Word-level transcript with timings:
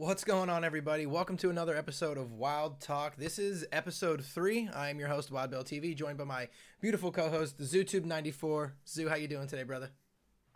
What's 0.00 0.24
going 0.24 0.48
on, 0.48 0.64
everybody? 0.64 1.04
Welcome 1.04 1.36
to 1.36 1.50
another 1.50 1.76
episode 1.76 2.16
of 2.16 2.32
Wild 2.32 2.80
Talk. 2.80 3.16
This 3.16 3.38
is 3.38 3.66
episode 3.70 4.24
three. 4.24 4.66
I 4.74 4.88
am 4.88 4.98
your 4.98 5.08
host, 5.08 5.30
Wild 5.30 5.50
Bill 5.50 5.62
TV, 5.62 5.94
joined 5.94 6.16
by 6.16 6.24
my 6.24 6.48
beautiful 6.80 7.12
co-host, 7.12 7.58
ZooTube94. 7.58 8.72
Zoo, 8.88 9.10
how 9.10 9.16
you 9.16 9.28
doing 9.28 9.46
today, 9.46 9.62
brother? 9.62 9.90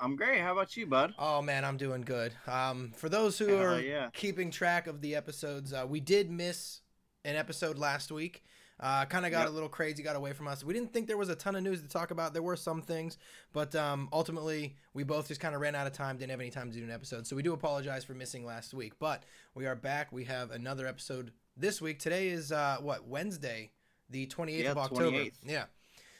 I'm 0.00 0.16
great. 0.16 0.40
How 0.40 0.52
about 0.52 0.78
you, 0.78 0.86
bud? 0.86 1.12
Oh 1.18 1.42
man, 1.42 1.62
I'm 1.66 1.76
doing 1.76 2.00
good. 2.00 2.32
Um, 2.46 2.92
for 2.96 3.10
those 3.10 3.38
who 3.38 3.54
are 3.58 3.78
yeah. 3.78 4.08
keeping 4.14 4.50
track 4.50 4.86
of 4.86 5.02
the 5.02 5.14
episodes, 5.14 5.74
uh, 5.74 5.84
we 5.86 6.00
did 6.00 6.30
miss 6.30 6.80
an 7.22 7.36
episode 7.36 7.76
last 7.76 8.10
week. 8.10 8.44
Uh, 8.80 9.04
kind 9.04 9.24
of 9.24 9.30
got 9.30 9.42
Yep. 9.42 9.48
a 9.50 9.52
little 9.52 9.68
crazy, 9.68 10.02
got 10.02 10.16
away 10.16 10.32
from 10.32 10.48
us. 10.48 10.64
We 10.64 10.74
didn't 10.74 10.92
think 10.92 11.06
there 11.06 11.16
was 11.16 11.28
a 11.28 11.36
ton 11.36 11.54
of 11.54 11.62
news 11.62 11.80
to 11.82 11.88
talk 11.88 12.10
about. 12.10 12.32
There 12.32 12.42
were 12.42 12.56
some 12.56 12.82
things, 12.82 13.18
but 13.52 13.74
um, 13.76 14.08
ultimately, 14.12 14.74
we 14.94 15.04
both 15.04 15.28
just 15.28 15.40
kind 15.40 15.54
of 15.54 15.60
ran 15.60 15.76
out 15.76 15.86
of 15.86 15.92
time. 15.92 16.16
Didn't 16.16 16.32
have 16.32 16.40
any 16.40 16.50
time 16.50 16.72
to 16.72 16.76
do 16.76 16.82
an 16.82 16.90
episode, 16.90 17.24
so 17.26 17.36
we 17.36 17.42
do 17.42 17.52
apologize 17.52 18.02
for 18.04 18.14
missing 18.14 18.44
last 18.44 18.74
week. 18.74 18.94
But 18.98 19.22
we 19.54 19.66
are 19.66 19.76
back. 19.76 20.10
We 20.10 20.24
have 20.24 20.50
another 20.50 20.88
episode 20.88 21.30
this 21.56 21.80
week. 21.80 22.00
Today 22.00 22.28
is 22.28 22.50
uh, 22.50 22.78
what 22.80 23.06
Wednesday, 23.06 23.70
the 24.10 24.26
28th 24.26 24.58
Yeah, 24.64 24.70
of 24.72 24.78
October. 24.78 25.18
28th. 25.18 25.32
Yeah. 25.44 25.64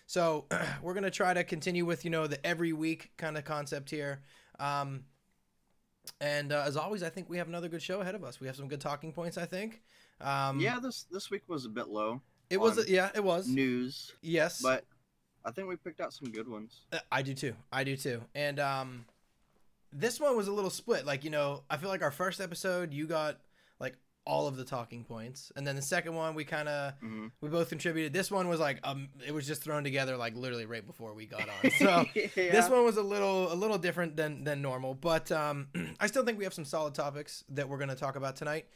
So 0.06 0.44
we're 0.82 0.94
gonna 0.94 1.10
try 1.10 1.34
to 1.34 1.42
continue 1.42 1.84
with 1.84 2.04
you 2.04 2.10
know 2.12 2.28
the 2.28 2.44
every 2.46 2.72
week 2.72 3.10
kind 3.16 3.36
of 3.36 3.44
concept 3.44 3.90
here. 3.90 4.20
Um, 4.60 5.04
and 6.20 6.52
uh, 6.52 6.62
as 6.66 6.76
always, 6.76 7.02
I 7.02 7.08
think 7.08 7.28
we 7.28 7.38
have 7.38 7.48
another 7.48 7.68
good 7.68 7.82
show 7.82 8.00
ahead 8.00 8.14
of 8.14 8.22
us. 8.22 8.40
We 8.40 8.46
have 8.46 8.54
some 8.56 8.68
good 8.68 8.80
talking 8.80 9.12
points. 9.12 9.36
I 9.38 9.46
think. 9.46 9.82
Um, 10.20 10.60
yeah, 10.60 10.78
this 10.80 11.04
this 11.10 11.30
week 11.30 11.42
was 11.48 11.64
a 11.64 11.68
bit 11.68 11.88
low 11.88 12.20
it 12.50 12.58
was. 12.60 12.88
yeah, 12.88 13.10
it 13.14 13.22
was. 13.24 13.48
news, 13.48 14.12
yes, 14.22 14.60
but 14.62 14.84
I 15.44 15.50
think 15.50 15.68
we 15.68 15.76
picked 15.76 16.00
out 16.00 16.12
some 16.12 16.30
good 16.30 16.48
ones. 16.48 16.82
Uh, 16.92 16.98
I 17.12 17.22
do 17.22 17.34
too. 17.34 17.54
I 17.72 17.84
do 17.84 17.96
too. 17.96 18.22
And 18.34 18.58
um, 18.58 19.04
this 19.92 20.18
one 20.18 20.36
was 20.36 20.48
a 20.48 20.52
little 20.52 20.70
split. 20.70 21.06
Like 21.06 21.24
you 21.24 21.30
know, 21.30 21.62
I 21.70 21.76
feel 21.76 21.88
like 21.88 22.02
our 22.02 22.10
first 22.10 22.40
episode, 22.40 22.92
you 22.92 23.06
got 23.06 23.38
like 23.78 23.96
all 24.26 24.46
of 24.46 24.56
the 24.56 24.64
talking 24.64 25.04
points, 25.04 25.52
and 25.54 25.66
then 25.66 25.76
the 25.76 25.82
second 25.82 26.14
one, 26.14 26.34
we 26.34 26.44
kind 26.44 26.68
of 26.68 26.94
hmm 27.00 27.26
we 27.40 27.48
both 27.50 27.68
contributed. 27.68 28.12
This 28.12 28.30
one 28.30 28.48
was 28.48 28.58
like 28.58 28.80
um, 28.84 29.08
it 29.26 29.32
was 29.32 29.46
just 29.46 29.62
thrown 29.62 29.84
together 29.84 30.16
like 30.16 30.34
literally 30.34 30.66
right 30.66 30.86
before 30.86 31.12
we 31.14 31.26
got 31.26 31.42
on. 31.42 31.70
So. 31.78 32.04
This 32.34 32.68
one 32.70 32.84
was 32.84 32.96
a 32.96 33.02
little 33.02 33.52
a 33.52 33.54
little 33.54 33.78
different 33.78 34.16
than 34.16 34.44
than 34.44 34.62
normal, 34.62 34.94
but 34.94 35.30
um, 35.30 35.68
I 36.00 36.06
still 36.06 36.24
think 36.24 36.38
we 36.38 36.44
have 36.44 36.54
some 36.54 36.64
solid 36.64 36.94
topics 36.94 37.44
that 37.50 37.68
we're 37.68 37.78
going 37.78 37.90
to 37.90 37.96
talk 37.96 38.16
about 38.16 38.36
tonight. 38.36 38.66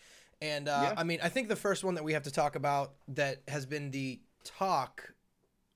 And 0.41 0.69
uh, 0.69 0.81
Yeah. 0.85 0.95
I 0.97 1.05
mean, 1.05 1.19
I 1.23 1.29
think 1.29 1.49
the 1.49 1.57
first 1.57 1.85
one 1.85 1.95
that 1.95 2.05
we 2.05 2.13
have 2.13 2.23
to 2.25 2.31
talk 2.31 2.55
about 2.57 2.95
that 3.09 3.43
has 3.49 3.67
been 3.67 3.91
the 3.91 4.21
talk 4.45 5.13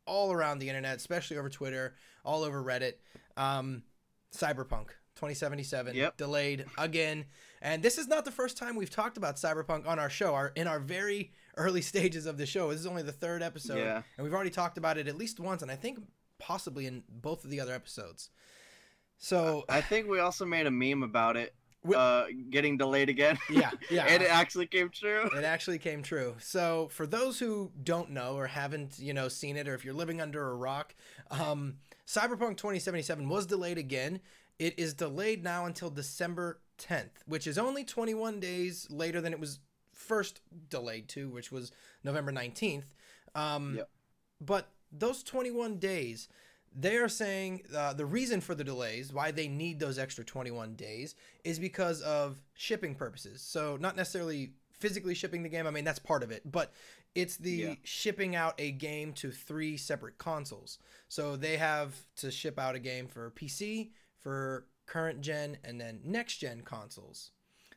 all 0.07 0.33
around 0.33 0.59
the 0.59 0.69
internet, 0.69 0.97
especially 0.97 1.37
over 1.37 1.49
Twitter, 1.49 1.95
all 2.25 2.43
over 2.43 2.63
Reddit, 2.63 2.95
um, 3.37 3.83
Cyberpunk 4.35 4.89
2077 5.17 5.95
Yep. 5.95 6.17
delayed 6.17 6.67
again. 6.79 7.25
And 7.61 7.83
this 7.83 7.99
is 7.99 8.09
not 8.09 8.25
the 8.25 8.31
first 8.33 8.57
time 8.57 8.75
we've 8.77 8.91
talked 8.91 9.17
about 9.17 9.37
Cyberpunk 9.37 9.87
on 9.87 9.99
our 9.99 10.11
show. 10.11 10.35
Our 10.35 10.49
in 10.57 10.67
our 10.67 10.81
very 10.81 11.33
early 11.57 11.83
stages 11.93 12.27
of 12.27 12.39
the 12.39 12.47
show. 12.47 12.71
This 12.71 12.81
is 12.81 12.87
only 12.87 13.03
the 13.03 13.13
third 13.13 13.43
episode, 13.43 13.79
Yeah. 13.79 14.03
and 14.17 14.25
we've 14.25 14.35
already 14.35 14.51
talked 14.51 14.79
about 14.79 14.97
it 14.99 15.07
at 15.07 15.17
least 15.17 15.39
once, 15.39 15.63
and 15.63 15.71
I 15.71 15.77
think 15.77 16.01
possibly 16.39 16.87
in 16.87 17.05
both 17.09 17.45
of 17.45 17.51
the 17.51 17.61
other 17.61 17.73
episodes. 17.75 18.31
So 19.19 19.65
I 19.69 19.81
think 19.81 20.09
we 20.09 20.19
also 20.19 20.45
made 20.45 20.67
a 20.67 20.71
meme 20.71 21.03
about 21.05 21.37
it 21.37 21.55
uh, 21.95 22.25
getting 22.51 22.77
delayed 22.77 23.09
again. 23.09 23.39
yeah, 23.51 23.71
yeah, 23.91 24.05
and 24.05 24.23
it 24.23 24.31
actually 24.31 24.67
came 24.67 24.89
true. 24.89 25.29
it 25.37 25.45
actually 25.45 25.79
came 25.79 26.03
true. 26.03 26.35
So 26.39 26.89
for 26.93 27.07
those 27.07 27.39
who 27.39 27.73
don't 27.83 28.11
know 28.11 28.35
or 28.35 28.47
haven't, 28.47 28.99
you 28.99 29.13
know, 29.15 29.29
seen 29.29 29.57
it, 29.57 29.69
or 29.69 29.75
if 29.75 29.85
you're 29.85 29.95
living 29.95 30.21
under 30.21 30.51
a 30.51 30.55
rock, 30.55 30.95
um, 31.31 31.75
Cyberpunk 32.07 32.57
2077 32.57 33.29
was 33.29 33.47
delayed 33.47 33.79
again. 33.79 34.21
It 34.59 34.79
is 34.79 34.95
delayed 34.95 35.43
now 35.43 35.67
until 35.67 35.91
December 35.91 36.61
10th, 36.79 37.11
which 37.27 37.47
is 37.47 37.59
only 37.59 37.85
21 37.85 38.39
days 38.39 38.87
later 38.91 39.21
than 39.21 39.33
it 39.33 39.41
was 39.41 39.59
first 39.93 40.41
delayed 40.69 41.09
to, 41.09 41.29
which 41.29 41.51
was 41.51 41.73
November 42.05 42.33
19th. 42.33 42.85
Um, 43.35 43.77
Yep. 43.77 43.89
But 44.41 44.71
those 44.91 45.23
21 45.23 45.79
days, 45.79 46.29
they 46.75 46.97
are 46.97 47.09
saying 47.09 47.63
uh, 47.75 47.93
the 47.93 48.07
reason 48.07 48.41
for 48.41 48.55
the 48.55 48.65
delays, 48.65 49.13
why 49.13 49.31
they 49.31 49.49
need 49.49 49.79
those 49.81 49.99
extra 49.99 50.25
21 50.25 50.75
days, 50.75 51.15
is 51.45 51.59
because 51.59 52.01
of 52.03 52.41
shipping 52.55 52.95
purposes. 52.95 53.43
So, 53.43 53.77
not 53.81 53.97
necessarily 53.97 54.53
physically 54.73 55.15
shipping 55.15 55.43
the 55.43 55.49
game, 55.49 55.67
I 55.67 55.71
mean, 55.71 55.85
that's 55.85 55.99
part 55.99 56.23
of 56.23 56.31
it, 56.31 56.51
but 56.51 56.73
it's 57.15 57.37
the 57.37 57.61
Yeah. 57.61 57.75
shipping 57.85 58.35
out 58.35 58.55
a 58.59 58.71
game 58.73 59.13
to 59.15 59.31
three 59.31 59.77
separate 59.77 60.19
consoles. 60.19 60.79
So, 61.09 61.37
they 61.37 61.57
have 61.59 61.95
to 62.17 62.31
ship 62.31 62.59
out 62.59 62.75
a 62.75 62.79
game 62.79 63.07
for 63.07 63.31
PC, 63.31 63.93
for 64.19 64.67
current 64.87 65.21
gen, 65.21 65.59
and 65.65 65.81
then 65.81 66.01
next 66.05 66.39
gen 66.39 66.63
consoles. 66.63 67.31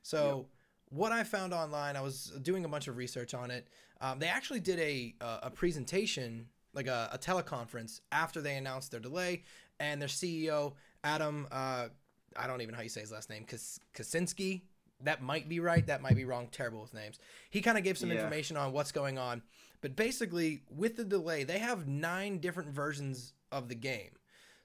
So, 0.03 0.47
Yep. 0.47 0.49
what 0.89 1.11
I 1.11 1.23
found 1.23 1.53
online, 1.53 1.95
I 1.95 2.01
was 2.01 2.27
doing 2.41 2.63
a 2.65 2.67
bunch 2.69 2.87
of 2.87 2.97
research 2.97 3.33
on 3.33 3.51
it. 3.51 3.67
Um, 4.01 4.19
they 4.19 4.27
actually 4.27 4.59
did 4.59 4.79
a 4.79 5.15
uh, 5.21 5.39
a 5.43 5.49
presentation, 5.51 6.47
like 6.75 6.87
a, 6.87 7.09
a 7.13 7.17
teleconference, 7.17 8.01
after 8.11 8.41
they 8.41 8.55
announced 8.57 8.91
their 8.91 8.99
delay, 8.99 9.43
and 9.79 10.01
their 10.01 10.09
CEO 10.09 10.73
Adam, 11.03 11.47
uh, 11.51 11.87
I 12.35 12.47
don't 12.47 12.61
even 12.61 12.73
know 12.73 12.77
how 12.77 12.83
you 12.83 12.89
say 12.89 13.01
his 13.01 13.11
last 13.11 13.29
name, 13.29 13.45
Kas- 13.45 13.79
Kaczynski. 13.95 14.61
That 15.01 15.21
might 15.21 15.47
be 15.49 15.59
right. 15.59 15.85
That 15.85 16.01
might 16.01 16.15
be 16.15 16.25
wrong. 16.25 16.47
Terrible 16.51 16.81
with 16.81 16.93
names. 16.93 17.19
He 17.49 17.61
kind 17.61 17.77
of 17.77 17.83
gave 17.83 17.97
some 17.97 18.09
Yeah. 18.09 18.15
information 18.15 18.57
on 18.57 18.71
what's 18.71 18.91
going 18.91 19.17
on, 19.17 19.41
but 19.81 19.95
basically, 19.95 20.61
with 20.69 20.95
the 20.95 21.03
delay, 21.05 21.43
they 21.43 21.59
have 21.59 21.87
nine 21.87 22.39
different 22.39 22.69
versions 22.69 23.33
of 23.51 23.69
the 23.69 23.75
game. 23.75 24.11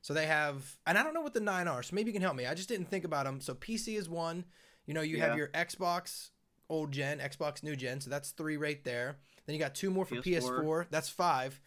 So 0.02 0.14
they 0.14 0.26
have, 0.26 0.78
and 0.86 0.96
I 0.96 1.02
don't 1.02 1.12
know 1.12 1.20
what 1.20 1.34
the 1.34 1.40
nine 1.40 1.68
are. 1.68 1.82
So 1.82 1.94
maybe 1.94 2.08
you 2.08 2.14
can 2.14 2.22
help 2.22 2.36
me. 2.36 2.46
I 2.46 2.54
just 2.54 2.68
didn't 2.70 2.86
think 2.88 3.04
about 3.04 3.26
them. 3.26 3.40
So 3.40 3.54
PC 3.54 3.96
is 3.98 4.08
one. 4.08 4.44
You 4.86 4.94
know, 4.94 5.02
you 5.02 5.20
have 5.20 5.36
your 5.36 5.48
Xbox 5.48 6.30
old 6.70 6.90
gen, 6.92 7.18
Xbox 7.18 7.62
new 7.62 7.76
gen. 7.76 8.00
So 8.00 8.08
that's 8.08 8.30
three 8.30 8.56
right 8.56 8.82
there. 8.82 9.18
Then 9.44 9.54
you 9.54 9.60
got 9.60 9.74
two 9.74 9.90
more 9.90 10.04
for 10.06 10.14
PS4. 10.16 10.62
PS4. 10.62 10.86
That's 10.90 11.08
five. 11.10 11.60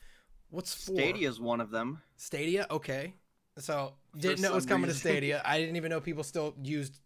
What's 0.54 0.72
four? 0.72 0.96
Stadia 0.96 1.28
is 1.28 1.40
one 1.40 1.60
of 1.62 1.72
them. 1.72 2.04
Stadia. 2.16 2.68
Okay. 2.70 3.16
So 3.58 3.94
didn't 4.16 4.42
know 4.42 4.52
it 4.52 4.56
was 4.56 4.68
coming 4.68 4.88
to. 4.88 4.96
Stadia. 4.96 5.42
I 5.44 5.60
didn't 5.60 5.78
even 5.78 5.90
know 5.90 6.00
people 6.00 6.24
still 6.24 6.54
used 6.62 7.00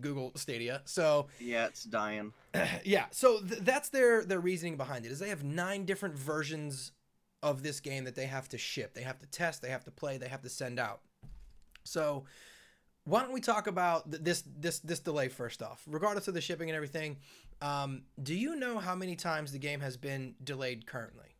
Google 0.00 0.30
Stadia. 0.36 0.82
So 0.84 1.26
Yeah, 1.40 1.66
it's 1.66 1.82
dying. 1.82 2.32
yeah, 2.84 3.06
so 3.10 3.40
th- 3.40 3.62
that's 3.62 3.88
their 3.88 4.24
their 4.24 4.38
reasoning 4.38 4.76
behind 4.76 5.04
it. 5.04 5.10
Is 5.10 5.18
they 5.18 5.30
have 5.30 5.42
nine 5.42 5.84
different 5.84 6.16
versions 6.16 6.92
of 7.42 7.64
this 7.64 7.80
game 7.80 8.04
that 8.04 8.14
they 8.14 8.26
have 8.26 8.48
to 8.50 8.58
ship. 8.58 8.94
They 8.94 9.02
have 9.02 9.18
to 9.18 9.26
test. 9.26 9.62
They 9.62 9.70
have 9.70 9.84
to 9.84 9.90
play. 9.90 10.16
They 10.16 10.28
have 10.28 10.42
to 10.42 10.48
send 10.48 10.78
out. 10.78 11.00
So 11.82 12.24
why 13.02 13.22
don't 13.22 13.32
we 13.32 13.40
talk 13.40 13.66
about 13.66 14.12
th- 14.12 14.22
this 14.22 14.44
this 14.46 14.78
this 14.78 15.00
delay 15.00 15.28
first 15.28 15.60
off? 15.60 15.82
Regardless 15.88 16.28
of 16.28 16.34
the 16.34 16.40
shipping 16.40 16.70
and 16.70 16.76
everything, 16.76 17.16
um, 17.60 18.02
do 18.22 18.32
you 18.32 18.54
know 18.54 18.78
how 18.78 18.94
many 18.94 19.16
times 19.16 19.50
the 19.50 19.58
game 19.58 19.80
has 19.80 19.96
been 19.96 20.36
delayed 20.44 20.86
currently? 20.86 21.31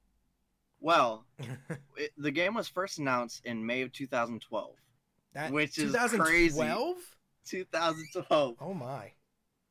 Well, 0.82 1.24
it, 1.96 2.12
the 2.18 2.30
game 2.30 2.54
was 2.54 2.68
first 2.68 2.98
announced 2.98 3.44
in 3.46 3.64
May 3.64 3.82
of 3.82 3.92
2012. 3.92 4.74
That 5.34 5.50
Which 5.52 5.78
is 5.78 5.92
2012? 5.92 6.96
2012. 7.46 8.56
Oh 8.60 8.74
my. 8.74 9.12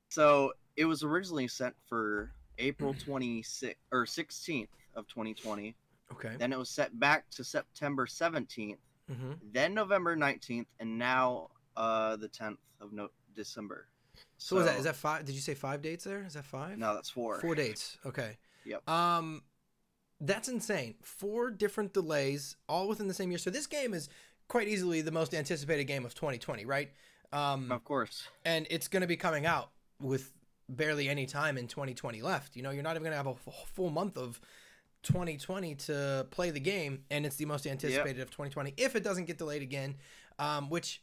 So 0.10 0.54
it 0.76 0.86
was 0.86 1.04
originally 1.04 1.48
set 1.48 1.74
for 1.88 2.32
April 2.58 2.94
26th 3.08 3.76
or 3.92 4.06
16th 4.06 4.68
of 4.96 5.08
2020. 5.08 5.76
Okay. 6.14 6.32
Then 6.38 6.52
it 6.54 6.58
was 6.60 6.70
set 6.70 6.98
back 7.00 7.30
to 7.32 7.44
September 7.44 8.06
17th, 8.08 8.78
Mm-hmm. 9.12 9.32
then 9.52 9.74
November 9.74 10.16
19th, 10.16 10.68
and 10.80 10.98
now 10.98 11.50
uh, 11.76 12.16
the 12.16 12.30
10th 12.30 12.56
of 12.80 12.94
no- 12.94 13.10
December. 13.36 13.88
So, 14.38 14.60
is 14.60 14.66
that 14.66 14.78
is 14.78 14.84
that 14.86 14.96
five? 14.96 15.26
Did 15.26 15.36
you 15.36 15.42
say 15.42 15.54
five 15.54 15.82
dates 15.82 16.06
there? 16.06 16.24
Is 16.26 16.34
that 16.36 16.46
five? 16.46 16.78
no? 16.78 16.94
That's 16.94 17.10
four. 17.10 17.40
Four 17.42 17.56
dates. 17.56 17.98
Okay. 18.06 18.38
Yep. 18.66 18.88
Um, 18.90 19.42
that's 20.22 20.48
insane. 20.48 20.96
Four 21.02 21.50
different 21.52 21.94
delays, 21.94 22.56
all 22.70 22.88
within 22.88 23.08
the 23.08 23.14
same 23.14 23.32
year. 23.32 23.38
So 23.40 23.50
this 23.50 23.68
game 23.68 23.94
is 23.94 24.08
quite 24.48 24.68
easily 24.68 25.02
the 25.02 25.12
most 25.12 25.34
anticipated 25.34 25.86
game 25.86 26.06
of 26.06 26.14
2020, 26.14 26.66
right? 26.66 26.92
Um, 27.34 27.72
Of 27.72 27.84
course. 27.84 28.28
and 28.46 28.68
it's 28.70 28.88
going 28.88 29.02
to 29.02 29.08
be 29.08 29.18
coming 29.18 29.46
out 29.46 29.72
with 30.00 30.32
barely 30.70 31.10
any 31.10 31.26
time 31.26 31.58
in 31.58 31.68
2020 31.68 32.22
left. 32.22 32.56
You 32.56 32.62
know, 32.64 32.70
you're 32.72 32.84
not 32.84 32.92
even 32.92 33.04
going 33.04 33.12
to 33.12 33.18
have 33.18 33.28
a 33.28 33.32
f- 33.32 33.70
full 33.74 33.90
month 33.90 34.18
of 34.18 34.40
2020 35.04 35.76
to 35.76 36.28
play 36.30 36.52
the 36.52 36.60
game, 36.60 37.04
and 37.10 37.26
it's 37.26 37.36
the 37.38 37.46
most 37.46 37.66
anticipated 37.66 38.22
of 38.22 38.30
2020 38.30 38.74
if 38.78 38.96
it 38.96 39.04
doesn't 39.04 39.26
get 39.26 39.38
delayed 39.38 39.62
again, 39.62 39.96
um, 40.40 40.70
which 40.70 41.02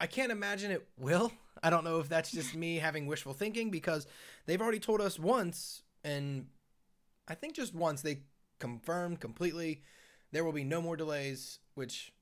I 0.00 0.06
can't 0.06 0.30
imagine 0.30 0.70
it 0.70 0.86
will. 0.98 1.32
I 1.62 1.70
don't 1.70 1.84
know 1.84 1.98
if 2.00 2.08
that's 2.08 2.30
just 2.30 2.54
me 2.54 2.76
having 2.76 3.06
wishful 3.06 3.32
thinking 3.32 3.70
because 3.70 4.06
they've 4.46 4.60
already 4.60 4.78
told 4.80 5.00
us 5.00 5.18
once, 5.18 5.82
and 6.04 6.46
I 7.26 7.34
think 7.34 7.54
just 7.54 7.74
once 7.74 8.02
they 8.02 8.20
confirmed 8.64 9.20
completely 9.20 9.82
there 10.34 10.44
will 10.44 10.52
be 10.52 10.64
no 10.64 10.82
more 10.82 10.96
delays, 10.96 11.60
which 11.74 12.12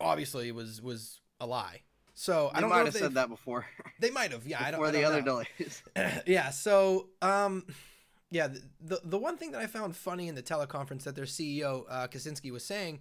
obviously 0.00 0.52
was 0.52 0.80
was 0.80 1.20
a 1.40 1.46
lie. 1.46 1.82
So 2.14 2.50
I 2.54 2.60
don't 2.60 2.70
might 2.70 2.78
know 2.78 2.84
have 2.86 2.94
said 2.94 3.14
that 3.14 3.28
before. 3.28 3.66
they 4.00 4.10
might 4.10 4.32
have, 4.32 4.46
yeah. 4.46 4.58
I 4.62 4.70
don't. 4.70 4.80
before 4.80 4.92
the 4.92 5.02
don't 5.02 5.12
other 5.12 5.22
delays. 5.22 5.82
yeah. 6.26 6.50
So, 6.50 7.08
um, 7.20 7.66
yeah, 8.30 8.48
the, 8.48 8.62
the 8.80 9.00
the 9.04 9.18
one 9.18 9.36
thing 9.36 9.52
that 9.52 9.60
I 9.60 9.66
found 9.66 9.96
funny 9.96 10.28
in 10.28 10.34
the 10.34 10.42
teleconference 10.42 11.02
that 11.02 11.16
their 11.16 11.24
CEO 11.24 11.84
uh, 11.90 12.06
Kaczynski 12.06 12.50
was 12.50 12.64
saying 12.64 13.00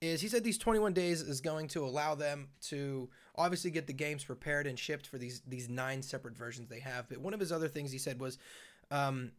is 0.00 0.20
he 0.20 0.28
said 0.28 0.44
these 0.44 0.58
21 0.58 0.92
days 0.92 1.20
is 1.20 1.40
going 1.40 1.68
to 1.68 1.84
allow 1.84 2.14
them 2.14 2.48
to 2.62 3.10
obviously 3.36 3.70
get 3.70 3.86
the 3.86 3.92
games 3.92 4.24
prepared 4.24 4.66
and 4.66 4.78
shipped 4.78 5.06
for 5.06 5.18
these 5.18 5.42
these 5.46 5.68
nine 5.68 6.02
separate 6.02 6.36
versions 6.36 6.68
they 6.68 6.80
have. 6.80 7.08
But 7.08 7.18
one 7.18 7.34
of 7.34 7.40
his 7.40 7.52
other 7.52 7.68
things 7.68 7.92
he 7.92 7.98
said 7.98 8.18
was, 8.18 8.38
um, 8.90 9.32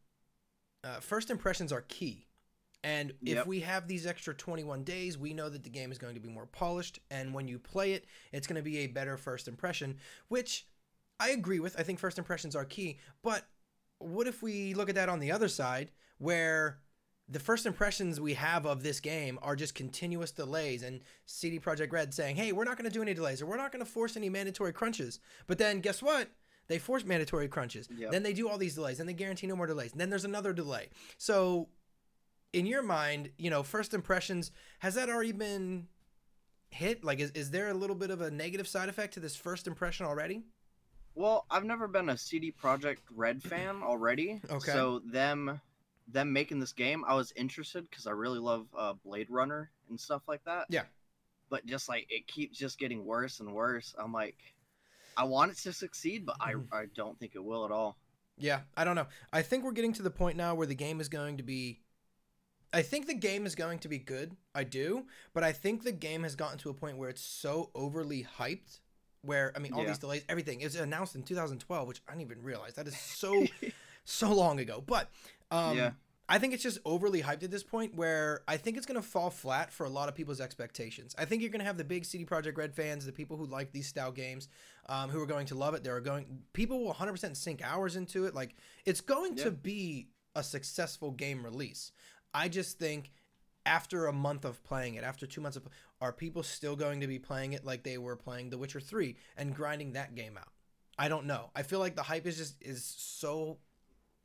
uh, 0.83 0.99
first 0.99 1.31
impressions 1.31 1.71
are 1.73 1.81
key. 1.81 2.27
And 2.83 3.11
if 3.21 3.35
Yep. 3.35 3.47
we 3.47 3.59
have 3.61 3.87
these 3.87 4.05
extra 4.05 4.33
21 4.33 4.83
days, 4.83 5.17
we 5.17 5.33
know 5.33 5.49
that 5.49 5.63
the 5.63 5.69
game 5.69 5.91
is 5.91 5.97
going 5.97 6.13
to 6.15 6.21
be 6.21 6.29
more 6.29 6.45
polished. 6.45 6.99
And 7.11 7.33
when 7.33 7.47
you 7.47 7.59
play 7.59 7.93
it, 7.93 8.05
it's 8.31 8.47
going 8.47 8.55
to 8.55 8.61
be 8.61 8.79
a 8.79 8.87
better 8.87 9.17
first 9.17 9.47
impression, 9.47 9.97
which 10.29 10.65
I 11.19 11.31
agree 11.31 11.59
with. 11.59 11.77
I 11.77 11.83
think 11.83 11.99
first 11.99 12.17
impressions 12.17 12.55
are 12.55 12.63
key. 12.65 12.99
But 13.21 13.45
what 13.97 14.27
if 14.27 14.41
we 14.41 14.73
look 14.73 14.87
at 14.87 14.95
that 14.95 15.09
on 15.09 15.19
the 15.19 15.31
other 15.31 15.49
side, 15.49 15.91
where 16.19 16.79
the 17.27 17.39
first 17.39 17.65
impressions 17.65 18.19
we 18.19 18.33
have 18.33 18.65
of 18.65 18.81
this 18.81 18.99
game 18.99 19.37
are 19.41 19.55
just 19.55 19.75
continuous 19.75 20.31
delays 20.31 20.81
and 20.81 21.01
CD 21.25 21.59
Projekt 21.59 21.91
Red 21.91 22.13
saying, 22.13 22.37
hey, 22.37 22.51
we're 22.53 22.63
not 22.63 22.77
going 22.77 22.89
to 22.89 22.93
do 22.93 23.01
any 23.03 23.13
delays 23.13 23.41
or 23.41 23.45
we're 23.45 23.57
not 23.57 23.71
going 23.71 23.85
to 23.85 23.91
force 23.91 24.17
any 24.17 24.29
mandatory 24.29 24.73
crunches. 24.73 25.19
But 25.45 25.57
then 25.59 25.79
guess 25.81 26.01
what? 26.01 26.29
They 26.67 26.79
force 26.79 27.03
mandatory 27.03 27.47
crunches. 27.47 27.87
Yep. 27.95 28.11
Then 28.11 28.23
they 28.23 28.33
do 28.33 28.49
all 28.49 28.57
these 28.57 28.75
delays 28.75 28.99
and 28.99 29.07
they 29.07 29.13
guarantee 29.13 29.47
no 29.47 29.55
more 29.55 29.67
delays. 29.67 29.91
And 29.91 29.99
then 30.01 30.09
there's 30.09 30.25
another 30.25 30.53
delay. 30.53 30.89
So 31.17 31.67
in 32.53 32.65
your 32.65 32.81
mind, 32.81 33.29
you 33.37 33.49
know, 33.49 33.63
first 33.63 33.93
impressions, 33.93 34.51
has 34.79 34.95
that 34.95 35.09
already 35.09 35.31
been 35.31 35.87
hit? 36.71 37.03
Like, 37.03 37.19
is, 37.19 37.31
is 37.31 37.51
there 37.51 37.69
a 37.69 37.73
little 37.73 37.95
bit 37.95 38.11
of 38.11 38.21
a 38.21 38.31
negative 38.31 38.67
side 38.67 38.89
effect 38.89 39.13
to 39.15 39.19
this 39.19 39.35
first 39.35 39.67
impression 39.67 40.05
already? 40.05 40.43
Well, 41.15 41.45
I've 41.49 41.65
never 41.65 41.87
been 41.87 42.09
a 42.09 42.17
CD 42.17 42.51
Projekt 42.51 42.99
Red 43.15 43.41
fan 43.43 43.81
already. 43.83 44.41
Okay. 44.49 44.71
So 44.71 45.01
them 45.05 45.59
them 46.11 46.33
making 46.33 46.59
this 46.59 46.73
game, 46.73 47.03
I 47.07 47.13
was 47.13 47.31
interested 47.35 47.87
because 47.87 48.07
I 48.07 48.11
really 48.11 48.39
love 48.39 48.65
uh, 48.75 48.93
Blade 49.05 49.27
Runner 49.29 49.69
and 49.89 49.99
stuff 49.99 50.23
like 50.27 50.43
that. 50.45 50.65
Yeah. 50.69 50.83
But 51.49 51.65
just 51.65 51.87
like 51.87 52.07
it 52.09 52.27
keeps 52.27 52.57
just 52.57 52.79
getting 52.79 53.05
worse 53.05 53.39
and 53.39 53.51
worse. 53.51 53.93
I'm 53.97 54.11
like, 54.11 54.37
I 55.17 55.23
want 55.25 55.51
it 55.51 55.57
to 55.59 55.73
succeed, 55.73 56.25
but 56.25 56.37
I 56.39 56.53
Mm-hmm. 56.53 56.73
I 56.73 56.85
don't 56.95 57.19
think 57.19 57.33
it 57.35 57.43
will 57.43 57.65
at 57.65 57.71
all. 57.71 57.97
Yeah, 58.37 58.61
I 58.77 58.85
don't 58.85 58.95
know. 58.95 59.07
I 59.33 59.41
think 59.41 59.63
we're 59.63 59.73
getting 59.73 59.93
to 59.93 60.01
the 60.01 60.09
point 60.09 60.37
now 60.37 60.55
where 60.55 60.67
the 60.67 60.75
game 60.75 61.01
is 61.01 61.09
going 61.09 61.37
to 61.37 61.43
be. 61.43 61.81
I 62.71 62.81
think 62.83 63.07
the 63.07 63.15
game 63.15 63.45
is 63.45 63.55
going 63.55 63.79
to 63.79 63.87
be 63.87 63.97
good. 63.97 64.35
I 64.53 64.63
do, 64.63 65.05
but 65.33 65.43
I 65.43 65.51
think 65.51 65.83
the 65.83 65.91
game 65.91 66.23
has 66.23 66.35
gotten 66.35 66.57
to 66.59 66.69
a 66.69 66.73
point 66.73 66.97
where 66.97 67.09
it's 67.09 67.21
so 67.23 67.71
overly 67.73 68.27
hyped. 68.37 68.79
Where 69.21 69.51
I 69.55 69.59
mean, 69.59 69.73
all 69.73 69.81
Yeah. 69.81 69.87
these 69.89 69.97
delays, 69.97 70.23
everything. 70.29 70.61
It 70.61 70.65
was 70.65 70.75
announced 70.75 71.15
in 71.15 71.23
2012, 71.23 71.87
which 71.87 72.01
I 72.07 72.11
didn't 72.11 72.21
even 72.31 72.41
realize. 72.43 72.75
That 72.75 72.87
is 72.87 72.97
so 72.97 73.45
so 74.05 74.31
long 74.33 74.59
ago. 74.59 74.81
But 74.85 75.09
um, 75.51 75.75
Yeah. 75.77 75.91
I 76.31 76.37
think 76.37 76.53
it's 76.53 76.61
just 76.61 76.77
overly 76.85 77.23
hyped 77.23 77.41
at 77.43 77.49
this 77.49 77.63
point 77.63 77.95
where 77.95 78.43
I 78.47 78.55
think 78.57 78.77
it's 78.77 78.85
going 78.85 79.01
to 79.01 79.05
fall 79.07 79.31
flat 79.31 79.73
for 79.73 79.85
a 79.85 79.89
lot 79.89 80.09
of 80.09 80.15
people's 80.15 80.39
expectations. 80.39 81.15
I 81.17 81.25
think 81.25 81.41
you're 81.41 81.49
going 81.49 81.59
to 81.59 81.65
have 81.65 81.77
the 81.77 81.83
big 81.83 82.05
CD 82.05 82.23
Projekt 82.23 82.55
Red 82.55 82.73
fans, 82.75 83.03
the 83.05 83.11
people 83.11 83.35
who 83.35 83.45
like 83.47 83.71
these 83.71 83.87
style 83.87 84.11
games, 84.11 84.47
um, 84.87 85.09
who 85.09 85.19
are 85.19 85.25
going 85.25 85.47
to 85.47 85.55
love 85.55 85.73
it. 85.73 85.83
There 85.83 85.95
are 85.95 86.01
going 86.01 86.43
people 86.53 86.83
will 86.85 86.93
100% 86.93 87.35
sink 87.35 87.61
hours 87.63 87.95
into 87.95 88.25
it. 88.25 88.35
Like 88.35 88.55
it's 88.85 89.01
going 89.01 89.37
Yeah. 89.37 89.45
to 89.45 89.51
be 89.51 90.09
a 90.35 90.43
successful 90.43 91.09
game 91.11 91.43
release. 91.43 91.91
I 92.33 92.49
just 92.49 92.79
think 92.79 93.11
after 93.65 94.07
a 94.07 94.13
month 94.13 94.45
of 94.45 94.63
playing 94.63 94.95
it, 94.95 95.03
after 95.03 95.27
two 95.27 95.41
months 95.41 95.57
of, 95.57 95.67
are 96.01 96.13
people 96.13 96.43
still 96.43 96.75
going 96.75 97.01
to 97.01 97.07
be 97.07 97.19
playing 97.19 97.53
it 97.53 97.65
like 97.65 97.83
they 97.83 97.97
were 97.97 98.15
playing 98.15 98.49
The 98.49 98.57
Witcher 98.57 98.79
Three 98.79 99.15
and 99.37 99.55
grinding 99.55 99.93
that 99.93 100.15
game 100.15 100.37
out? 100.37 100.49
I 100.97 101.07
don't 101.07 101.25
know. 101.25 101.49
I 101.55 101.63
feel 101.63 101.79
like 101.79 101.95
the 101.95 102.03
hype 102.03 102.25
is 102.25 102.37
just 102.37 102.61
is 102.61 102.83
so 102.83 103.57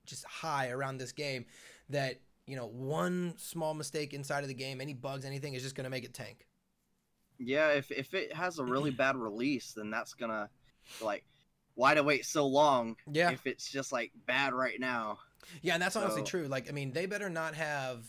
just 0.07 0.25
high 0.25 0.71
around 0.71 0.99
this 0.99 1.13
game 1.13 1.47
that 1.91 2.21
you 2.47 2.57
know 2.57 2.67
one 2.67 3.35
small 3.37 3.75
mistake 3.75 4.13
inside 4.13 4.43
of 4.43 4.49
the 4.49 4.55
game, 4.55 4.81
any 4.81 4.95
bugs, 4.95 5.25
anything 5.25 5.55
is 5.55 5.63
just 5.63 5.75
going 5.75 5.85
to 5.85 5.91
make 5.91 6.05
it 6.05 6.15
tank. 6.15 6.47
Yeah, 7.39 7.69
if 7.71 7.91
if 7.91 8.15
it 8.15 8.33
has 8.35 8.59
a 8.59 8.65
really 8.65 8.91
bad 8.91 9.17
release, 9.17 9.73
then 9.73 9.91
that's 9.91 10.15
gonna 10.15 10.49
like 11.03 11.25
why 11.75 11.95
to 11.95 12.03
wait 12.03 12.25
so 12.25 12.47
long 12.47 12.97
Yeah, 13.11 13.31
if 13.31 13.47
it's 13.47 13.71
just 13.71 13.93
like 13.93 14.13
bad 14.27 14.53
right 14.55 14.79
now. 14.79 15.19
Yeah, 15.63 15.75
and 15.75 15.83
that's 15.83 15.97
honestly 15.97 16.23
So- 16.23 16.27
true. 16.27 16.47
Like, 16.49 16.69
I 16.69 16.73
mean, 16.73 16.93
they 16.93 17.07
better 17.07 17.29
not 17.31 17.55
have 17.55 18.05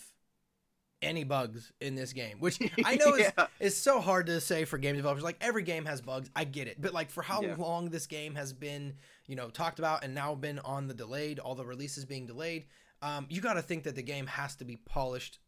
any 1.02 1.24
bugs 1.24 1.72
in 1.82 1.94
this 1.96 2.14
game, 2.14 2.40
which 2.40 2.58
I 2.86 2.96
know 2.96 3.14
is 3.16 3.32
yeah. 3.38 3.48
it's 3.60 3.78
so 3.78 4.00
hard 4.02 4.26
to 4.28 4.40
say 4.42 4.66
for 4.66 4.78
game 4.78 4.96
developers. 4.96 5.24
Like 5.24 5.38
every 5.42 5.62
game 5.64 5.86
has 5.86 6.02
bugs, 6.02 6.30
I 6.36 6.46
get 6.46 6.68
it, 6.68 6.82
but 6.82 6.94
like 6.94 7.10
for 7.12 7.22
how 7.22 7.42
Yeah. 7.42 7.56
long 7.58 7.90
this 7.90 8.08
game 8.08 8.34
has 8.36 8.54
been, 8.54 8.94
you 9.28 9.36
know, 9.36 9.50
talked 9.50 9.78
about 9.80 10.04
and 10.04 10.16
now 10.16 10.34
been 10.36 10.60
on 10.60 10.88
the 10.88 10.94
delayed, 10.94 11.38
all 11.40 11.54
the 11.54 11.66
releases 11.66 12.06
being 12.06 12.26
delayed, 12.26 12.66
um, 13.02 13.28
you 13.30 13.42
got 13.42 13.54
to 13.54 13.62
think 13.62 13.84
that 13.84 13.96
the 13.96 14.02
game 14.02 14.26
has 14.26 14.56
to 14.56 14.66
be 14.66 14.78
polished 14.78 15.40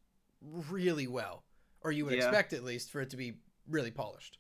really 0.42 1.08
well, 1.08 1.44
or 1.82 1.92
you 1.92 2.06
would 2.06 2.14
Yeah. 2.14 2.26
expect 2.28 2.54
at 2.54 2.64
least 2.64 2.92
for 2.92 3.02
it 3.02 3.10
to 3.12 3.18
be 3.18 3.38
really 3.68 3.90
polished. 3.92 4.38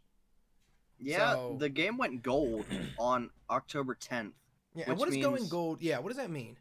Yeah, 0.99 1.33
So- 1.33 1.55
the 1.57 1.69
game 1.69 1.97
went 1.97 2.21
gold 2.21 2.65
on 2.99 3.31
October 3.49 3.95
10th. 3.95 4.33
Yeah, 4.75 4.91
what 4.91 5.09
does 5.09 5.17
going 5.17 5.47
gold? 5.47 5.81
Yeah, 5.81 5.97
what 5.99 6.09
does 6.09 6.17
that 6.17 6.29
mean? 6.29 6.57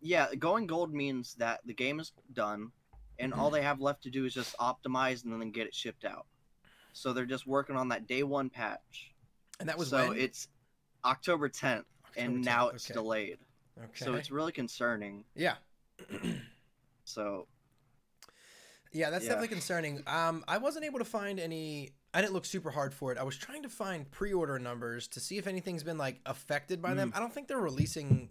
Yeah, 0.00 0.34
going 0.34 0.66
gold 0.66 0.92
means 0.92 1.34
that 1.34 1.60
the 1.64 1.74
game 1.74 2.00
is 2.00 2.12
done 2.32 2.70
and 3.18 3.32
all 3.32 3.50
they 3.50 3.62
have 3.62 3.80
left 3.80 4.02
to 4.02 4.10
do 4.10 4.24
is 4.26 4.34
just 4.34 4.56
optimize 4.58 5.24
and 5.24 5.40
then 5.40 5.50
get 5.50 5.66
it 5.66 5.74
shipped 5.74 6.04
out. 6.04 6.26
So 6.92 7.12
they're 7.12 7.24
just 7.26 7.46
working 7.46 7.76
on 7.76 7.88
that 7.88 8.06
day 8.06 8.22
one 8.22 8.50
patch. 8.50 9.12
And 9.58 9.68
that 9.68 9.78
was 9.78 9.88
so 9.88 10.08
when? 10.08 10.18
it's 10.18 10.48
October 11.04 11.48
10th 11.48 11.84
October 11.84 11.84
and 12.16 12.38
10th, 12.38 12.44
now 12.44 12.68
it's 12.68 12.86
okay. 12.90 12.94
delayed. 12.98 13.38
Okay. 13.78 14.04
So 14.04 14.14
it's 14.14 14.30
really 14.30 14.52
concerning. 14.52 15.24
yeah. 15.34 15.54
So 17.04 17.46
Yeah, 18.92 19.10
that's 19.10 19.24
Yeah. 19.24 19.30
definitely 19.30 19.48
concerning. 19.48 20.02
Um, 20.06 20.44
I 20.48 20.58
wasn't 20.58 20.84
able 20.84 20.98
to 20.98 21.04
find 21.04 21.38
any. 21.38 21.90
I 22.14 22.20
didn't 22.22 22.32
look 22.32 22.46
super 22.46 22.70
hard 22.70 22.94
for 22.94 23.12
it. 23.12 23.18
I 23.18 23.24
was 23.24 23.36
trying 23.36 23.62
to 23.62 23.68
find 23.68 24.10
pre-order 24.10 24.58
numbers 24.58 25.06
to 25.08 25.20
see 25.20 25.36
if 25.38 25.46
anything's 25.46 25.82
been 25.82 25.98
like 25.98 26.20
affected 26.24 26.80
by 26.80 26.92
Mm. 26.92 26.96
them. 26.96 27.12
I 27.14 27.20
don't 27.20 27.32
think 27.32 27.46
they're 27.48 27.58
releasing 27.60 28.30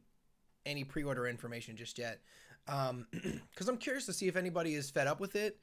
any 0.65 0.83
pre-order 0.83 1.27
information 1.27 1.75
just 1.77 1.97
yet. 1.97 2.19
Um, 2.67 3.07
because 3.51 3.67
I'm 3.67 3.77
curious 3.77 4.05
to 4.07 4.13
see 4.13 4.27
if 4.27 4.35
anybody 4.35 4.73
is 4.73 4.89
fed 4.89 5.07
up 5.07 5.19
with 5.19 5.35
it. 5.35 5.59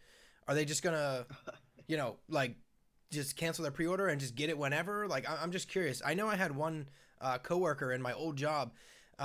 Are 0.49 0.55
they 0.55 0.65
just 0.65 0.83
gonna, 0.83 1.27
you 1.89 1.97
know, 1.97 2.17
like 2.29 2.57
just 3.11 3.37
cancel 3.37 3.63
their 3.63 3.73
pre-order 3.73 4.07
and 4.09 4.21
just 4.21 4.35
get 4.35 4.51
it 4.51 4.59
whenever? 4.59 5.07
Like, 5.09 5.29
I- 5.29 5.39
I'm 5.43 5.53
just 5.53 5.69
curious. 5.69 6.03
I 6.05 6.15
know 6.15 6.29
I 6.29 6.37
had 6.37 6.55
one 6.55 6.89
uh, 7.21 7.39
coworker 7.39 7.93
in 7.93 8.03
my 8.03 8.13
old 8.13 8.37
job 8.37 8.73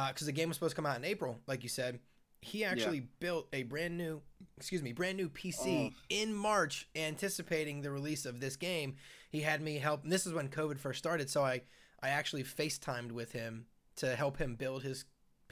because 0.10 0.28
the 0.28 0.32
game 0.34 0.50
was 0.50 0.58
supposed 0.58 0.72
to 0.72 0.76
come 0.76 0.86
out 0.86 0.98
in 0.98 1.06
April, 1.06 1.40
like 1.48 1.64
you 1.64 1.70
said. 1.70 2.00
He 2.42 2.64
actually 2.64 3.08
built 3.20 3.48
a 3.52 3.64
brand 3.64 3.98
new, 3.98 4.22
excuse 4.58 4.84
me, 4.84 4.92
brand 4.94 5.18
new 5.18 5.28
PC 5.28 5.90
Oh. 5.92 5.96
in 6.10 6.36
March, 6.36 6.88
anticipating 6.96 7.82
the 7.82 7.90
release 7.90 8.26
of 8.28 8.40
this 8.40 8.56
game. 8.56 8.96
He 9.32 9.42
had 9.42 9.60
me 9.60 9.80
help. 9.80 10.04
And 10.04 10.12
this 10.12 10.28
is 10.28 10.34
when 10.34 10.48
COVID 10.50 10.78
first 10.78 11.00
started, 11.00 11.30
so 11.32 11.44
I 11.44 11.62
I 12.02 12.10
actually 12.10 12.44
FaceTimed 12.44 13.12
with 13.12 13.32
him 13.32 13.66
to 13.96 14.16
help 14.16 14.38
him 14.38 14.54
build 14.56 14.84
his 14.84 15.06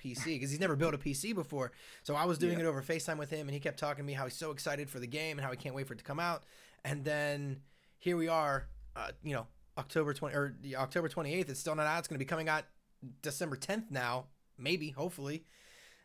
PC 0.05 0.25
because 0.25 0.49
he's 0.51 0.59
never 0.59 0.75
built 0.75 0.93
a 0.93 0.97
PC 0.97 1.33
before. 1.33 1.71
So 2.03 2.15
I 2.15 2.25
was 2.25 2.37
doing 2.37 2.59
Yeah. 2.59 2.65
it 2.65 2.67
over 2.67 2.81
FaceTime 2.81 3.17
with 3.17 3.29
him, 3.29 3.47
and 3.47 3.51
he 3.51 3.59
kept 3.59 3.79
talking 3.79 4.03
to 4.03 4.07
me 4.07 4.13
how 4.13 4.25
he's 4.25 4.35
so 4.35 4.51
excited 4.51 4.89
for 4.89 4.99
the 4.99 5.07
game 5.07 5.37
and 5.37 5.45
how 5.45 5.51
he 5.51 5.57
can't 5.57 5.75
wait 5.75 5.87
for 5.87 5.93
it 5.93 5.97
to 5.97 6.03
come 6.03 6.19
out. 6.19 6.43
And 6.83 7.03
then 7.03 7.61
here 7.97 8.17
we 8.17 8.27
are, 8.27 8.67
uh, 8.95 9.11
you 9.23 9.33
know, 9.33 9.47
October 9.77 10.13
twenty 10.13 10.35
or 10.35 10.55
the 10.61 10.75
October 10.77 11.09
twenty 11.09 11.33
eighth. 11.33 11.49
It's 11.49 11.59
still 11.59 11.75
not 11.75 11.87
out. 11.87 11.99
It's 11.99 12.07
going 12.07 12.15
to 12.19 12.23
be 12.25 12.29
coming 12.29 12.47
out 12.47 12.63
December 13.21 13.55
tenth 13.57 13.91
now, 13.91 14.27
maybe, 14.57 14.89
hopefully. 14.91 15.43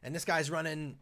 And 0.02 0.14
this 0.14 0.25
guy's 0.25 0.50
running 0.50 0.99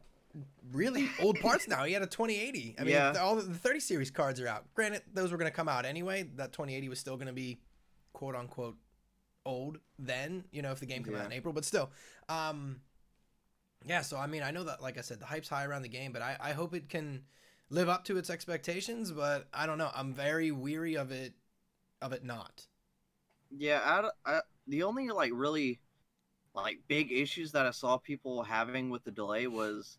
really 0.72 1.08
old 1.20 1.38
parts 1.40 1.66
now. 1.68 1.84
He 1.84 1.92
had 1.94 2.02
a 2.02 2.06
2080. 2.06 2.76
I 2.78 2.82
mean, 2.82 2.92
Yeah. 2.92 3.14
all 3.20 3.36
the, 3.36 3.42
the 3.42 3.54
30 3.58 3.80
series 3.80 4.10
cards 4.10 4.40
are 4.40 4.46
out. 4.48 4.66
Granted, 4.74 5.02
those 5.14 5.30
were 5.32 5.38
going 5.38 5.50
to 5.50 5.56
come 5.56 5.68
out 5.68 5.84
anyway. 5.86 6.24
That 6.36 6.52
2080 6.52 6.88
was 6.88 6.98
still 6.98 7.16
going 7.16 7.28
to 7.28 7.32
be 7.32 7.58
quote 8.12 8.34
unquote 8.34 8.76
old 9.46 9.78
then, 9.98 10.44
you 10.52 10.60
know, 10.60 10.72
if 10.72 10.80
the 10.80 10.86
game 10.86 11.02
came 11.04 11.14
out 11.14 11.24
in 11.26 11.32
April, 11.32 11.54
but 11.54 11.64
still. 11.64 11.90
Um 12.28 12.80
yeah, 13.86 14.02
so 14.02 14.16
I 14.16 14.26
mean, 14.26 14.42
I 14.42 14.50
know 14.50 14.64
that 14.64 14.82
like 14.82 14.98
I 14.98 15.02
said, 15.02 15.20
the 15.20 15.26
hype's 15.26 15.48
high 15.48 15.64
around 15.64 15.82
the 15.82 15.88
game, 15.88 16.12
but 16.12 16.22
I 16.22 16.36
I 16.40 16.52
hope 16.52 16.74
it 16.74 16.88
can 16.88 17.24
live 17.70 17.88
up 17.88 18.04
to 18.04 18.16
its 18.16 18.30
expectations, 18.30 19.12
but 19.12 19.48
I 19.52 19.66
don't 19.66 19.78
know. 19.78 19.90
I'm 19.94 20.12
very 20.14 20.50
weary 20.50 20.96
of 20.96 21.10
it 21.12 21.34
of 22.02 22.12
it 22.12 22.24
not. 22.24 22.66
yeah, 23.50 23.80
I, 24.24 24.30
I- 24.36 24.40
the 24.66 24.82
only 24.82 25.08
like 25.08 25.32
really 25.34 25.80
like 26.54 26.80
big 26.88 27.12
issues 27.12 27.52
that 27.52 27.66
I 27.66 27.70
saw 27.72 27.98
people 27.98 28.42
having 28.42 28.90
with 28.90 29.04
the 29.04 29.10
delay 29.12 29.46
was 29.48 29.98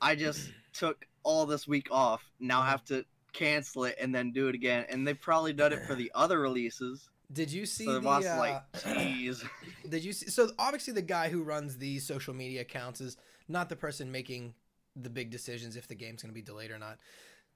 I 0.00 0.16
just 0.16 0.52
took 0.74 1.06
all 1.24 1.46
this 1.46 1.68
week 1.68 1.88
off. 1.90 2.24
Now 2.40 2.62
I 2.62 2.70
have 2.70 2.84
to 2.86 3.04
cancel 3.32 3.84
it 3.84 3.96
and 4.00 4.14
then 4.14 4.32
do 4.32 4.48
it 4.48 4.54
again. 4.56 4.86
And 4.90 5.06
they've 5.06 5.20
probably 5.20 5.52
done 5.54 5.72
it 5.72 5.82
for 5.84 5.94
the 5.96 6.12
other 6.16 6.40
releases. 6.40 7.10
Did 7.34 7.52
you 7.52 7.66
see 7.66 7.84
So 7.84 7.94
the 7.94 8.00
boss 8.00 8.24
uh, 8.24 8.36
like, 8.38 8.72
jeez. 8.72 9.44
Did 9.88 10.04
you 10.04 10.12
see? 10.12 10.30
So 10.30 10.50
obviously, 10.58 10.94
the 10.94 11.02
guy 11.02 11.28
who 11.28 11.42
runs 11.42 11.76
these 11.76 12.06
social 12.06 12.32
media 12.32 12.62
accounts 12.62 13.00
is 13.00 13.16
not 13.48 13.68
the 13.68 13.76
person 13.76 14.10
making 14.10 14.54
the 14.96 15.10
big 15.10 15.30
decisions 15.30 15.76
if 15.76 15.88
the 15.88 15.94
game's 15.94 16.22
going 16.22 16.30
to 16.30 16.34
be 16.34 16.42
delayed 16.42 16.70
or 16.70 16.78
not. 16.78 16.98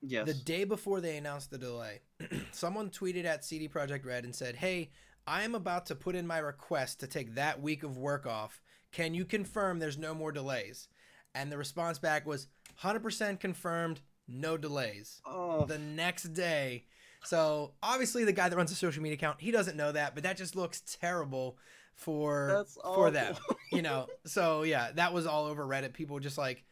yes. 0.03 0.27
The 0.27 0.35
day 0.35 0.65
before 0.65 1.01
they 1.01 1.17
announced 1.17 1.51
the 1.51 1.59
delay, 1.59 2.01
someone 2.53 2.91
tweeted 2.91 3.25
at 3.25 3.45
CD 3.45 3.69
Projekt 3.69 4.05
Red 4.05 4.25
and 4.25 4.35
said, 4.35 4.57
"Hey, 4.57 4.91
I 5.27 5.45
am 5.45 5.55
about 5.55 5.87
to 5.87 5.95
put 5.95 6.15
in 6.17 6.27
my 6.27 6.39
request 6.39 7.01
to 7.01 7.07
take 7.07 7.35
that 7.37 7.63
week 7.63 7.83
of 7.85 7.97
work 7.97 8.27
off. 8.27 8.61
Can 8.91 9.15
you 9.15 9.25
confirm 9.25 9.79
there's 9.79 9.99
no 9.99 10.13
more 10.15 10.33
delays?" 10.33 10.89
And 11.35 11.53
the 11.53 11.59
response 11.59 11.99
back 11.99 12.27
was, 12.27 12.49
"100% 12.83 13.39
confirmed, 13.39 14.01
no 14.27 14.57
delays." 14.57 15.21
oh, 15.25 15.65
The 15.67 15.79
next 15.79 16.33
day, 16.35 16.87
So 17.25 17.73
obviously, 17.83 18.25
the 18.25 18.33
guy 18.33 18.49
that 18.49 18.57
runs 18.57 18.71
a 18.73 18.75
social 18.75 19.03
media 19.03 19.15
account, 19.17 19.41
he 19.41 19.51
doesn't 19.51 19.77
know 19.77 19.93
that, 19.93 20.15
but 20.15 20.23
that 20.25 20.37
just 20.37 20.55
looks 20.57 20.81
terrible 21.01 21.59
for 21.95 22.65
for 22.83 23.11
them. 23.11 23.35
You 23.73 23.83
know. 23.83 24.07
So 24.25 24.63
yeah, 24.63 24.93
that 24.95 25.13
was 25.13 25.27
all 25.27 25.45
over 25.47 25.65
Reddit. 25.67 25.93
People 25.93 26.15
were 26.15 26.21
just 26.21 26.39
like, 26.39 26.65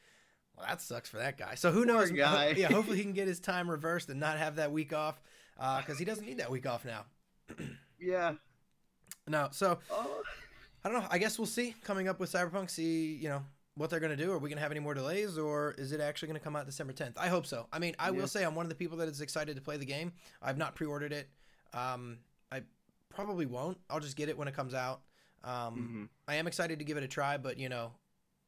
"Well, 0.56 0.64
that 0.66 0.80
sucks 0.80 1.10
for 1.10 1.18
that 1.18 1.36
guy." 1.36 1.56
So 1.56 1.70
who 1.72 1.84
knows? 1.84 2.10
guy. 2.10 2.54
yeah, 2.56 2.68
hopefully 2.72 2.96
he 2.96 3.02
can 3.02 3.12
get 3.12 3.28
his 3.28 3.38
time 3.40 3.68
reversed 3.70 4.08
and 4.08 4.18
not 4.18 4.38
have 4.38 4.56
that 4.56 4.72
week 4.72 4.92
off 4.94 5.20
uh, 5.60 5.80
because 5.80 5.98
he 5.98 6.04
doesn't 6.06 6.24
need 6.24 6.38
that 6.38 6.50
week 6.50 6.66
off 6.66 6.84
now. 6.86 7.04
yeah. 8.00 8.34
No, 9.28 9.48
so 9.50 9.78
Oh. 9.90 10.22
I 10.84 10.88
don't 10.88 11.02
know. 11.02 11.08
I 11.10 11.18
guess 11.18 11.36
we'll 11.38 11.46
see 11.46 11.74
coming 11.82 12.06
up 12.08 12.20
with 12.20 12.30
Cyberpunk. 12.32 12.70
See, 12.70 13.14
you 13.16 13.28
know, 13.28 13.42
what 13.76 13.90
they're 13.90 14.00
gonna 14.00 14.16
do. 14.16 14.32
Are 14.32 14.38
we 14.38 14.48
gonna 14.48 14.60
have 14.60 14.70
any 14.70 14.80
more 14.80 14.94
delays, 14.94 15.38
or 15.38 15.72
is 15.78 15.92
it 15.92 16.00
actually 16.00 16.28
gonna 16.28 16.40
come 16.40 16.56
out 16.56 16.66
December 16.66 16.92
10th? 16.92 17.16
I 17.18 17.28
hope 17.28 17.46
so. 17.46 17.68
I 17.72 17.78
mean, 17.78 17.94
I 17.98 18.06
Yeah. 18.06 18.12
will 18.12 18.26
say 18.26 18.44
I'm 18.44 18.54
one 18.54 18.64
of 18.64 18.70
the 18.70 18.74
people 18.74 18.96
that 18.98 19.08
is 19.08 19.20
excited 19.20 19.54
to 19.56 19.62
play 19.62 19.76
the 19.76 19.84
game. 19.84 20.12
I've 20.42 20.56
not 20.56 20.74
pre-ordered 20.74 21.12
it. 21.12 21.28
Um, 21.72 22.18
I 22.50 22.62
probably 23.10 23.46
won't. 23.46 23.78
I'll 23.90 24.00
just 24.00 24.16
get 24.16 24.28
it 24.28 24.36
when 24.36 24.48
it 24.48 24.54
comes 24.54 24.74
out. 24.74 25.02
Um, 25.44 26.08
Mhm. 26.08 26.08
I 26.26 26.36
am 26.36 26.46
excited 26.46 26.78
to 26.78 26.84
give 26.84 26.96
it 26.96 27.02
a 27.04 27.08
try, 27.08 27.36
but 27.36 27.58
you 27.58 27.68
know, 27.68 27.92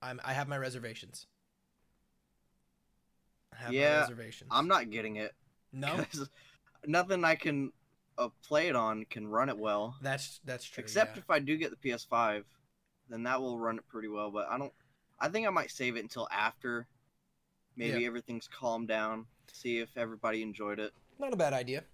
I'm 0.02 0.20
I 0.24 0.32
have 0.32 0.48
my 0.48 0.58
reservations. 0.58 1.26
I 3.52 3.56
have 3.56 3.68
my 3.68 3.74
Yeah, 3.74 4.00
reservations. 4.00 4.48
I'm 4.52 4.68
not 4.68 4.90
getting 4.90 5.16
it. 5.16 5.34
no. 5.72 6.04
nothing 6.86 7.24
I 7.24 7.34
can 7.34 7.72
uh, 8.16 8.28
play 8.42 8.68
it 8.68 8.76
on 8.76 9.04
can 9.04 9.28
run 9.28 9.48
it 9.48 9.58
well. 9.58 9.96
That's 10.00 10.40
that's 10.44 10.64
true. 10.64 10.82
Except 10.82 11.16
yeah. 11.16 11.22
if 11.22 11.30
I 11.30 11.38
do 11.38 11.56
get 11.56 11.70
the 11.70 11.76
PS5, 11.76 12.44
then 13.08 13.22
that 13.24 13.40
will 13.40 13.58
run 13.58 13.78
it 13.78 13.86
pretty 13.88 14.08
well. 14.08 14.30
But 14.30 14.48
I 14.48 14.58
don't. 14.58 14.72
I 15.20 15.28
think 15.28 15.46
I 15.46 15.50
might 15.50 15.70
save 15.70 15.96
it 15.96 16.00
until 16.00 16.28
after. 16.30 16.86
Maybe 17.76 18.00
Yeah. 18.02 18.06
everything's 18.08 18.48
calmed 18.48 18.88
down. 18.88 19.26
To 19.46 19.54
see 19.54 19.78
if 19.78 19.96
everybody 19.96 20.42
enjoyed 20.42 20.78
it. 20.78 20.92
not 21.18 21.32
a 21.32 21.36
bad 21.36 21.52
idea. 21.54 21.84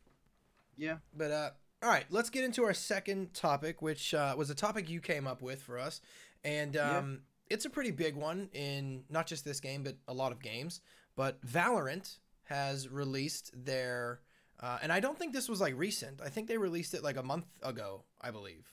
Yeah. 0.76 0.98
But 1.16 1.30
uh, 1.30 1.50
all 1.82 1.88
right, 1.88 2.04
let's 2.10 2.30
get 2.30 2.42
into 2.44 2.64
our 2.64 2.74
second 2.74 3.32
topic, 3.32 3.80
which 3.80 4.12
uh, 4.12 4.34
was 4.36 4.50
a 4.50 4.54
topic 4.54 4.88
you 4.90 5.00
came 5.00 5.26
up 5.26 5.40
with 5.40 5.62
for 5.62 5.78
us, 5.78 6.00
and 6.42 6.74
Yeah. 6.74 6.98
um, 6.98 7.22
it's 7.48 7.64
a 7.64 7.70
pretty 7.70 7.90
big 7.92 8.16
one 8.16 8.48
in 8.52 9.04
not 9.08 9.26
just 9.28 9.44
this 9.44 9.60
game, 9.60 9.82
but 9.84 9.96
a 10.08 10.12
lot 10.14 10.32
of 10.32 10.42
games. 10.42 10.80
But 11.16 11.40
Valorant 11.46 12.18
has 12.44 12.88
released 12.88 13.52
their, 13.54 14.20
uh, 14.60 14.78
and 14.82 14.92
I 14.92 14.98
don't 15.00 15.16
think 15.18 15.32
this 15.32 15.48
was 15.48 15.60
like 15.60 15.74
recent. 15.76 16.20
I 16.20 16.28
think 16.28 16.48
they 16.48 16.58
released 16.58 16.92
it 16.94 17.02
like 17.04 17.16
a 17.16 17.22
month 17.22 17.46
ago, 17.62 18.02
I 18.20 18.30
believe. 18.32 18.66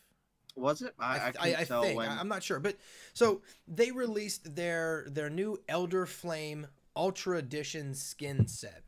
Was 0.55 0.81
it? 0.81 0.93
I, 0.99 1.05
I, 1.05 1.33
I, 1.39 1.55
I, 1.59 1.63
think 1.63 1.97
when. 1.97 2.09
I, 2.09 2.19
am 2.19 2.27
not 2.27 2.43
sure, 2.43 2.59
but 2.59 2.77
so 3.13 3.41
they 3.67 3.91
released 3.91 4.55
their 4.55 5.07
their 5.09 5.29
new 5.29 5.57
Elder 5.69 6.05
Flame 6.05 6.67
Ultra 6.95 7.37
Edition 7.37 7.93
skin 7.93 8.47
set. 8.47 8.83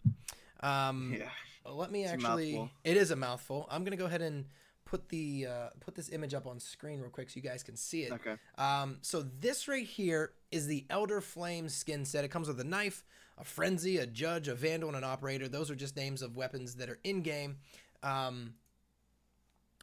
Um, 0.62 1.15
yeah. 1.17 1.29
let 1.72 1.91
me 1.91 2.03
It's 2.03 2.13
actually. 2.13 2.70
It 2.84 2.98
is 2.98 3.12
a 3.12 3.15
mouthful. 3.15 3.67
I'm 3.72 3.84
gonna 3.84 3.98
go 3.98 4.05
ahead 4.05 4.22
and 4.22 4.46
put 4.93 5.10
the 5.10 5.48
uh, 5.50 5.70
put 5.79 5.96
this 5.96 6.10
image 6.10 6.36
up 6.36 6.46
on 6.46 6.60
screen 6.60 7.00
real 7.00 7.10
quick 7.10 7.27
so 7.27 7.38
you 7.38 7.41
guys 7.41 7.63
can 7.63 7.75
see 7.75 8.03
it. 8.03 8.12
Okay. 8.12 8.36
Um, 8.60 9.00
so 9.01 9.24
this 9.24 9.67
right 9.67 9.86
here 9.86 10.34
is 10.51 10.67
the 10.67 10.86
Elder 10.89 11.20
Flame 11.20 11.67
skin 11.67 12.05
set. 12.05 12.24
It 12.24 12.27
comes 12.27 12.48
with 12.48 12.60
a 12.60 12.63
knife, 12.63 13.03
a 13.39 13.43
frenzy, 13.43 13.98
a 13.98 14.05
judge, 14.05 14.48
a 14.48 14.53
vandal, 14.53 14.89
and 14.89 14.98
an 14.98 15.03
operator. 15.03 15.48
Those 15.48 15.72
are 15.72 15.75
just 15.75 15.96
names 15.96 16.22
of 16.22 16.36
weapons 16.38 16.75
that 16.75 16.91
are 16.91 17.00
in 17.03 17.22
game, 17.22 17.58
um, 18.03 18.53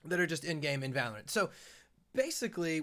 that 0.04 0.20
are 0.20 0.26
just 0.26 0.44
in 0.44 0.60
game 0.60 0.82
in 0.82 0.92
Valorant. 0.92 1.30
So 1.30 1.50
basically, 2.14 2.82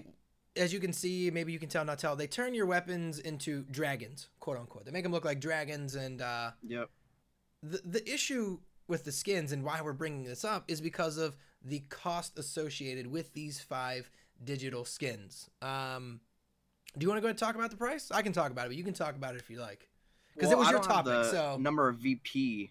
as 0.56 0.72
you 0.72 0.80
can 0.80 0.92
see, 0.92 1.30
maybe 1.30 1.52
you 1.52 1.58
can 1.58 1.68
tell, 1.68 1.84
not 1.84 1.98
tell, 1.98 2.16
they 2.16 2.26
turn 2.26 2.54
your 2.54 2.66
weapons 2.66 3.18
into 3.18 3.62
dragons, 3.70 4.28
quote 4.40 4.56
unquote. 4.58 4.84
They 4.84 4.90
make 4.90 5.02
them 5.02 5.12
look 5.12 5.24
like 5.24 5.40
dragons, 5.40 5.94
and 5.94 6.20
uh, 6.22 6.52
Yep. 6.66 6.90
the 7.62 7.80
the 7.84 8.12
issue 8.12 8.58
with 8.86 9.04
the 9.04 9.12
skins 9.12 9.52
and 9.52 9.64
why 9.64 9.80
we're 9.82 9.92
bringing 9.92 10.24
this 10.24 10.44
up 10.44 10.64
is 10.68 10.80
because 10.80 11.18
of 11.18 11.36
the 11.62 11.80
cost 11.90 12.38
associated 12.38 13.06
with 13.06 13.34
these 13.34 13.60
five 13.60 14.10
digital 14.42 14.84
skins. 14.84 15.50
Um, 15.60 16.20
do 16.96 17.04
you 17.04 17.08
want 17.08 17.18
to 17.18 17.20
go 17.20 17.26
ahead 17.26 17.32
and 17.32 17.38
talk 17.38 17.54
about 17.54 17.70
the 17.70 17.76
price? 17.76 18.10
I 18.10 18.22
can 18.22 18.32
talk 18.32 18.50
about 18.50 18.66
it, 18.66 18.68
but 18.70 18.76
you 18.76 18.84
can 18.84 18.94
talk 18.94 19.14
about 19.14 19.34
it 19.34 19.40
if 19.40 19.50
you 19.50 19.60
like. 19.60 19.88
'Cause 20.38 20.50
it 20.50 20.54
Well, 20.56 20.58
was 20.60 20.68
I 20.68 20.70
your 20.70 20.80
topic, 20.82 21.04
the 21.12 21.30
so- 21.30 21.56
number 21.58 21.88
of 21.88 21.98
VP. 21.98 22.70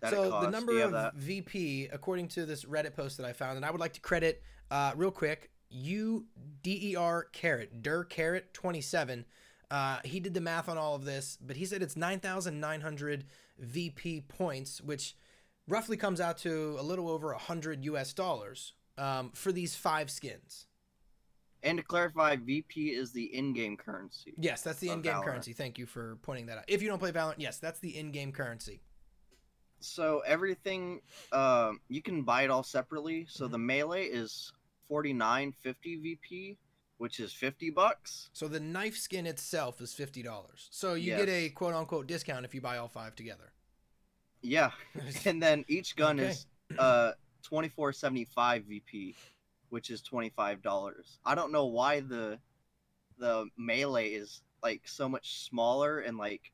That 0.00 0.12
so 0.12 0.40
the 0.40 0.50
number 0.50 0.80
of 0.80 0.92
that? 0.92 1.14
VP, 1.14 1.88
according 1.92 2.28
to 2.28 2.46
this 2.46 2.64
Reddit 2.64 2.94
post 2.94 3.16
that 3.16 3.26
I 3.26 3.32
found, 3.32 3.56
and 3.56 3.64
I 3.64 3.70
would 3.70 3.80
like 3.80 3.94
to 3.94 4.00
credit 4.00 4.42
uh, 4.70 4.92
real 4.96 5.10
quick 5.10 5.50
U 5.70 6.26
D 6.62 6.90
E 6.92 6.96
R 6.96 7.24
Carrot 7.32 7.82
Der 7.82 8.04
Carrot 8.04 8.52
twenty 8.54 8.80
seven. 8.80 9.24
Uh, 9.70 9.98
he 10.04 10.18
did 10.18 10.32
the 10.34 10.40
math 10.40 10.68
on 10.68 10.78
all 10.78 10.94
of 10.94 11.04
this, 11.04 11.36
but 11.40 11.56
he 11.56 11.64
said 11.64 11.82
it's 11.82 11.96
nine 11.96 12.20
thousand 12.20 12.60
nine 12.60 12.80
hundred 12.80 13.24
VP 13.58 14.22
points, 14.28 14.80
which 14.80 15.16
roughly 15.68 15.96
comes 15.96 16.20
out 16.20 16.38
to 16.38 16.76
a 16.78 16.82
little 16.82 17.08
over 17.08 17.32
a 17.32 17.38
hundred 17.38 17.84
US 17.84 18.12
dollars 18.12 18.72
um, 18.96 19.30
for 19.34 19.52
these 19.52 19.74
five 19.74 20.10
skins. 20.10 20.66
And 21.62 21.78
to 21.78 21.84
clarify, 21.84 22.36
VP 22.36 22.90
is 22.90 23.10
the 23.10 23.24
in-game 23.36 23.76
currency. 23.76 24.32
Yes, 24.38 24.62
that's 24.62 24.78
the 24.78 24.90
in-game 24.90 25.14
Valorant. 25.14 25.24
currency. 25.24 25.52
Thank 25.52 25.76
you 25.76 25.86
for 25.86 26.16
pointing 26.22 26.46
that 26.46 26.58
out. 26.58 26.64
If 26.68 26.82
you 26.82 26.88
don't 26.88 27.00
play 27.00 27.10
Valorant, 27.10 27.34
yes, 27.38 27.58
that's 27.58 27.80
the 27.80 27.96
in-game 27.98 28.30
currency. 28.30 28.80
So 29.80 30.20
everything, 30.26 31.00
um, 31.32 31.80
you 31.88 32.02
can 32.02 32.22
buy 32.22 32.42
it 32.42 32.50
all 32.50 32.62
separately. 32.62 33.26
So 33.28 33.46
Mhm. 33.46 33.52
the 33.52 33.58
melee 33.58 34.04
is 34.06 34.52
forty 34.88 35.12
nine 35.12 35.52
fifty 35.52 35.96
VP, 35.96 36.58
which 36.98 37.20
is 37.20 37.32
fifty 37.32 37.70
bucks. 37.70 38.30
So 38.32 38.48
the 38.48 38.60
knife 38.60 38.96
skin 38.96 39.26
itself 39.26 39.80
is 39.80 39.94
fifty 39.94 40.22
dollars. 40.22 40.68
So 40.72 40.94
you 40.94 41.14
get 41.14 41.28
a 41.28 41.50
quote 41.50 41.74
unquote 41.74 42.06
discount 42.06 42.44
if 42.44 42.54
you 42.54 42.60
buy 42.60 42.78
all 42.78 42.88
five 42.88 43.14
together. 43.14 43.52
Yeah, 44.42 44.70
and 45.24 45.42
then 45.42 45.64
each 45.68 45.96
gun 45.96 46.18
Okay. 46.20 46.28
is 46.28 46.46
uh 46.78 47.12
twenty 47.42 47.68
four 47.68 47.92
seventy 47.92 48.24
five 48.24 48.64
VP, 48.64 49.16
which 49.70 49.90
is 49.90 50.00
twenty 50.02 50.30
five 50.30 50.62
dollars. 50.62 51.18
I 51.24 51.34
don't 51.34 51.52
know 51.52 51.66
why 51.66 52.00
the 52.00 52.38
the 53.18 53.46
melee 53.56 54.10
is 54.10 54.42
like 54.62 54.82
so 54.86 55.08
much 55.08 55.44
smaller 55.44 56.00
and 56.00 56.16
like 56.18 56.52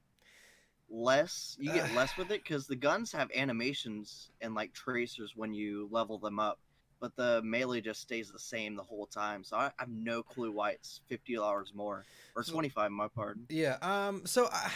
less. 0.95 1.57
You 1.59 1.73
get 1.73 1.93
less 1.95 2.17
with 2.17 2.31
it 2.31 2.43
because 2.45 2.67
the 2.67 2.77
guns 2.77 3.13
have 3.13 3.31
animations 3.35 4.31
and 4.41 4.55
like 4.55 4.73
tracers 4.73 5.33
when 5.37 5.53
you 5.53 5.89
level 5.91 6.19
them 6.19 6.39
up. 6.39 6.59
But 7.01 7.17
the 7.17 7.43
melee 7.43 7.81
just 7.83 8.01
stays 8.01 8.31
the 8.31 8.39
same 8.39 8.77
the 8.77 8.83
whole 8.83 9.07
time, 9.07 9.45
so 9.45 9.57
I, 9.59 9.67
I 9.67 9.73
have 9.79 9.91
no 9.91 10.23
clue 10.23 10.53
why 10.53 10.71
it's 10.71 11.01
fifty 11.07 11.35
dollars 11.35 11.73
more 11.75 12.05
or 12.35 12.43
twenty 12.43 12.71
five. 12.71 12.91
My 12.93 13.09
pardon. 13.09 13.45
Yeah. 13.51 13.77
Um. 13.83 14.25
So 14.25 14.49
I, 14.51 14.71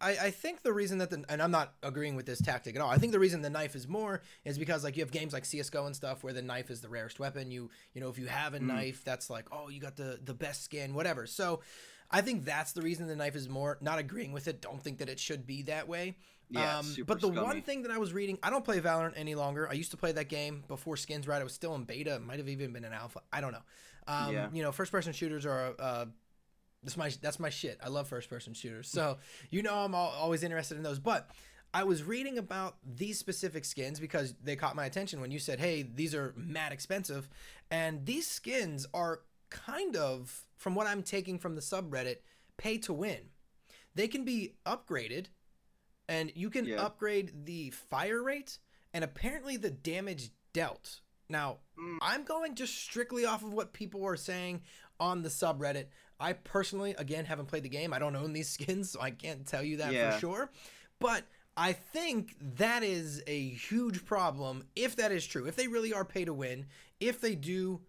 I, 0.00 0.10
I 0.26 0.30
think 0.30 0.62
the 0.62 0.72
reason 0.72 0.98
that 0.98 1.10
the 1.10 1.24
and 1.28 1.42
I'm 1.42 1.50
not 1.50 1.74
agreeing 1.82 2.16
with 2.16 2.24
this 2.24 2.40
tactic 2.40 2.74
at 2.76 2.80
all. 2.80 2.88
I 2.90 2.96
think 2.96 3.12
the 3.12 3.18
reason 3.18 3.42
the 3.42 3.50
knife 3.50 3.74
is 3.74 3.86
more 3.86 4.22
is 4.44 4.56
because 4.56 4.82
like 4.82 4.96
you 4.96 5.02
have 5.02 5.10
games 5.10 5.34
like 5.34 5.44
CS:GO 5.44 5.84
and 5.84 5.94
stuff 5.96 6.24
where 6.24 6.32
the 6.32 6.42
knife 6.42 6.70
is 6.70 6.80
the 6.80 6.88
rarest 6.88 7.18
weapon. 7.18 7.50
You 7.50 7.70
you 7.92 8.00
know 8.00 8.08
if 8.08 8.18
you 8.18 8.26
have 8.26 8.54
a 8.54 8.60
Mm. 8.60 8.66
knife 8.68 9.04
that's 9.04 9.28
like 9.28 9.46
oh 9.52 9.68
you 9.68 9.80
got 9.80 9.96
the 9.96 10.20
the 10.24 10.34
best 10.34 10.64
skin 10.64 10.94
whatever. 10.94 11.26
So 11.26 11.60
I 12.14 12.20
think 12.20 12.44
that's 12.44 12.72
the 12.72 12.80
reason 12.80 13.08
the 13.08 13.16
knife 13.16 13.34
is 13.34 13.48
more. 13.48 13.76
Not 13.80 13.98
agreeing 13.98 14.32
with 14.32 14.46
it. 14.46 14.60
Don't 14.60 14.80
think 14.80 14.98
that 14.98 15.08
it 15.08 15.18
should 15.18 15.48
be 15.48 15.62
that 15.62 15.88
way. 15.88 16.14
Yeah, 16.48 16.78
um, 16.78 16.94
but 17.06 17.20
the 17.20 17.26
scummy. 17.26 17.42
one 17.42 17.62
thing 17.62 17.82
that 17.82 17.90
I 17.90 17.98
was 17.98 18.12
reading, 18.12 18.38
I 18.40 18.50
don't 18.50 18.64
play 18.64 18.78
Valorant 18.78 19.14
any 19.16 19.34
longer. 19.34 19.68
I 19.68 19.72
used 19.72 19.90
to 19.90 19.96
play 19.96 20.12
that 20.12 20.28
game 20.28 20.62
before 20.68 20.96
Skins 20.96 21.26
Right. 21.26 21.40
I 21.40 21.44
was 21.44 21.54
still 21.54 21.74
in 21.74 21.82
beta. 21.82 22.14
It 22.14 22.22
might 22.22 22.38
have 22.38 22.48
even 22.48 22.72
been 22.72 22.84
an 22.84 22.92
alpha. 22.92 23.20
I 23.32 23.40
don't 23.40 23.50
know. 23.50 23.62
Um, 24.06 24.32
Yeah. 24.32 24.48
You 24.52 24.62
know, 24.62 24.70
first 24.70 24.92
person 24.92 25.12
shooters 25.12 25.44
are 25.44 25.74
uh, 25.76 26.04
that's 26.84 26.96
my 26.96 27.10
that's 27.20 27.40
my 27.40 27.50
shit. 27.50 27.80
I 27.82 27.88
love 27.88 28.06
first 28.06 28.30
person 28.30 28.54
shooters. 28.54 28.88
So 28.88 29.18
you 29.50 29.62
know 29.62 29.74
I'm 29.74 29.94
al- 29.94 30.14
always 30.16 30.44
interested 30.44 30.76
in 30.76 30.84
those. 30.84 31.00
But 31.00 31.28
I 31.72 31.82
was 31.82 32.04
reading 32.04 32.38
about 32.38 32.76
these 32.86 33.18
specific 33.18 33.64
skins 33.64 33.98
because 33.98 34.34
they 34.40 34.54
caught 34.54 34.76
my 34.76 34.86
attention 34.86 35.20
when 35.20 35.32
you 35.32 35.40
said, 35.40 35.58
"Hey, 35.58 35.82
these 35.82 36.14
are 36.14 36.32
mad 36.36 36.70
expensive," 36.70 37.28
and 37.72 38.06
these 38.06 38.28
skins 38.28 38.86
are 38.94 39.22
kind 39.50 39.96
of, 39.96 40.46
from 40.56 40.74
what 40.74 40.86
I'm 40.86 41.02
taking 41.02 41.38
from 41.38 41.54
the 41.54 41.60
subreddit, 41.60 42.18
pay 42.56 42.78
to 42.78 42.92
win. 42.92 43.30
They 43.94 44.08
can 44.08 44.24
be 44.24 44.54
upgraded, 44.66 45.26
and 46.08 46.32
you 46.34 46.50
can 46.50 46.64
Yeah. 46.66 46.82
upgrade 46.84 47.44
the 47.46 47.70
fire 47.70 48.22
rate 48.22 48.58
and 48.92 49.02
apparently 49.04 49.56
the 49.56 49.70
damage 49.70 50.30
dealt. 50.52 51.00
Now, 51.28 51.58
Mm. 51.78 51.98
I'm 52.02 52.24
going 52.24 52.54
just 52.54 52.74
strictly 52.76 53.24
off 53.24 53.42
of 53.42 53.52
what 53.52 53.72
people 53.72 54.04
are 54.04 54.16
saying 54.16 54.62
on 55.00 55.22
the 55.22 55.28
subreddit. 55.28 55.88
I 56.20 56.32
personally, 56.34 56.92
again, 56.92 57.24
haven't 57.24 57.46
played 57.46 57.62
the 57.64 57.68
game. 57.68 57.92
I 57.92 57.98
don't 57.98 58.14
own 58.14 58.32
these 58.32 58.48
skins, 58.50 58.90
so 58.92 59.00
I 59.00 59.10
can't 59.10 59.46
tell 59.46 59.62
you 59.62 59.78
that 59.78 59.92
Yeah. 59.92 60.12
for 60.12 60.18
sure. 60.20 60.50
But 61.00 61.26
I 61.56 61.72
think 61.72 62.36
that 62.56 62.82
is 62.82 63.22
a 63.26 63.48
huge 63.50 64.04
problem 64.04 64.68
if 64.76 64.96
that 64.96 65.10
is 65.12 65.26
true. 65.26 65.46
If 65.46 65.56
they 65.56 65.66
really 65.68 65.92
are 65.92 66.04
pay 66.04 66.24
to 66.24 66.34
win, 66.34 66.66
if 67.00 67.20
they 67.20 67.34
do 67.34 67.80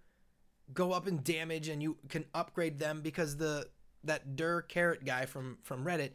go 0.73 0.91
up 0.91 1.07
in 1.07 1.21
damage 1.23 1.67
and 1.67 1.81
you 1.81 1.97
can 2.09 2.25
upgrade 2.33 2.79
them 2.79 3.01
because 3.01 3.37
the 3.37 3.69
that 4.03 4.35
Der 4.35 4.61
Carrot 4.61 5.03
guy 5.05 5.25
from 5.25 5.57
from 5.63 5.85
Reddit, 5.85 6.11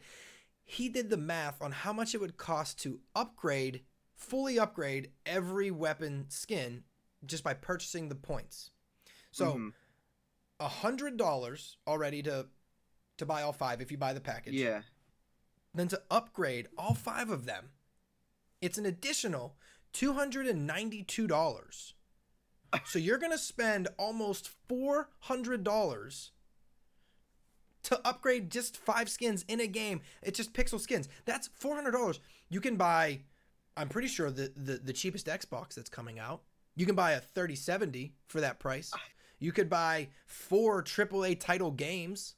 he 0.63 0.89
did 0.89 1.09
the 1.09 1.17
math 1.17 1.61
on 1.61 1.71
how 1.71 1.91
much 1.93 2.13
it 2.15 2.21
would 2.21 2.37
cost 2.37 2.79
to 2.83 2.99
upgrade, 3.15 3.81
fully 4.15 4.57
upgrade 4.59 5.11
every 5.25 5.71
weapon 5.71 6.25
skin 6.29 6.83
just 7.25 7.43
by 7.43 7.53
purchasing 7.53 8.09
the 8.09 8.15
points. 8.15 8.71
So 9.31 9.53
Mhm. 9.55 9.73
a 10.59 10.67
hundred 10.67 11.17
dollars 11.17 11.77
already 11.87 12.21
to 12.23 12.47
to 13.17 13.25
buy 13.25 13.41
all 13.43 13.53
five 13.53 13.81
if 13.81 13.91
you 13.91 13.97
buy 13.97 14.13
the 14.13 14.21
package. 14.21 14.55
yeah, 14.55 14.81
Then 15.73 15.87
to 15.89 16.01
upgrade 16.09 16.67
all 16.77 16.93
five 16.95 17.29
of 17.29 17.45
them, 17.45 17.71
it's 18.61 18.77
an 18.77 18.85
additional 18.85 19.57
two 19.93 20.13
hundred 20.13 20.47
and 20.47 20.65
ninety-two 20.65 21.27
dollars. 21.27 21.93
So 22.85 22.99
you're 22.99 23.17
gonna 23.17 23.37
spend 23.37 23.87
almost 23.97 24.49
four 24.67 25.09
hundred 25.19 25.63
dollars 25.63 26.31
to 27.83 27.99
upgrade 28.07 28.51
just 28.51 28.77
five 28.77 29.09
skins 29.09 29.43
in 29.47 29.59
a 29.59 29.67
game. 29.67 30.01
It's 30.21 30.37
just 30.37 30.53
pixel 30.53 30.79
skins. 30.79 31.09
That's 31.25 31.47
four 31.53 31.75
hundred 31.75 31.91
dollars. 31.91 32.19
You 32.49 32.61
can 32.61 32.75
buy. 32.75 33.21
I'm 33.77 33.89
pretty 33.89 34.07
sure 34.07 34.29
the, 34.31 34.51
the 34.55 34.77
the 34.77 34.93
cheapest 34.93 35.27
Xbox 35.27 35.75
that's 35.75 35.89
coming 35.89 36.19
out. 36.19 36.41
You 36.75 36.85
can 36.85 36.95
buy 36.95 37.11
a 37.11 37.19
3070 37.19 38.13
for 38.27 38.39
that 38.41 38.59
price. 38.59 38.91
Ah. 38.93 38.99
You 39.39 39.51
could 39.51 39.69
buy 39.69 40.07
four 40.25 40.83
AAA 40.83 41.39
title 41.39 41.71
games. 41.71 42.35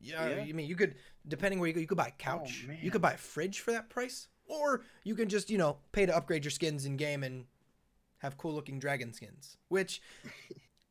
Yeah, 0.00 0.28
Yeah. 0.28 0.42
I 0.42 0.52
mean, 0.52 0.66
you 0.66 0.76
could 0.76 0.96
depending 1.26 1.60
where 1.60 1.68
you 1.68 1.74
go, 1.74 1.80
you 1.80 1.86
could 1.86 1.96
buy 1.96 2.08
a 2.08 2.22
couch. 2.22 2.64
man. 2.66 2.78
you 2.82 2.90
could 2.90 3.00
buy 3.02 3.12
a 3.12 3.16
fridge 3.16 3.60
for 3.60 3.70
that 3.70 3.88
price, 3.88 4.28
or 4.46 4.82
you 5.04 5.14
can 5.14 5.28
just 5.28 5.48
you 5.50 5.58
know 5.58 5.78
pay 5.92 6.04
to 6.06 6.14
upgrade 6.16 6.44
your 6.44 6.50
skins 6.50 6.84
in 6.84 6.96
game 6.96 7.22
and 7.22 7.44
have 8.22 8.38
cool 8.38 8.54
looking 8.54 8.78
dragon 8.78 9.12
skins. 9.12 9.56
Which, 9.68 10.00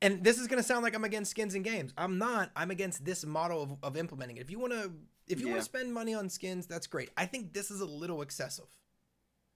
and 0.01 0.23
this 0.23 0.37
is 0.37 0.47
gonna 0.47 0.63
sound 0.63 0.83
like 0.83 0.93
I'm 0.95 1.03
against 1.05 1.31
skins 1.31 1.55
in 1.55 1.63
games. 1.63 1.93
I'm 1.97 2.17
not. 2.17 2.51
I'm 2.55 2.71
against 2.71 3.03
this 3.05 3.25
model 3.25 3.63
of, 3.63 3.75
of 3.83 3.97
implementing 3.97 4.37
it. 4.37 4.41
If 4.41 4.51
you 4.51 4.59
wanna, 4.59 4.91
if 5.27 5.39
you 5.39 5.47
Yeah. 5.47 5.53
wanna 5.53 5.63
spend 5.63 5.93
money 5.93 6.13
on 6.13 6.29
skins, 6.29 6.67
that's 6.67 6.87
great. 6.87 7.09
I 7.17 7.25
think 7.25 7.53
this 7.53 7.71
is 7.71 7.79
a 7.81 7.85
little 7.85 8.21
excessive. 8.21 8.65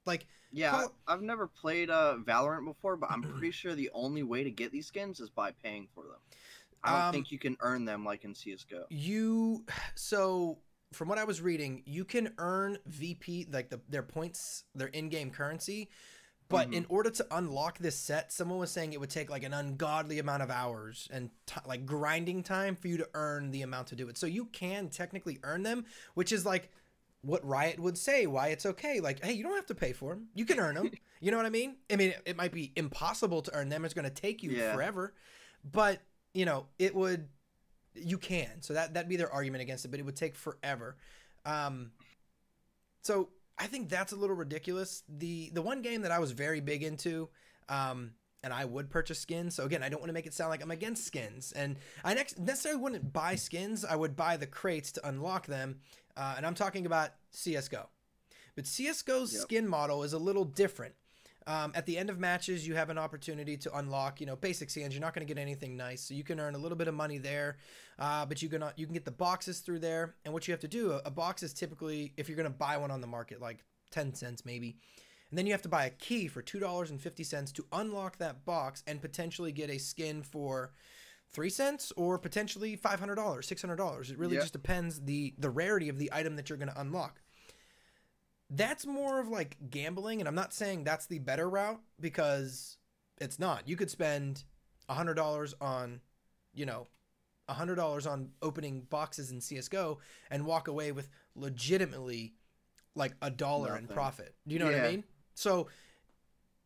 Like, 0.06 0.28
Yeah, 0.52 0.72
Call- 0.72 0.96
I've 1.08 1.22
never 1.22 1.48
played 1.48 1.90
uh, 1.90 2.18
Valorant 2.24 2.66
before, 2.66 2.96
but 2.96 3.12
I'm 3.12 3.22
pretty 3.40 3.52
sure 3.52 3.76
the 3.76 3.90
only 3.94 4.24
way 4.24 4.44
to 4.44 4.52
get 4.52 4.72
these 4.72 4.88
skins 4.88 5.20
is 5.20 5.30
by 5.30 5.52
paying 5.52 5.88
for 5.94 6.04
them. 6.04 6.20
I 6.84 6.92
don't 6.92 7.02
Um, 7.08 7.12
think 7.14 7.32
you 7.32 7.40
can 7.40 7.58
earn 7.62 7.84
them 7.86 8.06
like 8.06 8.24
in 8.24 8.34
CS:GO. 8.36 8.86
you 8.90 9.66
so 9.96 10.60
from 10.94 11.10
what 11.10 11.18
I 11.18 11.24
was 11.26 11.42
reading, 11.42 11.82
you 11.86 12.06
can 12.06 12.34
earn 12.38 12.78
VP 12.86 13.48
like 13.52 13.70
the 13.70 13.82
their 13.90 14.04
points, 14.04 14.64
their 14.76 14.88
in-game 14.90 15.32
currency, 15.32 15.90
but 16.48 16.70
Mhm. 16.70 16.74
in 16.76 16.86
order 16.90 17.10
to 17.10 17.28
unlock 17.32 17.80
this 17.80 17.98
set, 17.98 18.32
someone 18.32 18.60
was 18.60 18.72
saying 18.72 18.94
it 18.94 19.00
would 19.00 19.10
take 19.10 19.30
like 19.30 19.44
an 19.44 19.54
ungodly 19.54 20.20
amount 20.20 20.44
of 20.44 20.52
hours 20.52 21.08
and 21.12 21.32
t- 21.46 21.60
like 21.66 21.86
grinding 21.86 22.44
time 22.44 22.76
for 22.76 22.88
you 22.88 22.98
to 22.98 23.10
earn 23.14 23.52
the 23.52 23.62
amount 23.64 23.88
to 23.88 23.96
do 23.96 24.08
it. 24.10 24.18
So 24.18 24.28
you 24.28 24.46
can 24.46 24.90
technically 24.90 25.40
earn 25.44 25.64
them, 25.64 25.86
which 26.14 26.32
is 26.32 26.46
like 26.46 26.70
what 27.22 27.44
Riot 27.44 27.80
would 27.80 27.98
say 27.98 28.28
why 28.28 28.50
it's 28.50 28.66
okay. 28.68 29.00
Like, 29.00 29.24
hey, 29.24 29.34
you 29.34 29.44
don't 29.44 29.56
have 29.56 29.66
to 29.68 29.76
pay 29.76 29.94
for 29.94 30.14
them. 30.14 30.28
You 30.36 30.46
can 30.46 30.60
earn 30.60 30.76
them. 30.76 30.92
you 31.20 31.32
know 31.32 31.38
what 31.38 31.48
I 31.48 31.50
mean? 31.50 31.78
I 31.92 31.96
mean, 31.96 32.10
it, 32.10 32.22
it 32.26 32.36
might 32.38 32.52
be 32.52 32.72
impossible 32.76 33.42
to 33.42 33.54
earn 33.56 33.70
them. 33.70 33.84
It's 33.84 33.96
going 33.96 34.06
to 34.08 34.12
take 34.14 34.44
you 34.44 34.52
Yeah. 34.52 34.74
forever, 34.76 35.16
but 35.64 36.02
you 36.34 36.46
know, 36.46 36.68
it 36.78 36.94
would. 36.94 37.28
You 37.96 38.18
can. 38.20 38.62
So 38.62 38.74
that 38.74 38.94
that'd 38.94 39.10
be 39.10 39.16
their 39.16 39.32
argument 39.32 39.62
against 39.64 39.86
it, 39.86 39.88
but 39.88 40.00
it 40.00 40.04
would 40.04 40.18
take 40.18 40.36
forever. 40.36 40.98
Um, 41.46 41.92
so 43.02 43.30
I 43.58 43.68
think 43.68 43.90
that's 43.90 44.12
a 44.12 44.16
little 44.16 44.36
ridiculous. 44.36 45.04
The 45.08 45.50
the 45.54 45.62
one 45.62 45.82
game 45.82 46.02
that 46.02 46.12
I 46.12 46.20
was 46.20 46.32
very 46.32 46.60
big 46.60 46.84
into, 46.84 47.30
um, 47.70 48.12
and 48.44 48.54
I 48.54 48.66
would 48.66 48.90
purchase 48.90 49.20
skins. 49.20 49.56
So 49.56 49.64
again, 49.64 49.82
I 49.82 49.90
don't 49.90 50.00
want 50.02 50.10
to 50.10 50.14
make 50.14 50.26
it 50.26 50.34
sound 50.34 50.50
like 50.50 50.62
I'm 50.62 50.72
against 50.72 51.06
skins, 51.06 51.52
and 51.54 51.78
I 52.04 52.14
next 52.14 52.38
necessarily 52.38 52.82
wouldn't 52.82 53.14
buy 53.14 53.36
skins. 53.36 53.86
I 53.86 53.96
would 53.96 54.16
buy 54.16 54.38
the 54.38 54.48
crates 54.48 54.92
to 54.94 55.08
unlock 55.08 55.48
them, 55.48 55.80
uh, 56.18 56.34
and 56.38 56.46
I'm 56.46 56.56
talking 56.56 56.86
about 56.86 57.12
CS:GO. 57.32 57.88
But 58.56 58.68
CS:GO's 58.68 59.34
Yep. 59.34 59.42
skin 59.42 59.68
model 59.68 60.04
is 60.04 60.14
a 60.14 60.20
little 60.20 60.46
different. 60.46 60.96
Um, 61.48 61.72
at 61.76 61.86
the 61.86 61.96
end 61.98 62.10
of 62.10 62.18
matches, 62.18 62.68
you 62.68 62.74
have 62.76 62.90
an 62.90 62.98
opportunity 62.98 63.56
to 63.58 63.78
unlock, 63.78 64.20
you 64.20 64.26
know, 64.26 64.36
basic 64.36 64.70
skins. 64.72 64.94
You're 64.96 65.02
not 65.02 65.14
going 65.14 65.26
to 65.28 65.32
get 65.32 65.40
anything 65.40 65.78
nice, 65.78 66.02
so 66.02 66.16
you 66.16 66.24
can 66.24 66.40
earn 66.40 66.56
a 66.56 66.58
little 66.58 66.78
bit 66.78 66.88
of 66.88 66.96
money 66.96 67.20
there. 67.20 67.58
Uh, 68.00 68.26
but 68.26 68.42
you 68.42 68.50
can 68.50 68.64
you 68.78 68.86
can 68.88 68.94
get 68.94 69.06
the 69.06 69.12
boxes 69.12 69.60
through 69.60 69.80
there. 69.80 70.16
And 70.26 70.34
what 70.34 70.48
you 70.48 70.52
have 70.54 70.62
to 70.62 70.68
do, 70.68 70.92
a, 70.94 71.02
a 71.06 71.12
box 71.12 71.44
is 71.44 71.54
typically 71.54 72.14
if 72.18 72.28
you're 72.28 72.36
going 72.36 72.52
to 72.52 72.58
buy 72.58 72.78
one 72.78 72.90
on 72.90 73.00
the 73.02 73.08
market, 73.08 73.42
like 73.42 73.64
ten 73.92 74.14
cents 74.16 74.44
maybe, 74.44 74.78
and 75.30 75.38
then 75.38 75.46
you 75.46 75.52
have 75.52 75.62
to 75.62 75.70
buy 75.70 75.86
a 75.86 75.92
key 75.92 76.28
for 76.28 76.42
two 76.42 76.60
dollars 76.60 76.90
and 76.90 77.00
fifty 77.00 77.24
cents 77.24 77.52
to 77.52 77.66
unlock 77.72 78.18
that 78.18 78.44
box 78.44 78.84
and 78.88 79.00
potentially 79.00 79.52
get 79.52 79.70
a 79.70 79.78
skin 79.78 80.24
for 80.24 80.72
three 81.32 81.50
cents 81.50 81.92
or 81.96 82.18
potentially 82.18 82.76
five 82.76 83.00
hundred 83.00 83.16
dollars, 83.16 83.48
six 83.48 83.62
hundred 83.62 83.76
dollars. 83.76 84.10
It 84.10 84.18
really 84.18 84.36
Yeah. 84.36 84.42
just 84.42 84.54
depends 84.54 85.02
the 85.02 85.36
the 85.38 85.52
rarity 85.52 85.90
of 85.90 86.00
the 86.00 86.10
item 86.12 86.38
that 86.38 86.50
you're 86.50 86.58
going 86.58 86.72
to 86.72 86.82
unlock 86.82 87.22
that's 88.50 88.86
more 88.86 89.20
of 89.20 89.28
like 89.28 89.58
gambling 89.70 90.20
and 90.20 90.28
i'm 90.28 90.36
not 90.36 90.54
saying 90.54 90.84
that's 90.84 91.08
the 91.08 91.20
better 91.20 91.50
route 91.50 91.82
because 92.00 92.78
it's 93.18 93.40
not. 93.40 93.68
You 93.68 93.76
could 93.76 93.90
spend 93.90 94.44
a 94.90 94.96
$100 94.96 95.54
on 95.62 96.02
you 96.54 96.66
know 96.66 96.88
a 97.48 97.54
$100 97.54 98.10
on 98.10 98.30
opening 98.42 98.82
boxes 98.82 99.32
in 99.32 99.40
csgo 99.40 99.98
and 100.32 100.46
walk 100.46 100.68
away 100.68 100.92
with 100.92 101.10
legitimately 101.36 102.34
like 102.96 103.14
a 103.22 103.30
dollar 103.30 103.78
in 103.78 103.88
profit. 103.88 104.36
Do 104.48 104.54
you 104.54 104.60
know 104.60 104.66
what 104.66 104.76
i 104.76 104.92
mean? 104.92 105.04
So 105.34 105.68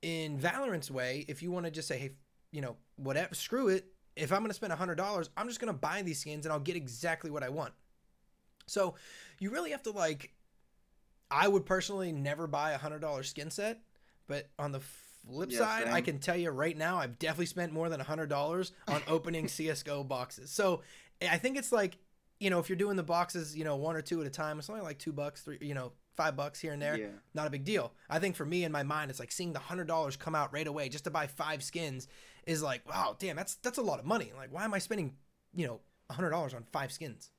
in 0.01 0.37
valorant's 0.37 0.89
way 0.89 1.25
if 1.27 1.43
you 1.43 1.51
want 1.51 1.65
to 1.65 1.71
just 1.71 1.87
say 1.87 1.97
hey 1.97 2.11
you 2.51 2.61
know 2.61 2.77
whatever 2.95 3.35
screw 3.35 3.67
it. 3.69 3.85
If 4.15 4.31
i'm 4.31 4.39
going 4.39 4.49
to 4.49 4.55
spend 4.55 4.73
a 4.73 4.75
$100 4.75 5.29
i'm 5.37 5.47
just 5.47 5.59
going 5.59 5.73
to 5.73 5.79
buy 5.79 6.01
these 6.01 6.19
skins 6.19 6.45
and 6.45 6.53
i'll 6.53 6.59
get 6.59 6.75
exactly 6.75 7.31
what 7.31 7.43
i 7.43 7.49
want. 7.49 7.73
So 8.67 8.95
you 9.39 9.49
really 9.49 9.71
have 9.71 9.83
to 9.83 9.91
like 9.91 10.31
I 11.31 11.47
would 11.47 11.65
personally 11.65 12.11
never 12.11 12.47
buy 12.47 12.71
a 12.71 12.77
hundred 12.77 12.99
dollar 12.99 13.23
skin 13.23 13.51
set, 13.51 13.79
but 14.27 14.49
on 14.57 14.71
the 14.71 14.79
flip 14.79 15.51
Yeah, 15.51 15.59
side, 15.59 15.87
I 15.87 16.01
can 16.01 16.19
tell 16.19 16.35
you 16.37 16.49
right 16.49 16.75
now, 16.77 16.97
I've 16.97 17.19
definitely 17.19 17.45
spent 17.47 17.71
more 17.73 17.89
than 17.89 18.01
a 18.01 18.03
hundred 18.05 18.29
dollars 18.29 18.71
on 18.87 19.01
opening 19.07 19.47
CS:GO 19.47 20.03
boxes. 20.03 20.49
So 20.51 20.81
I 21.21 21.37
think 21.37 21.57
it's 21.57 21.71
like, 21.71 21.97
you 22.39 22.49
know, 22.49 22.59
if 22.59 22.69
you're 22.69 22.77
doing 22.77 22.95
the 22.95 23.03
boxes, 23.03 23.55
you 23.55 23.63
know, 23.63 23.75
one 23.75 23.95
or 23.95 24.01
two 24.01 24.21
at 24.21 24.27
a 24.27 24.29
time, 24.29 24.59
it's 24.59 24.69
only 24.69 24.81
like 24.81 24.97
two 24.97 25.11
bucks, 25.13 25.41
three, 25.41 25.57
you 25.61 25.73
know, 25.73 25.91
five 26.15 26.35
bucks 26.35 26.59
here 26.59 26.73
and 26.73 26.81
there. 26.81 26.97
Yeah. 26.97 27.07
Not 27.33 27.47
a 27.47 27.49
big 27.49 27.63
deal. 27.63 27.93
I 28.09 28.19
think 28.19 28.35
for 28.35 28.45
me 28.45 28.63
in 28.63 28.71
my 28.71 28.83
mind, 28.83 29.11
it's 29.11 29.19
like 29.19 29.31
seeing 29.31 29.53
the 29.53 29.59
hundred 29.59 29.87
dollars 29.87 30.15
come 30.17 30.35
out 30.35 30.51
right 30.53 30.67
away 30.67 30.89
just 30.89 31.03
to 31.03 31.11
buy 31.11 31.27
five 31.27 31.61
skins 31.63 32.07
is 32.47 32.63
like, 32.63 32.87
wow, 32.89 33.15
damn, 33.19 33.35
that's 33.35 33.55
that's 33.55 33.77
a 33.77 33.81
lot 33.83 33.99
of 33.99 34.05
money. 34.05 34.31
Like, 34.35 34.51
why 34.53 34.63
am 34.63 34.73
I 34.73 34.79
spending, 34.79 35.13
you 35.53 35.67
know, 35.67 35.81
a 36.09 36.13
hundred 36.13 36.31
dollars 36.31 36.53
on 36.53 36.63
five 36.71 36.91
skins? 36.91 37.29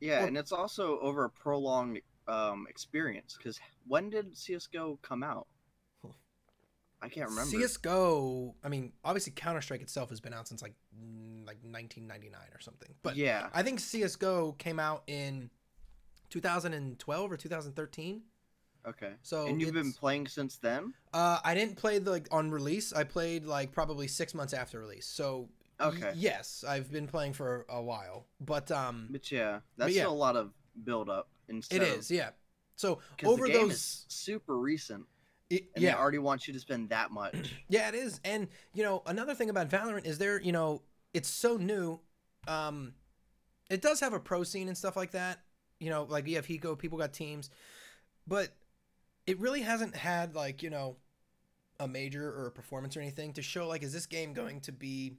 Yeah, 0.00 0.18
Well- 0.20 0.28
and 0.28 0.36
it's 0.38 0.52
also 0.52 0.98
over 1.00 1.24
a 1.24 1.30
prolonged 1.30 2.00
um, 2.28 2.66
experience. 2.68 3.36
Because 3.36 3.58
when 3.86 4.10
did 4.10 4.36
CS:GO 4.36 4.98
come 5.02 5.22
out? 5.22 5.46
I 7.02 7.08
can't 7.08 7.28
remember. 7.28 7.50
CS:GO. 7.50 8.54
I 8.64 8.68
mean, 8.68 8.92
obviously 9.04 9.32
Counter 9.36 9.60
Strike 9.60 9.82
itself 9.82 10.08
has 10.08 10.20
been 10.20 10.32
out 10.32 10.48
since 10.48 10.62
like 10.62 10.74
like 11.44 11.58
1999 11.62 12.40
or 12.54 12.60
something. 12.60 12.94
But 13.02 13.16
yeah, 13.16 13.48
I 13.52 13.62
think 13.62 13.78
CS:GO 13.80 14.52
came 14.52 14.80
out 14.80 15.02
in 15.06 15.50
2012 16.30 17.32
or 17.32 17.36
2013. 17.36 18.22
okay. 18.86 19.12
So 19.22 19.46
and 19.46 19.60
you've 19.60 19.74
been 19.74 19.92
playing 19.92 20.28
since 20.28 20.56
then? 20.56 20.94
Uh, 21.12 21.40
I 21.44 21.54
didn't 21.54 21.76
play 21.76 21.98
the 21.98 22.10
like 22.10 22.26
on 22.30 22.50
release. 22.50 22.92
I 22.92 23.04
played 23.04 23.44
like 23.44 23.72
probably 23.72 24.08
six 24.08 24.32
months 24.34 24.52
after 24.54 24.78
release. 24.80 25.06
So 25.06 25.48
y- 25.80 25.86
Okay. 25.88 26.12
yes, 26.16 26.64
I've 26.66 26.90
been 26.90 27.06
playing 27.06 27.34
for 27.34 27.66
a 27.68 27.82
while. 27.82 28.26
But 28.40 28.70
um, 28.70 29.08
But 29.10 29.30
yeah, 29.30 29.60
that's 29.76 29.92
yeah. 29.94 30.02
still 30.02 30.12
a 30.12 30.14
lot 30.14 30.36
of 30.36 30.52
build 30.84 31.10
up. 31.10 31.28
It 31.70 31.82
is 31.98 32.10
yeah. 32.10 32.30
So 32.76 32.98
over 33.24 33.46
those, 33.48 33.72
is 33.72 34.04
super 34.08 34.58
recent, 34.58 35.04
it- 35.50 35.66
and 35.74 35.82
yeah, 35.82 35.92
they 35.92 35.98
already 35.98 36.18
want 36.18 36.46
you 36.48 36.54
to 36.54 36.60
spend 36.60 36.88
that 36.90 37.10
much. 37.10 37.54
Yeah, 37.68 37.88
it 37.88 37.94
is. 37.94 38.20
And 38.24 38.48
you 38.72 38.82
know, 38.82 39.02
another 39.06 39.34
thing 39.34 39.50
about 39.50 39.68
Valorant 39.70 40.04
is 40.06 40.18
there, 40.18 40.40
you 40.40 40.52
know, 40.52 40.82
it's 41.12 41.28
so 41.28 41.56
new. 41.56 42.00
Um 42.48 42.94
it 43.70 43.80
does 43.80 44.00
have 44.00 44.12
a 44.12 44.20
pro 44.20 44.42
scene 44.44 44.68
and 44.68 44.76
stuff 44.76 44.96
like 44.96 45.12
that. 45.12 45.40
You 45.80 45.90
know, 45.90 46.04
like 46.04 46.26
you 46.28 46.36
have 46.36 46.46
Hiko, 46.46 46.78
people 46.78 46.98
got 46.98 47.12
teams. 47.12 47.50
But 48.26 48.48
it 49.26 49.38
really 49.38 49.62
hasn't 49.62 49.96
had 49.96 50.34
like, 50.34 50.62
you 50.62 50.70
know, 50.70 50.96
a 51.80 51.88
major 51.88 52.28
or 52.28 52.46
a 52.46 52.50
performance 52.52 52.96
or 52.96 53.00
anything 53.00 53.32
to 53.34 53.42
show 53.42 53.66
like 53.68 53.82
is 53.82 53.92
this 53.92 54.06
game 54.06 54.32
going 54.32 54.60
to 54.62 54.72
be 54.72 55.14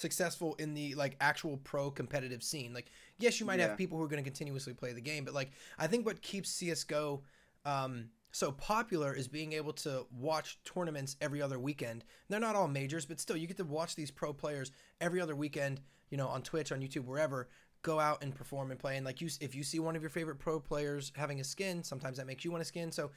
successful 0.00 0.54
in 0.58 0.74
the 0.74 0.94
like 0.94 1.16
actual 1.20 1.58
pro 1.58 1.90
competitive 1.90 2.42
scene. 2.42 2.72
Like 2.72 2.90
yes, 3.18 3.38
you 3.38 3.46
might 3.46 3.58
Yeah. 3.58 3.68
have 3.68 3.76
people 3.78 3.98
who 3.98 4.04
are 4.04 4.08
going 4.08 4.22
to 4.22 4.28
continuously 4.28 4.72
play 4.74 4.92
the 4.92 5.00
game, 5.00 5.24
but 5.24 5.34
like 5.34 5.50
I 5.78 5.86
think 5.86 6.06
what 6.06 6.22
keeps 6.22 6.50
CS:GO 6.50 7.22
um 7.64 8.08
so 8.32 8.52
popular 8.52 9.12
is 9.12 9.26
being 9.26 9.52
able 9.54 9.72
to 9.72 10.06
watch 10.16 10.58
tournaments 10.64 11.16
every 11.20 11.42
other 11.42 11.58
weekend. 11.58 12.04
They're 12.28 12.38
not 12.38 12.54
all 12.54 12.68
majors, 12.68 13.04
but 13.04 13.18
still, 13.18 13.36
you 13.36 13.48
get 13.48 13.56
to 13.56 13.64
watch 13.64 13.96
these 13.96 14.12
pro 14.12 14.32
players 14.32 14.70
every 15.00 15.20
other 15.20 15.34
weekend. 15.34 15.80
You 16.10 16.16
know, 16.16 16.28
on 16.28 16.42
Twitch, 16.42 16.70
on 16.70 16.80
YouTube, 16.80 17.04
wherever, 17.06 17.48
go 17.82 17.98
out 17.98 18.22
and 18.22 18.32
perform 18.34 18.70
and 18.70 18.78
play. 18.78 18.96
And 18.96 19.04
like 19.04 19.20
you, 19.20 19.28
if 19.40 19.54
you 19.56 19.64
see 19.64 19.80
one 19.80 19.96
of 19.96 20.02
your 20.02 20.10
favorite 20.10 20.38
pro 20.38 20.60
players 20.60 21.10
having 21.16 21.40
a 21.40 21.44
skin, 21.44 21.82
sometimes 21.82 22.18
that 22.18 22.26
makes 22.26 22.44
you 22.44 22.52
want 22.52 22.62
a 22.62 22.64
skin. 22.64 22.92
So, 22.92 23.10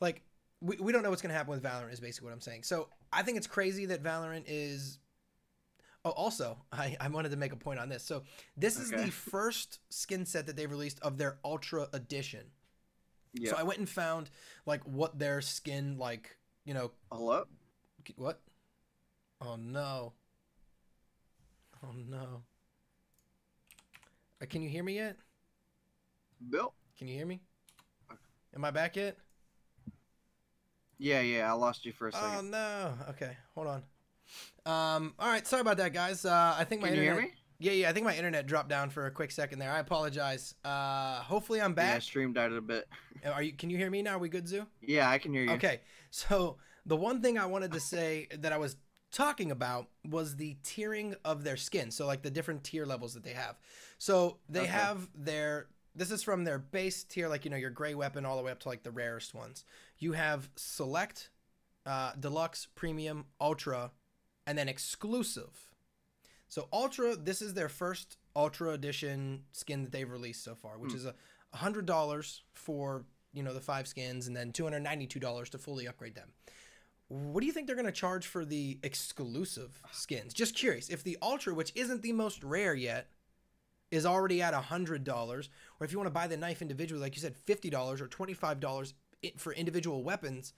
like, 0.00 0.22
we, 0.60 0.76
we 0.76 0.92
don't 0.92 1.02
know 1.02 1.10
what's 1.10 1.22
going 1.22 1.30
to 1.30 1.36
happen 1.36 1.50
with 1.50 1.62
Valorant. 1.64 1.92
Is 1.92 2.00
basically 2.00 2.26
what 2.26 2.34
I'm 2.34 2.40
saying. 2.40 2.62
So 2.62 2.88
I 3.12 3.22
think 3.24 3.38
it's 3.38 3.46
crazy 3.48 3.86
that 3.86 4.02
Valorant 4.04 4.44
is. 4.46 4.98
Oh, 6.04 6.10
also, 6.10 6.56
I, 6.72 6.96
I 6.98 7.08
wanted 7.08 7.30
to 7.30 7.36
make 7.36 7.52
a 7.52 7.56
point 7.56 7.78
on 7.78 7.88
this. 7.90 8.02
So 8.02 8.22
this 8.56 8.78
is 8.78 8.92
Okay. 8.92 9.04
the 9.04 9.10
first 9.10 9.80
skin 9.90 10.24
set 10.24 10.46
that 10.46 10.56
they've 10.56 10.70
released 10.70 10.98
of 11.00 11.18
their 11.18 11.38
Ultra 11.44 11.88
Edition. 11.92 12.46
Yeah. 13.34 13.50
So 13.50 13.56
I 13.58 13.62
went 13.62 13.78
and 13.78 13.88
found 13.88 14.30
like 14.66 14.82
what 14.84 15.18
their 15.18 15.40
skin 15.42 15.98
like, 15.98 16.36
you 16.64 16.72
know, 16.74 16.92
Hello. 17.12 17.44
what? 18.16 18.40
Oh 19.42 19.56
no. 19.56 20.14
Oh 21.84 21.92
no. 21.94 22.42
Uh, 24.42 24.46
can 24.46 24.62
you 24.62 24.70
hear 24.70 24.82
me 24.82 24.94
yet? 24.94 25.16
Bill. 26.48 26.72
Can 26.98 27.08
you 27.08 27.14
hear 27.14 27.26
me? 27.26 27.40
Am 28.54 28.64
I 28.64 28.70
back 28.70 28.96
yet? 28.96 29.18
Yeah, 30.98 31.20
yeah, 31.20 31.48
I 31.50 31.52
lost 31.54 31.84
you 31.84 31.92
for 31.92 32.08
a 32.08 32.12
second. 32.12 32.28
Oh 32.36 32.40
no. 32.40 32.94
Okay, 33.10 33.36
hold 33.54 33.68
on. 33.68 33.82
Um. 34.66 35.14
All 35.18 35.28
right. 35.28 35.46
Sorry 35.46 35.60
about 35.60 35.76
that, 35.78 35.92
guys. 35.92 36.24
Uh, 36.24 36.54
I 36.58 36.64
think 36.64 36.82
my 36.82 36.88
Can 36.88 36.96
you 36.96 37.02
internet. 37.02 37.22
hear 37.22 37.32
me? 37.32 37.36
Yeah, 37.58 37.72
yeah. 37.72 37.90
I 37.90 37.92
think 37.92 38.04
my 38.06 38.16
internet 38.16 38.46
dropped 38.46 38.68
down 38.68 38.90
for 38.90 39.06
a 39.06 39.10
quick 39.10 39.30
second 39.30 39.58
there. 39.58 39.70
I 39.70 39.78
apologize. 39.80 40.54
Uh, 40.64 41.20
hopefully 41.20 41.60
I'm 41.60 41.74
back. 41.74 41.94
Yeah, 41.94 41.98
stream 42.00 42.32
died 42.32 42.52
a 42.52 42.60
bit. 42.60 42.88
Are 43.24 43.42
you? 43.42 43.52
Can 43.52 43.70
you 43.70 43.76
hear 43.76 43.90
me 43.90 44.02
now? 44.02 44.16
Are 44.16 44.18
we 44.18 44.28
good, 44.28 44.48
Zoo? 44.48 44.66
Yeah, 44.80 45.08
I 45.10 45.18
can 45.18 45.32
hear 45.32 45.42
you. 45.44 45.52
Okay. 45.52 45.80
So 46.10 46.56
the 46.86 46.96
one 46.96 47.20
thing 47.22 47.38
I 47.38 47.46
wanted 47.46 47.72
to 47.72 47.80
say 47.80 48.28
that 48.38 48.52
I 48.52 48.58
was 48.58 48.76
talking 49.12 49.50
about 49.50 49.88
was 50.08 50.36
the 50.36 50.56
tiering 50.62 51.14
of 51.24 51.42
their 51.44 51.56
skin. 51.56 51.90
So 51.90 52.06
like 52.06 52.22
the 52.22 52.30
different 52.30 52.64
tier 52.64 52.86
levels 52.86 53.14
that 53.14 53.24
they 53.24 53.32
have. 53.32 53.58
So 53.98 54.38
they 54.48 54.60
Okay. 54.60 54.70
have 54.70 55.08
their. 55.14 55.66
This 55.94 56.10
is 56.12 56.22
from 56.22 56.44
their 56.44 56.58
base 56.58 57.02
tier, 57.04 57.28
like 57.28 57.44
you 57.44 57.50
know 57.50 57.56
your 57.56 57.70
gray 57.70 57.94
weapon, 57.94 58.24
all 58.24 58.36
the 58.36 58.42
way 58.42 58.52
up 58.52 58.60
to 58.60 58.68
like 58.68 58.84
the 58.84 58.92
rarest 58.92 59.34
ones. 59.34 59.64
You 59.98 60.12
have 60.12 60.48
select, 60.56 61.30
uh, 61.84 62.12
deluxe, 62.18 62.68
premium, 62.74 63.24
ultra, 63.40 63.90
and 64.50 64.58
then 64.58 64.68
exclusive. 64.68 65.70
So 66.48 66.66
ultra, 66.72 67.14
this 67.14 67.40
is 67.40 67.54
their 67.54 67.68
first 67.68 68.16
ultra 68.34 68.70
edition 68.70 69.44
skin 69.52 69.84
that 69.84 69.92
they've 69.92 70.10
released 70.10 70.42
so 70.42 70.56
far, 70.56 70.76
which 70.76 70.90
Hmm. 70.90 70.96
is 70.96 71.04
a 71.06 71.14
hundred 71.54 71.86
dollars 71.86 72.42
for 72.52 73.04
you 73.32 73.44
know 73.44 73.54
the 73.54 73.60
five 73.60 73.86
skins, 73.86 74.26
and 74.26 74.34
then 74.36 74.50
two 74.50 74.64
hundred 74.64 74.80
ninety 74.80 75.06
two 75.06 75.20
dollars 75.20 75.48
to 75.50 75.58
fully 75.58 75.86
upgrade 75.86 76.16
them. 76.16 76.32
What 77.06 77.40
do 77.42 77.46
you 77.46 77.52
think 77.52 77.68
they're 77.68 77.76
going 77.76 77.86
to 77.86 77.92
charge 77.92 78.26
for 78.26 78.44
the 78.44 78.80
exclusive 78.82 79.80
skins? 79.92 80.34
Just 80.34 80.56
curious. 80.56 80.88
If 80.88 81.04
the 81.04 81.16
ultra, 81.22 81.54
which 81.54 81.70
isn't 81.76 82.02
the 82.02 82.12
most 82.12 82.42
rare 82.42 82.74
yet, 82.74 83.08
is 83.92 84.04
already 84.04 84.42
at 84.42 84.52
hundred 84.54 85.04
dollars, 85.04 85.48
or 85.78 85.84
if 85.84 85.92
you 85.92 85.98
want 85.98 86.08
to 86.08 86.12
buy 86.12 86.26
the 86.26 86.36
knife 86.36 86.60
individually, 86.60 87.00
like 87.02 87.14
you 87.14 87.22
said, 87.22 87.36
fifty 87.36 87.70
dollars 87.70 88.00
or 88.00 88.08
twenty 88.08 88.34
five 88.34 88.58
dollars 88.58 88.94
for 89.36 89.52
individual 89.52 90.02
weapons, 90.02 90.52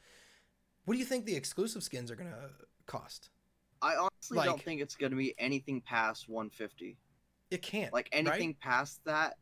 what 0.86 0.94
do 0.94 0.98
you 0.98 1.04
think 1.04 1.26
the 1.26 1.36
exclusive 1.36 1.82
skins 1.82 2.10
are 2.10 2.16
going 2.16 2.30
to 2.30 2.50
cost? 2.86 3.28
I 3.82 3.96
honestly 3.96 4.36
Like- 4.38 4.46
don't 4.46 4.62
think 4.62 4.80
it's 4.80 4.94
gonna 4.94 5.16
be 5.16 5.34
anything 5.38 5.80
past 5.80 6.28
150. 6.28 6.96
It 7.50 7.60
can't. 7.62 7.92
Like 7.92 8.08
right? 8.12 8.26
anything 8.26 8.54
past 8.54 9.04
that 9.04 9.36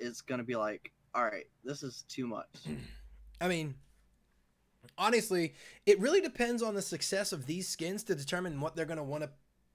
is 0.00 0.20
gonna 0.22 0.42
be 0.44 0.56
like, 0.56 0.90
all 1.14 1.24
right, 1.24 1.46
this 1.62 1.82
is 1.82 2.04
too 2.08 2.26
much. 2.26 2.48
I 3.40 3.48
mean, 3.48 3.74
honestly, 4.96 5.54
it 5.86 6.00
really 6.00 6.20
depends 6.20 6.62
on 6.62 6.74
the 6.74 6.82
success 6.82 7.32
of 7.32 7.46
these 7.46 7.68
skins 7.68 8.02
to 8.04 8.14
determine 8.14 8.60
what 8.60 8.74
they're 8.76 8.86
going 8.86 8.96
to 8.98 9.02
want 9.02 9.24
to 9.24 9.30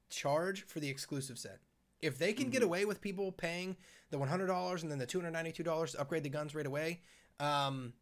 charge 0.10 0.66
for 0.66 0.80
the 0.80 0.90
exclusive 0.90 1.38
set. 1.38 1.60
If 2.02 2.18
they 2.18 2.32
can 2.34 2.50
get 2.50 2.62
Mhm. 2.62 2.66
away 2.66 2.86
with 2.86 3.02
people 3.02 3.32
paying 3.32 3.76
the 4.10 4.18
$100 4.18 4.82
and 4.84 4.92
then 4.92 5.00
the 5.00 5.06
$292 5.08 5.92
to 5.92 6.00
upgrade 6.00 6.24
the 6.24 6.30
guns 6.30 6.56
right 6.56 6.66
away, 6.66 7.02
um, 7.40 7.94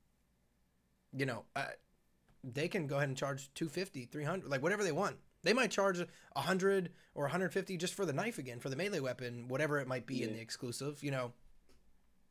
you 1.13 1.25
know, 1.25 1.45
uh, 1.55 1.69
they 2.43 2.67
can 2.67 2.85
go 2.87 2.97
ahead 2.97 3.09
and 3.09 3.17
charge 3.17 3.51
250, 3.55 4.05
300, 4.05 4.47
like 4.49 4.61
whatever 4.61 4.83
they 4.83 4.91
want. 4.91 5.17
They 5.45 5.53
might 5.53 5.71
charge 5.71 5.99
100 5.99 6.89
or 7.13 7.23
150 7.23 7.77
just 7.77 7.93
for 7.93 8.05
the 8.05 8.11
knife 8.11 8.37
again, 8.37 8.59
for 8.59 8.69
the 8.69 8.75
melee 8.75 8.99
weapon, 8.99 9.47
whatever 9.47 9.79
it 9.79 9.87
might 9.87 10.05
be 10.05 10.23
in 10.23 10.33
the 10.33 10.41
exclusive, 10.41 11.01
you 11.03 11.11
know. 11.11 11.31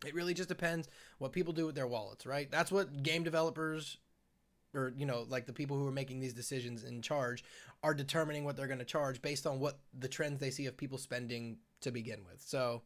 It 0.05 0.14
really 0.14 0.35
just 0.35 0.50
depends 0.50 0.88
what 1.18 1.33
people 1.33 1.55
do 1.55 1.64
with 1.64 1.74
their 1.74 1.87
wallets, 1.87 2.27
right? 2.27 2.50
That's 2.50 2.70
what 2.70 3.03
game 3.03 3.22
developers 3.22 3.96
or 4.74 4.92
you 4.96 5.07
know, 5.07 5.24
like 5.29 5.46
the 5.46 5.53
people 5.53 5.79
who 5.79 5.87
are 5.87 5.92
making 5.92 6.20
these 6.20 6.35
decisions 6.35 6.85
in 6.85 7.00
charge 7.00 7.44
are 7.83 7.94
determining 7.94 8.44
what 8.44 8.57
they're 8.57 8.66
going 8.66 8.81
to 8.81 8.85
charge 8.85 9.22
based 9.22 9.46
on 9.46 9.61
what 9.61 9.79
the 9.98 10.09
trends 10.09 10.40
they 10.40 10.50
see 10.50 10.66
of 10.66 10.77
people 10.77 10.98
spending 10.98 11.57
to 11.81 11.90
begin 11.90 12.24
with. 12.24 12.42
So, 12.42 12.83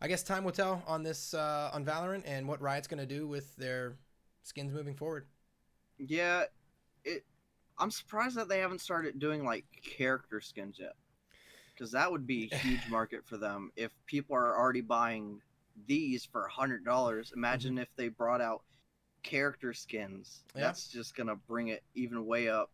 I 0.00 0.08
guess 0.08 0.22
time 0.22 0.44
will 0.44 0.52
tell 0.52 0.82
on 0.86 1.02
this 1.02 1.34
uh, 1.34 1.70
on 1.72 1.84
Valorant 1.84 2.22
and 2.26 2.48
what 2.48 2.62
Riot's 2.62 2.88
going 2.88 3.00
to 3.00 3.06
do 3.06 3.28
with 3.28 3.54
their 3.56 3.96
skins 4.42 4.72
moving 4.72 4.94
forward. 4.94 5.26
Yeah, 5.98 6.44
it. 7.04 7.24
I'm 7.78 7.90
surprised 7.90 8.36
that 8.36 8.48
they 8.48 8.58
haven't 8.58 8.80
started 8.80 9.18
doing 9.18 9.44
like 9.44 9.64
character 9.82 10.40
skins 10.40 10.76
yet, 10.78 10.94
because 11.74 11.92
that 11.92 12.10
would 12.10 12.26
be 12.26 12.48
a 12.52 12.56
huge 12.56 12.80
market 12.90 13.26
for 13.26 13.36
them. 13.36 13.70
If 13.76 13.90
people 14.06 14.36
are 14.36 14.58
already 14.58 14.80
buying 14.80 15.40
these 15.86 16.24
for 16.24 16.44
a 16.44 16.50
hundred 16.50 16.84
dollars, 16.84 17.32
imagine 17.36 17.78
if 17.78 17.88
they 17.96 18.08
brought 18.08 18.40
out 18.40 18.62
character 19.22 19.72
skins. 19.72 20.44
Mm-hmm. 20.48 20.58
Yeah. 20.58 20.64
That's 20.66 20.88
just 20.88 21.14
gonna 21.16 21.36
bring 21.36 21.68
it 21.68 21.82
even 21.94 22.24
way 22.26 22.48
up. 22.48 22.70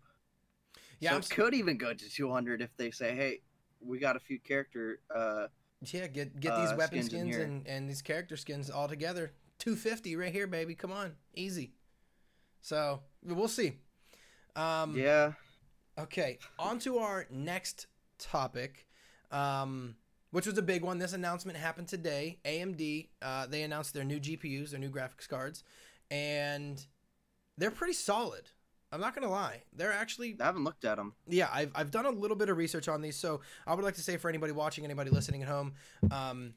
Yeah, 1.01 1.11
so 1.11 1.17
I'm 1.17 1.23
it 1.23 1.31
could 1.31 1.55
even 1.55 1.77
go 1.77 1.93
to 1.93 2.11
200 2.11 2.63
if 2.63 2.71
they 2.77 2.91
say, 2.91 3.15
"Hey, 3.15 3.41
we 3.81 3.99
got 3.99 4.17
a 4.17 4.21
few 4.21 4.39
character." 4.39 5.01
Uh, 5.15 5.49
Yeah, 5.83 6.07
get 6.07 6.41
get 6.41 6.57
these 6.57 6.71
uh, 6.71 6.77
weapon 6.79 7.03
skins 7.03 7.35
skins, 7.35 7.37
and, 7.37 7.67
and 7.67 7.91
these 7.91 8.01
character 8.03 8.37
skins 8.37 8.71
all 8.71 8.89
together. 8.89 9.33
250 9.59 10.17
right 10.17 10.33
here, 10.33 10.47
baby. 10.47 10.75
Come 10.75 10.93
on. 10.93 11.15
Easy. 11.35 11.73
So, 12.61 13.03
we'll 13.23 13.49
see. 13.49 13.79
Um 14.57 14.97
yeah, 14.97 15.33
Okay, 15.99 16.39
on 16.59 16.79
to 16.81 16.99
our 16.99 17.27
next 17.31 17.87
topic, 18.19 18.89
um, 19.31 19.95
which 20.33 20.45
was 20.47 20.59
a 20.59 20.63
big 20.63 20.83
one. 20.83 20.99
This 20.99 21.13
announcement 21.13 21.57
happened 21.57 21.87
today. 21.87 22.39
AMD, 22.45 23.09
uh, 23.23 23.47
they 23.47 23.63
announced 23.63 23.95
their 23.95 24.03
new 24.05 24.19
GPUs, 24.19 24.71
their 24.71 24.81
new 24.81 24.91
graphics 24.91 25.29
cards, 25.29 25.63
and 26.11 26.85
they're 27.57 27.71
pretty 27.71 27.93
solid. 27.93 28.51
I'm 28.91 29.01
not 29.01 29.15
gonna 29.15 29.31
lie, 29.31 29.63
they're 29.73 29.93
actually 29.93 30.37
I 30.41 30.45
haven't 30.45 30.63
looked 30.65 30.85
at 30.85 30.97
them. 30.97 31.15
yeah. 31.29 31.49
I've 31.53 31.73
I've 31.75 31.91
done 31.91 32.07
a 32.07 32.11
little 32.11 32.37
bit 32.37 32.49
of 32.49 32.57
research 32.57 32.87
on 32.89 33.03
these, 33.03 33.17
so 33.17 33.41
I 33.67 33.75
would 33.75 33.85
like 33.85 33.95
to 33.95 34.03
say 34.03 34.17
for 34.17 34.29
anybody 34.29 34.53
watching, 34.53 34.85
anybody 34.85 35.11
listening 35.11 35.43
at 35.43 35.49
home, 35.49 35.75
um, 36.13 36.55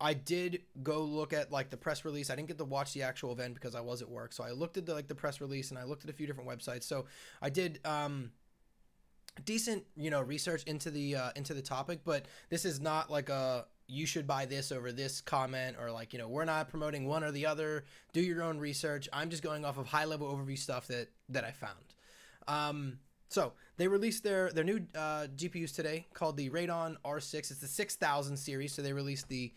I 0.00 0.14
did 0.14 0.62
go 0.82 1.02
look 1.02 1.32
at 1.32 1.52
like 1.52 1.70
the 1.70 1.76
press 1.76 2.04
release. 2.04 2.30
I 2.30 2.36
didn't 2.36 2.48
get 2.48 2.58
to 2.58 2.64
watch 2.64 2.94
the 2.94 3.02
actual 3.02 3.32
event 3.32 3.54
because 3.54 3.74
I 3.74 3.80
was 3.80 4.00
at 4.00 4.08
work. 4.08 4.32
So 4.32 4.42
I 4.42 4.52
looked 4.52 4.76
at 4.78 4.86
the, 4.86 4.94
like 4.94 5.08
the 5.08 5.14
press 5.14 5.40
release 5.40 5.70
and 5.70 5.78
I 5.78 5.84
looked 5.84 6.04
at 6.04 6.10
a 6.10 6.12
few 6.12 6.26
different 6.26 6.48
websites. 6.48 6.84
So 6.84 7.06
I 7.42 7.50
did 7.50 7.80
um 7.84 8.30
decent, 9.44 9.84
you 9.96 10.10
know, 10.10 10.22
research 10.22 10.62
into 10.64 10.90
the 10.90 11.16
uh, 11.16 11.30
into 11.36 11.54
the 11.54 11.62
topic, 11.62 12.00
but 12.04 12.26
this 12.48 12.64
is 12.64 12.80
not 12.80 13.10
like 13.10 13.28
a 13.28 13.66
you 13.86 14.06
should 14.06 14.26
buy 14.26 14.46
this 14.46 14.70
over 14.70 14.92
this 14.92 15.20
comment 15.20 15.76
or 15.78 15.90
like, 15.90 16.12
you 16.12 16.18
know, 16.18 16.28
we're 16.28 16.44
not 16.44 16.68
promoting 16.68 17.06
one 17.06 17.24
or 17.24 17.32
the 17.32 17.44
other. 17.44 17.84
Do 18.12 18.20
your 18.20 18.42
own 18.42 18.58
research. 18.58 19.08
I'm 19.12 19.30
just 19.30 19.42
going 19.42 19.64
off 19.64 19.78
of 19.78 19.86
high 19.86 20.04
level 20.04 20.32
overview 20.34 20.56
stuff 20.56 20.86
that 20.86 21.08
that 21.28 21.44
I 21.44 21.50
found. 21.50 21.94
Um 22.48 22.98
so 23.28 23.52
they 23.76 23.86
released 23.86 24.24
their 24.24 24.50
their 24.50 24.64
new 24.64 24.80
uh, 24.94 25.28
GPUs 25.36 25.74
today, 25.74 26.06
called 26.14 26.36
the 26.36 26.50
Radeon 26.50 26.96
R6. 27.04 27.34
It's 27.34 27.60
the 27.60 27.68
6000 27.68 28.36
series. 28.36 28.72
So 28.72 28.82
they 28.82 28.92
released 28.92 29.28
the 29.28 29.52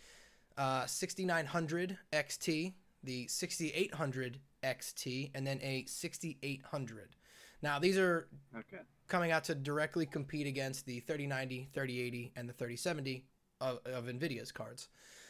uh, 0.57 0.85
6900 0.85 1.97
XT, 2.11 2.73
the 3.03 3.27
6800 3.27 4.39
XT, 4.63 5.31
and 5.33 5.45
then 5.45 5.59
a 5.61 5.85
6800. 5.85 7.15
Now 7.61 7.79
these 7.79 7.97
are 7.97 8.27
Okay. 8.55 8.83
coming 9.07 9.31
out 9.31 9.43
to 9.45 9.55
directly 9.55 10.05
compete 10.05 10.47
against 10.47 10.85
the 10.85 10.99
3090, 11.01 11.69
3080, 11.73 12.31
and 12.35 12.47
the 12.49 12.53
3070 12.53 13.25
of, 13.61 13.79
of 13.85 14.05
NVIDIA's 14.05 14.51
cards. 14.51 14.89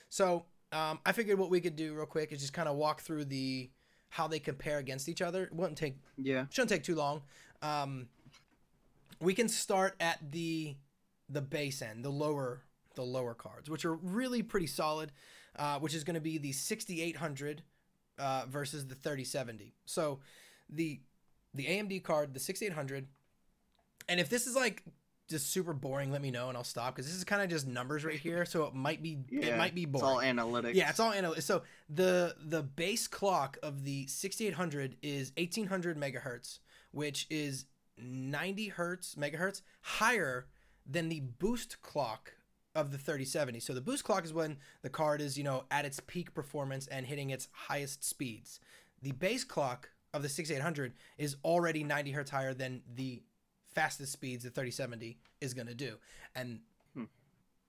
So 0.10 0.46
um, 0.72 1.00
I 1.06 1.12
figured 1.12 1.40
what 1.40 1.50
we 1.50 1.62
could 1.62 1.76
do 1.76 1.94
real 1.96 2.06
quick 2.06 2.32
is 2.32 2.42
just 2.42 2.54
kind 2.54 2.68
of 2.70 2.76
walk 2.76 3.02
through 3.02 3.26
the 3.26 3.70
how 4.10 4.28
they 4.28 4.40
compare 4.40 4.78
against 4.78 5.10
each 5.10 5.22
other. 5.22 5.44
It 5.46 5.54
wouldn't 5.54 5.78
take 5.78 5.96
Yeah. 6.18 6.46
shouldn't 6.50 6.70
take 6.70 6.84
too 6.84 6.96
long. 6.96 7.24
Um, 7.62 8.08
we 9.20 9.34
can 9.34 9.48
start 9.48 9.96
at 10.00 10.32
the 10.32 10.76
the 11.30 11.42
base 11.42 11.82
end, 11.82 12.04
the 12.04 12.10
lower 12.12 12.64
the 12.96 13.04
lower 13.04 13.34
cards, 13.34 13.70
which 13.70 13.86
are 13.86 13.96
really 13.96 14.44
pretty 14.44 14.68
solid, 14.68 15.12
uh, 15.58 15.80
which 15.80 15.94
is 15.94 16.04
going 16.04 16.16
to 16.16 16.22
be 16.22 16.38
the 16.38 16.52
6800 16.52 17.64
uh, 18.20 18.44
versus 18.50 18.88
the 18.88 18.96
3070. 18.96 19.74
So 19.86 20.20
the 20.70 21.00
the 21.54 21.66
AMD 21.66 22.04
card, 22.04 22.34
the 22.34 22.40
6800, 22.40 23.08
and 24.10 24.20
if 24.20 24.30
this 24.30 24.48
is 24.48 24.56
like 24.56 24.84
just 25.30 25.52
super 25.52 25.74
boring, 25.74 26.12
let 26.12 26.22
me 26.22 26.32
know 26.32 26.50
and 26.50 26.58
I'll 26.58 26.64
stop 26.64 26.96
because 26.96 27.06
this 27.06 27.16
is 27.16 27.24
kind 27.24 27.42
of 27.42 27.50
just 27.50 27.68
numbers 27.68 28.04
right 28.04 28.20
here, 28.20 28.46
so 28.46 28.66
it 28.66 28.74
might 28.74 29.02
be 29.02 29.20
it 29.30 29.58
might 29.58 29.76
be 29.76 29.86
boring. 29.86 30.06
It's 30.06 30.40
all 30.40 30.46
analytics. 30.46 30.74
Yeah, 30.74 30.90
it's 30.90 31.00
all 31.00 31.12
analytics. 31.12 31.44
So 31.44 31.64
the 31.90 32.36
the 32.44 32.64
base 32.64 33.08
clock 33.08 33.58
of 33.64 33.84
the 33.84 34.08
6800 34.08 34.98
is 35.02 35.32
1800 35.38 35.98
megahertz, 35.98 36.60
which 36.92 37.28
is 37.30 37.66
90 37.98 38.70
hertz 38.70 39.16
megahertz 39.16 39.62
higher 39.82 40.48
than 40.90 41.10
the 41.10 41.22
boost 41.22 41.82
clock 41.82 42.34
of 42.76 42.92
the 42.92 42.98
3070. 42.98 43.60
So 43.60 43.74
the 43.74 43.82
boost 43.82 44.04
clock 44.04 44.26
is 44.26 44.34
when 44.34 44.58
the 44.82 44.90
card 44.90 45.22
is, 45.22 45.38
you 45.38 45.44
know, 45.44 45.66
at 45.70 45.86
its 45.86 46.00
peak 46.00 46.34
performance 46.34 46.88
and 46.88 47.06
hitting 47.06 47.30
its 47.30 47.48
highest 47.52 48.04
speeds. 48.04 48.60
The 49.02 49.12
base 49.12 49.44
clock 49.44 49.90
of 50.14 50.22
the 50.22 50.30
6800 50.30 50.94
is 51.18 51.36
already 51.44 51.84
90 51.84 52.12
hertz 52.12 52.32
higher 52.32 52.54
than 52.54 52.82
the 52.96 53.22
fastest 53.74 54.12
speeds 54.14 54.44
the 54.44 54.50
3070 54.50 55.18
is 55.42 55.54
going 55.54 55.68
to 55.68 55.76
do. 55.76 55.98
And 56.36 56.60
Hmm. 56.94 57.06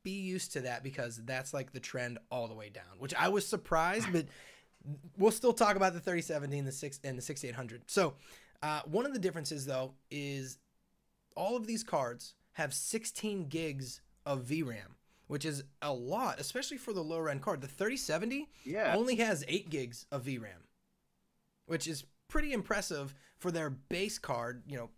be 0.02 0.20
used 0.20 0.52
to 0.52 0.60
that 0.62 0.82
because 0.82 1.16
that's 1.24 1.54
like 1.54 1.72
the 1.72 1.80
trend 1.80 2.18
all 2.30 2.46
the 2.46 2.54
way 2.54 2.68
down, 2.68 2.98
which 2.98 3.14
I 3.14 3.28
was 3.28 3.46
surprised, 3.46 4.12
but 4.12 4.26
we'll 5.18 5.30
still 5.30 5.54
talk 5.54 5.76
about 5.76 5.94
the 5.94 6.00
3070 6.00 6.58
and 6.58 6.68
the 6.68 6.72
six 6.72 7.00
and 7.02 7.16
the 7.16 7.22
6800. 7.22 7.82
So, 7.86 8.14
uh, 8.62 8.82
one 8.84 9.06
of 9.06 9.12
the 9.12 9.18
differences 9.18 9.66
though 9.66 9.94
is 10.10 10.58
all 11.36 11.56
of 11.56 11.66
these 11.66 11.82
cards 11.82 12.34
have 12.52 12.72
16 12.72 13.48
gigs 13.48 14.00
of 14.26 14.44
VRAM, 14.44 14.96
which 15.26 15.44
is 15.44 15.64
a 15.82 15.92
lot, 15.92 16.40
especially 16.40 16.76
for 16.78 16.92
the 16.92 17.02
lower 17.02 17.28
end 17.28 17.42
card. 17.42 17.60
The 17.60 17.68
3070 17.68 18.48
Yeah. 18.64 18.94
only 18.96 19.16
has 19.16 19.44
8 19.48 19.70
gigs 19.70 20.06
of 20.10 20.24
VRAM, 20.24 20.62
which 21.66 21.86
is 21.86 22.04
pretty 22.28 22.52
impressive 22.52 23.14
for 23.38 23.50
their 23.50 23.70
base 23.70 24.18
card, 24.18 24.62
you 24.66 24.76
know, 24.76 24.90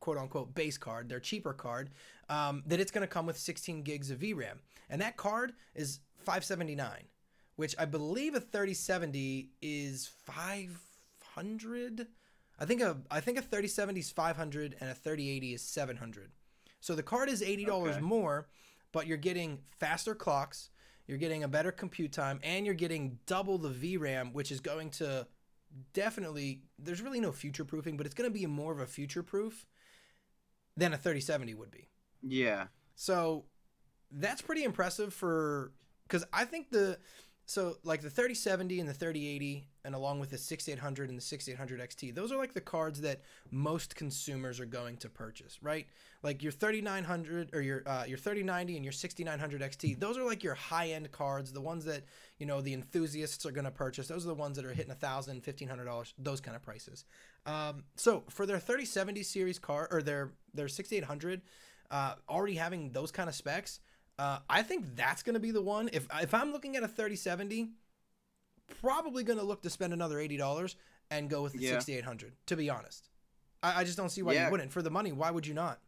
quote 0.00 0.18
unquote 0.18 0.54
base 0.54 0.78
card, 0.78 1.08
their 1.08 1.20
cheaper 1.20 1.52
card, 1.54 1.90
um, 2.28 2.62
that 2.66 2.80
it's 2.80 2.90
going 2.90 3.06
to 3.06 3.12
come 3.12 3.26
with 3.26 3.38
16 3.38 3.82
gigs 3.82 4.10
of 4.10 4.18
VRAM, 4.20 4.58
and 4.88 5.00
that 5.00 5.16
card 5.16 5.54
is 5.74 6.00
579, 6.18 7.08
which 7.56 7.74
I 7.78 7.86
believe 7.86 8.34
a 8.34 8.40
3070 8.40 9.50
is 9.62 10.06
500. 10.06 12.08
I 12.58 12.64
think 12.64 12.80
a 12.80 12.98
I 13.10 13.20
think 13.20 13.38
a 13.38 13.42
3070 13.42 14.00
is 14.00 14.10
500 14.10 14.76
and 14.80 14.90
a 14.90 14.94
3080 14.94 15.54
is 15.54 15.62
700. 15.62 16.30
So 16.80 16.94
the 16.94 17.02
card 17.02 17.28
is 17.28 17.42
$80 17.42 17.68
Okay. 17.68 18.00
more, 18.00 18.48
but 18.96 19.06
you're 19.06 19.18
getting 19.18 19.58
faster 19.78 20.14
clocks, 20.14 20.70
you're 21.06 21.18
getting 21.18 21.44
a 21.44 21.48
better 21.48 21.70
compute 21.70 22.12
time, 22.12 22.40
and 22.42 22.64
you're 22.64 22.74
getting 22.74 23.18
double 23.26 23.58
the 23.58 23.68
VRAM, 23.68 24.32
which 24.32 24.50
is 24.50 24.58
going 24.58 24.88
to 24.88 25.26
definitely 25.92 26.62
there's 26.78 27.02
really 27.02 27.20
no 27.20 27.30
future 27.30 27.66
proofing, 27.66 27.98
but 27.98 28.06
it's 28.06 28.14
going 28.14 28.26
to 28.26 28.32
be 28.32 28.46
more 28.46 28.72
of 28.72 28.80
a 28.80 28.86
future 28.86 29.22
proof 29.22 29.66
than 30.78 30.94
a 30.94 30.96
3070 30.96 31.52
would 31.52 31.70
be. 31.70 31.90
Yeah. 32.22 32.68
So 32.94 33.44
that's 34.10 34.40
pretty 34.40 34.64
impressive 34.64 35.12
for 35.12 35.72
because 36.08 36.24
I 36.32 36.46
think 36.46 36.70
the 36.70 36.98
so 37.46 37.76
like 37.84 38.02
the 38.02 38.10
3070 38.10 38.80
and 38.80 38.88
the 38.88 38.92
3080 38.92 39.68
and 39.84 39.94
along 39.94 40.18
with 40.18 40.30
the 40.30 40.38
6800 40.38 41.08
and 41.08 41.16
the 41.16 41.22
6800 41.22 41.80
XT 41.88 42.14
those 42.14 42.32
are 42.32 42.36
like 42.36 42.52
the 42.52 42.60
cards 42.60 43.00
that 43.00 43.22
most 43.50 43.94
consumers 43.94 44.58
are 44.58 44.66
going 44.66 44.96
to 44.96 45.08
purchase 45.08 45.58
right? 45.62 45.86
Like 46.22 46.42
your 46.42 46.50
3900 46.50 47.54
or 47.54 47.60
your 47.60 47.82
uh, 47.86 48.04
your 48.04 48.18
3090 48.18 48.76
and 48.76 48.84
your 48.84 48.92
6900 48.92 49.60
XT 49.62 50.00
those 50.00 50.18
are 50.18 50.24
like 50.24 50.42
your 50.42 50.54
high 50.54 50.88
end 50.88 51.10
cards 51.12 51.52
the 51.52 51.60
ones 51.60 51.84
that 51.84 52.02
you 52.38 52.46
know 52.46 52.60
the 52.60 52.74
enthusiasts 52.74 53.46
are 53.46 53.52
going 53.52 53.64
to 53.64 53.70
purchase. 53.70 54.08
Those 54.08 54.24
are 54.24 54.28
the 54.28 54.34
ones 54.34 54.56
that 54.56 54.64
are 54.64 54.72
hitting 54.72 54.92
a 54.92 54.96
thousand 54.96 55.42
fifteen 55.42 55.68
hundred 55.68 55.84
dollars 55.84 56.14
those 56.18 56.40
kind 56.40 56.56
of 56.56 56.62
prices. 56.62 57.04
Um, 57.46 57.84
so 57.94 58.24
for 58.28 58.44
their 58.44 58.58
3070 58.58 59.22
series 59.22 59.58
car 59.58 59.86
or 59.90 60.02
their 60.02 60.32
their 60.52 60.68
6800 60.68 61.42
uh, 61.90 62.14
already 62.28 62.54
having 62.54 62.90
those 62.90 63.12
kind 63.12 63.28
of 63.28 63.34
specs 63.34 63.78
uh, 64.18 64.38
I 64.48 64.62
think 64.62 64.96
that's 64.96 65.22
going 65.22 65.34
to 65.34 65.40
be 65.40 65.50
the 65.50 65.62
one. 65.62 65.90
If 65.92 66.06
if 66.22 66.32
I'm 66.34 66.52
looking 66.52 66.76
at 66.76 66.82
a 66.82 66.88
3070, 66.88 67.70
probably 68.80 69.22
going 69.24 69.38
to 69.38 69.44
look 69.44 69.62
to 69.62 69.70
spend 69.70 69.92
another 69.92 70.18
eighty 70.20 70.36
dollars 70.36 70.76
and 71.10 71.30
go 71.30 71.42
with 71.42 71.52
the 71.52 71.58
Yeah. 71.60 71.72
6800. 71.78 72.32
To 72.46 72.56
be 72.56 72.68
honest, 72.70 73.08
I, 73.62 73.80
I 73.80 73.84
just 73.84 73.96
don't 73.96 74.10
see 74.10 74.22
why 74.22 74.32
Yeah. 74.34 74.46
you 74.46 74.50
wouldn't 74.50 74.72
for 74.72 74.82
the 74.82 74.90
money. 74.90 75.12
Why 75.12 75.30
would 75.30 75.46
you 75.46 75.54
not? 75.54 75.80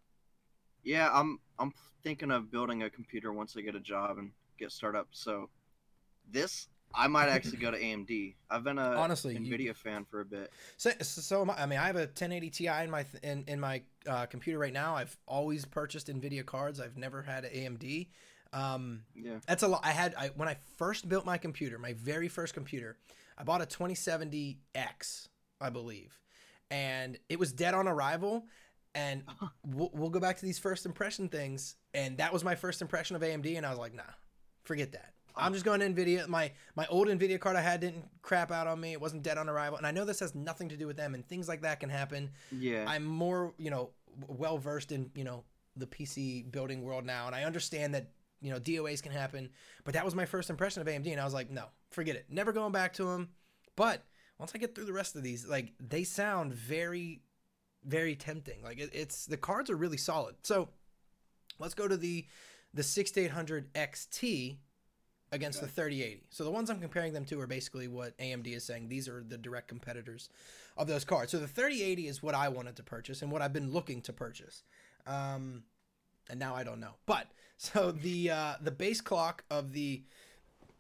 Yeah, 0.85 1.11
I'm 1.13 1.41
I'm 1.59 1.73
thinking 2.03 2.31
of 2.31 2.51
building 2.51 2.83
a 2.83 2.91
computer 2.91 3.33
once 3.33 3.57
I 3.57 3.63
get 3.63 3.75
a 3.75 3.81
job 3.81 4.19
and 4.19 4.31
get 4.59 4.71
started 4.73 4.99
up. 4.99 5.09
So 5.11 5.51
this 6.31 6.69
I 6.95 7.07
might 7.09 7.29
actually 7.31 7.59
go 7.59 7.71
to 7.71 7.79
AMD. 7.81 8.35
I've 8.51 8.65
been 8.65 8.79
a 8.79 8.93
Honestly, 8.97 9.37
you- 9.37 9.41
Nvidia 9.57 9.75
fan 9.77 10.05
for 10.05 10.21
a 10.21 10.25
bit. 10.25 10.53
So, 10.77 10.91
so 11.01 11.41
am 11.43 11.51
I, 11.51 11.63
I 11.63 11.67
mean, 11.67 11.79
I 11.79 11.87
have 11.87 11.97
a 11.97 12.01
1080 12.07 12.51
Ti 12.51 12.67
in 12.67 12.91
my 12.91 13.03
th- 13.05 13.23
in, 13.23 13.45
in 13.47 13.61
my 13.61 13.83
uh, 14.07 14.27
computer 14.27 14.59
right 14.59 14.73
now. 14.73 14.97
I've 14.97 15.17
always 15.27 15.65
purchased 15.65 16.09
Nvidia 16.09 16.45
cards. 16.47 16.81
I've 16.81 16.97
never 16.97 17.23
had 17.23 17.45
an 17.45 17.51
AMD. 17.77 18.09
Um, 18.53 19.03
Yeah. 19.15 19.39
That's 19.47 19.63
a 19.63 19.69
lot. 19.69 19.83
I 19.85 19.91
had 19.91 20.15
I, 20.17 20.29
when 20.37 20.49
I 20.49 20.57
first 20.77 21.09
built 21.09 21.27
my 21.27 21.37
computer, 21.39 21.79
my 21.79 21.93
very 21.93 22.29
first 22.29 22.55
computer, 22.55 22.97
I 23.37 23.45
bought 23.45 23.61
a 23.63 23.67
2070X, 23.67 25.29
I 25.61 25.71
believe, 25.71 26.19
and 26.71 27.19
it 27.29 27.39
was 27.39 27.53
dead 27.53 27.75
on 27.75 27.87
arrival. 27.89 28.47
And 28.95 29.23
we'll, 29.67 29.91
we'll 29.93 30.11
go 30.11 30.19
back 30.21 30.39
to 30.39 30.45
these 30.45 30.59
first 30.59 30.87
impression 30.87 31.29
things, 31.29 31.77
and 31.95 32.19
that 32.19 32.33
was 32.33 32.43
my 32.43 32.55
first 32.55 32.81
impression 32.83 33.17
of 33.17 33.23
AMD, 33.23 33.57
and 33.57 33.67
I 33.67 33.71
was 33.71 33.79
like, 33.79 33.95
nah, 33.95 34.03
forget 34.65 34.93
that. 34.93 35.13
I'm 35.39 35.53
just 35.53 35.65
going 35.65 35.81
to 35.81 35.89
Nvidia. 35.89 36.29
My 36.29 36.53
my 36.75 36.87
old 36.89 37.09
Nvidia 37.09 37.39
card 37.41 37.57
I 37.57 37.61
had 37.61 37.81
didn't 37.81 38.05
crap 38.23 38.51
out 38.51 38.67
on 38.67 38.81
me. 38.81 38.93
It 38.93 39.01
wasn't 39.01 39.23
dead 39.23 39.39
on 39.39 39.49
arrival, 39.49 39.79
and 39.79 39.87
I 39.87 39.91
know 39.91 40.05
this 40.05 40.21
has 40.21 40.35
nothing 40.35 40.69
to 40.71 40.77
do 40.77 40.87
with 40.87 40.97
them, 40.97 41.15
and 41.15 41.27
things 41.27 41.49
like 41.49 41.63
that 41.63 41.81
can 41.81 41.89
happen. 41.89 42.31
Yeah. 42.53 42.85
I'm 42.87 43.05
more, 43.05 43.55
you 43.59 43.71
know, 43.71 43.91
well 44.27 44.59
versed 44.59 44.93
in, 44.93 45.11
you 45.15 45.25
know, 45.25 45.45
the 45.77 45.87
PC 45.87 46.51
building 46.51 46.83
world 46.83 47.05
now, 47.05 47.27
and 47.27 47.35
I 47.35 47.45
understand 47.45 47.95
that, 47.95 48.11
you 48.41 48.51
know, 48.51 48.59
DOAs 48.59 49.03
can 49.03 49.13
happen. 49.13 49.51
But 49.85 49.95
that 49.95 50.05
was 50.05 50.15
my 50.15 50.25
first 50.25 50.51
impression 50.51 50.83
of 50.83 50.89
AMD, 50.89 51.11
and 51.11 51.21
I 51.21 51.25
was 51.25 51.35
like, 51.35 51.51
no, 51.51 51.67
forget 51.91 52.17
it, 52.17 52.27
never 52.29 52.53
going 52.53 52.73
back 52.73 52.93
to 52.95 53.05
them. 53.05 53.29
But 53.77 54.05
once 54.39 54.53
I 54.55 54.59
get 54.59 54.75
through 54.75 54.87
the 54.87 54.93
rest 54.93 55.17
of 55.17 55.23
these, 55.23 55.47
like 55.47 55.73
they 55.81 56.05
sound 56.05 56.53
very, 56.53 57.23
very 57.85 58.17
tempting. 58.17 58.63
Like 58.63 58.79
it, 58.79 58.91
it's 58.93 59.27
the 59.27 59.37
cards 59.37 59.71
are 59.71 59.77
really 59.77 59.97
solid. 59.97 60.37
So 60.43 60.69
let's 61.59 61.75
go 61.75 61.89
to 61.89 61.97
the 61.97 62.27
the 62.75 62.83
6800 62.83 63.73
XT 63.73 64.59
against 65.33 65.61
the 65.61 65.67
3080. 65.67 66.23
So 66.31 66.45
the 66.45 66.51
ones 66.51 66.71
I'm 66.71 66.81
comparing 66.81 67.13
them 67.13 67.25
to 67.27 67.41
are 67.41 67.47
basically 67.47 67.89
what 67.89 68.17
AMD 68.19 68.47
is 68.47 68.65
saying. 68.65 68.89
These 68.89 69.09
are 69.09 69.23
the 69.27 69.37
direct 69.37 69.69
competitors 69.69 70.29
of 70.77 70.87
those 70.87 71.05
cards. 71.05 71.33
So 71.33 71.39
the 71.39 71.47
3080 71.47 72.09
is 72.09 72.23
what 72.23 72.35
I 72.35 72.49
wanted 72.49 72.77
to 72.77 72.83
purchase 72.83 73.23
and 73.23 73.31
what 73.31 73.43
I've 73.43 73.53
been 73.53 73.73
looking 73.73 74.01
to 74.03 74.13
purchase. 74.13 74.63
Um, 75.07 75.65
and 76.31 76.39
now 76.39 76.55
I 76.55 76.65
don't 76.65 76.81
know. 76.81 76.95
But 77.07 77.27
so 77.57 77.91
the 77.93 78.31
uh, 78.31 78.55
the 78.61 78.71
base 78.71 79.01
clock 79.01 79.45
of 79.51 79.73
the 79.73 80.03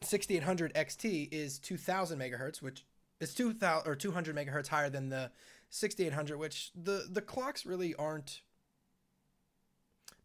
6800 0.03 0.75
XT 0.75 1.29
is 1.33 1.59
2000 1.59 2.19
megahertz, 2.19 2.63
which 2.63 2.85
is 3.21 3.35
2000 3.35 3.91
or 3.91 3.97
200 3.97 4.37
megahertz 4.37 4.69
higher 4.69 4.91
than 4.91 5.09
the 5.09 5.31
6800, 5.71 6.39
which 6.39 6.71
the 6.75 7.07
the 7.11 7.21
clocks 7.21 7.67
really 7.67 7.95
aren't 7.97 8.43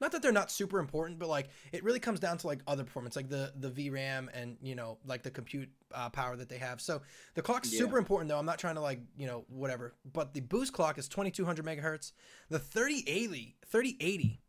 not 0.03 0.11
that 0.11 0.21
they're 0.21 0.31
not 0.31 0.51
super 0.51 0.79
important, 0.79 1.17
but 1.17 1.29
like 1.29 1.49
it 1.71 1.83
really 1.83 1.99
comes 1.99 2.19
down 2.19 2.37
to 2.39 2.47
like 2.47 2.59
other 2.67 2.83
performance, 2.83 3.15
like 3.15 3.29
the 3.29 3.53
the 3.55 3.71
VRAM 3.71 4.27
and 4.33 4.57
you 4.61 4.75
know 4.75 4.97
like 5.05 5.23
the 5.23 5.31
compute 5.31 5.69
uh, 5.93 6.09
power 6.09 6.35
that 6.35 6.49
they 6.49 6.57
have. 6.57 6.81
So 6.81 7.01
the 7.33 7.41
clock's 7.41 7.71
Yeah. 7.73 7.79
super 7.79 7.97
important 7.97 8.29
though. 8.29 8.37
I'm 8.37 8.45
not 8.45 8.59
trying 8.59 8.75
to 8.75 8.81
like 8.81 8.99
you 9.17 9.25
know 9.25 9.45
whatever, 9.47 9.95
but 10.11 10.33
the 10.33 10.41
boost 10.41 10.73
clock 10.73 10.97
is 10.97 11.07
2200 11.07 11.65
megahertz. 11.65 12.11
The 12.49 12.59
3080 12.59 13.55
3080 13.65 14.41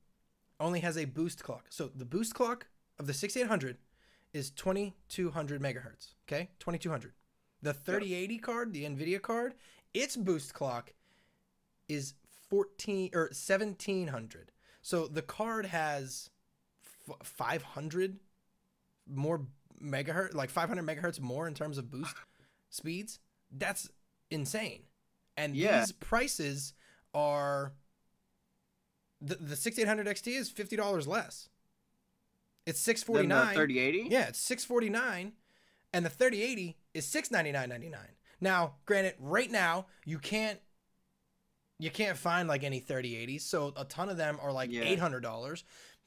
only 0.60 0.80
has 0.80 0.98
a 0.98 1.04
boost 1.04 1.42
clock. 1.42 1.66
So 1.70 1.90
the 1.94 2.04
boost 2.04 2.34
clock 2.34 2.66
of 2.98 3.06
the 3.06 3.14
6800 3.14 3.78
is 4.32 4.50
2200 4.50 5.62
megahertz. 5.62 6.14
Okay, 6.28 6.50
2200. 6.58 7.12
The 7.62 7.72
3080 7.72 8.38
card, 8.38 8.72
the 8.72 8.84
Nvidia 8.84 9.22
card, 9.22 9.54
its 9.94 10.16
boost 10.16 10.52
clock 10.52 10.92
is 11.88 12.14
14 12.50 13.10
or 13.14 13.30
1700. 13.32 14.50
So 14.84 15.06
the 15.08 15.22
card 15.22 15.64
has 15.64 16.28
f- 17.08 17.26
500 17.26 18.18
more 19.06 19.46
megahertz, 19.82 20.34
like 20.34 20.50
500 20.50 20.84
megahertz 20.84 21.18
more 21.18 21.48
in 21.48 21.54
terms 21.54 21.78
of 21.78 21.90
boost 21.90 22.14
speeds. 22.68 23.18
That's 23.50 23.88
insane. 24.30 24.82
And 25.38 25.56
Yeah. 25.56 25.80
these 25.80 25.92
prices 25.92 26.74
are 27.14 27.72
the 29.22 29.36
the 29.36 29.56
6800 29.56 30.06
XT 30.06 30.36
is 30.36 30.50
$50 30.52 31.06
less. 31.06 31.48
It's 32.66 32.84
Then 32.84 32.96
649. 32.96 33.46
the 33.48 33.54
3080. 33.54 34.08
Yeah, 34.10 34.26
it's 34.28 34.38
649 34.38 35.32
and 35.94 36.04
the 36.04 36.10
3080 36.10 36.76
is 36.92 37.06
699.99. 37.06 38.16
Now, 38.38 38.74
granted, 38.84 39.14
right 39.18 39.50
now 39.50 39.86
you 40.04 40.18
can't 40.18 40.60
you 41.78 41.90
can't 41.90 42.16
find 42.16 42.48
like 42.48 42.62
any 42.64 42.80
3080s, 42.80 43.42
so 43.42 43.72
a 43.76 43.84
ton 43.84 44.08
of 44.08 44.16
them 44.16 44.38
are 44.40 44.52
like 44.52 44.70
Yeah. 44.70 44.84
$800. 44.84 45.64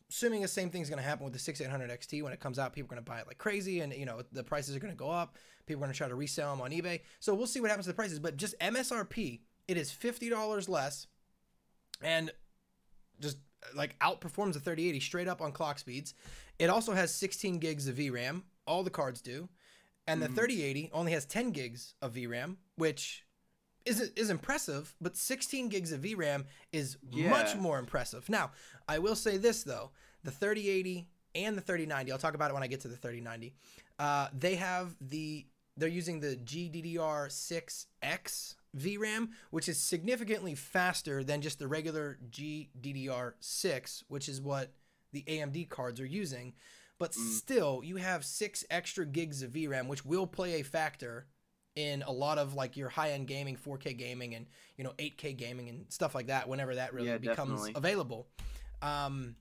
Assuming 0.10 0.42
the 0.42 0.48
same 0.48 0.70
thing's 0.70 0.90
going 0.90 1.02
to 1.02 1.08
happen 1.08 1.26
with 1.26 1.34
the 1.34 1.40
6800 1.40 1.90
XT 1.90 2.24
when 2.24 2.32
it 2.32 2.40
comes 2.40 2.58
out, 2.58 2.72
people 2.72 2.86
are 2.88 2.96
going 2.96 3.04
to 3.04 3.10
buy 3.12 3.20
it 3.20 3.28
like 3.28 3.38
crazy 3.38 3.82
and 3.82 3.94
you 3.94 4.06
know, 4.06 4.22
the 4.32 4.44
prices 4.44 4.74
are 4.76 4.80
going 4.80 4.94
to 4.94 4.98
go 4.98 5.10
up. 5.10 5.36
People 5.66 5.84
are 5.84 5.88
going 5.88 5.92
to 5.94 5.98
try 5.98 6.08
to 6.08 6.16
resell 6.16 6.52
them 6.56 6.62
on 6.62 6.72
eBay. 6.72 7.02
So 7.20 7.36
we'll 7.36 7.46
see 7.48 7.60
what 7.60 7.70
happens 7.70 7.86
to 7.88 7.92
the 7.92 7.96
prices, 7.96 8.20
but 8.20 8.38
just 8.38 8.58
MSRP, 8.60 9.42
it 9.68 9.76
is 9.78 9.92
$50 9.92 10.70
less 10.70 11.08
and 12.02 12.32
just 13.20 13.38
like 13.76 14.00
outperforms 14.00 14.54
the 14.54 14.60
3080 14.62 15.02
straight 15.02 15.28
up 15.28 15.42
on 15.42 15.52
clock 15.52 15.78
speeds. 15.78 16.14
It 16.58 16.70
also 16.70 16.94
has 16.94 17.14
16 17.14 17.58
gigs 17.60 17.90
of 17.90 17.96
VRAM. 17.98 18.44
All 18.66 18.84
the 18.84 18.90
cards 18.90 19.20
do. 19.22 19.50
And 20.08 20.22
the 20.22 20.30
Mhm. 20.30 20.36
3080 20.36 20.90
only 20.94 21.12
has 21.12 21.26
10 21.26 21.52
gigs 21.52 21.96
of 22.02 22.14
VRAM, 22.14 22.56
which 22.78 23.26
is 23.88 24.00
is 24.16 24.30
impressive, 24.30 24.94
but 25.02 25.18
16 25.18 25.70
gigs 25.70 25.92
of 25.92 26.02
VRAM 26.02 26.46
is 26.72 26.98
much 27.30 27.56
more 27.56 27.80
impressive. 27.80 28.30
Now, 28.30 28.52
I 28.88 29.00
will 29.00 29.16
say 29.16 29.38
this 29.38 29.64
though, 29.64 29.92
the 30.24 30.32
3080 30.32 31.08
and 31.36 31.58
the 31.58 31.62
3090, 31.62 32.12
I'll 32.12 32.18
talk 32.18 32.34
about 32.36 32.52
it 32.52 32.54
when 32.54 32.64
I 32.64 32.68
get 32.68 32.82
to 32.82 32.88
the 32.88 32.96
3090. 32.98 33.54
Uh, 34.00 34.28
they 34.38 34.56
have 34.56 34.96
the 35.02 35.46
they're 35.80 35.90
using 35.90 36.20
the 36.20 36.36
GDDR6X 36.38 38.56
VRAM, 38.76 39.30
which 39.52 39.70
is 39.70 39.80
significantly 39.80 40.56
faster 40.56 41.24
than 41.24 41.42
just 41.42 41.60
the 41.60 41.68
regular 41.68 42.18
GDDR6, 42.32 44.04
which 44.08 44.28
is 44.30 44.42
what 44.42 44.72
the 45.12 45.24
AMD 45.28 45.70
cards 45.70 46.00
are 46.00 46.06
using. 46.06 46.54
But 47.00 47.12
Mm. 47.12 47.38
still, 47.38 47.82
you 47.84 47.98
have 47.98 48.26
six 48.26 48.66
extra 48.70 49.06
gigs 49.06 49.44
of 49.44 49.52
VRAM, 49.52 49.88
which 49.88 50.04
will 50.04 50.26
play 50.28 50.60
a 50.60 50.64
factor 50.64 51.28
in 51.78 52.02
a 52.02 52.12
lot 52.12 52.40
of 52.40 52.56
like 52.56 52.76
your 52.76 52.90
high-end 52.90 53.28
gaming, 53.28 53.56
4K 53.56 53.96
gaming, 53.96 54.34
and 54.34 54.48
you 54.78 54.84
know 54.84 54.94
8K 54.98 55.38
gaming 55.38 55.70
and 55.70 55.86
stuff 55.90 56.16
like 56.16 56.28
that. 56.28 56.50
Whenever 56.50 56.74
that 56.76 56.92
really 56.92 57.08
Yeah, 57.10 57.20
becomes 57.20 57.52
definitely. 57.62 57.74
available. 57.76 58.28
Um, 58.82 59.36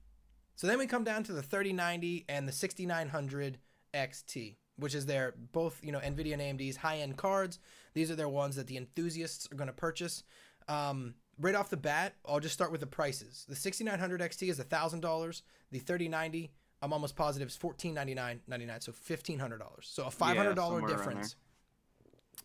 so 0.54 0.66
then 0.66 0.78
we 0.78 0.86
come 0.86 1.02
down 1.02 1.22
to 1.24 1.32
the 1.32 1.42
3090 1.42 2.26
and 2.28 2.46
the 2.46 2.52
6900 2.52 3.58
XT, 3.94 4.56
which 4.76 4.94
is 4.94 5.06
their 5.06 5.34
both 5.52 5.80
you 5.82 5.92
know 5.92 5.98
Nvidia 6.00 6.34
and 6.38 6.42
AMD's 6.60 6.76
high-end 6.76 7.16
cards. 7.16 7.58
These 7.94 8.10
are 8.10 8.16
their 8.16 8.28
ones 8.28 8.56
that 8.56 8.66
the 8.66 8.76
enthusiasts 8.76 9.48
are 9.50 9.54
going 9.56 9.68
to 9.68 9.72
purchase. 9.72 10.22
Um, 10.68 11.14
right 11.40 11.54
off 11.54 11.70
the 11.70 11.76
bat, 11.78 12.16
I'll 12.26 12.40
just 12.40 12.54
start 12.54 12.70
with 12.70 12.80
the 12.82 12.86
prices. 12.86 13.46
The 13.48 13.56
6900 13.56 14.20
XT 14.20 14.50
is 14.50 14.58
$1,000. 14.60 15.42
The 15.70 15.78
3090, 15.78 16.50
I'm 16.82 16.92
almost 16.92 17.16
positive, 17.16 17.48
is 17.48 17.56
$1499.99, 17.56 18.82
so 18.82 18.92
$1,500. 18.92 19.62
So 19.82 20.04
a 20.04 20.06
$500 20.08 20.56
somewhere 20.56 20.82
around 20.82 20.86
difference. 20.88 21.36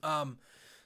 Um, 0.03 0.37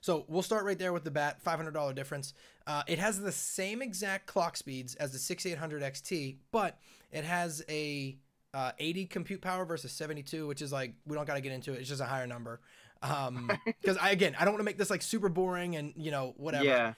so 0.01 0.25
we'll 0.27 0.43
start 0.43 0.65
right 0.65 0.77
there 0.77 0.93
with 0.93 1.03
the 1.03 1.11
bat, 1.11 1.43
$500 1.43 1.95
difference. 1.95 2.33
Uh, 2.67 2.83
it 2.87 2.99
has 2.99 3.19
the 3.19 3.31
same 3.31 3.81
exact 3.81 4.27
clock 4.27 4.55
speeds 4.55 4.93
as 4.95 5.11
the 5.11 5.17
6800 5.17 5.81
XT, 5.81 6.37
but 6.51 6.77
it 7.11 7.23
has 7.23 7.63
a 7.69 8.17
uh, 8.53 8.71
80 8.77 9.05
compute 9.07 9.41
power 9.41 9.65
versus 9.65 9.91
72, 9.91 10.47
which 10.47 10.61
is 10.61 10.71
like 10.71 10.93
we 11.05 11.15
don't 11.15 11.25
got 11.25 11.35
to 11.35 11.41
get 11.41 11.51
into 11.51 11.73
it. 11.73 11.79
It's 11.79 11.89
just 11.89 12.01
a 12.01 12.05
higher 12.05 12.27
number. 12.27 12.61
Um, 13.01 13.51
because 13.65 13.97
I 13.97 14.11
again 14.11 14.35
I 14.39 14.45
don't 14.45 14.53
want 14.53 14.61
to 14.61 14.65
make 14.65 14.77
this 14.77 14.89
like 14.89 15.01
super 15.01 15.27
boring 15.27 15.75
and 15.75 15.93
you 15.95 16.11
know 16.11 16.33
whatever. 16.37 16.65
Yeah. 16.65 16.93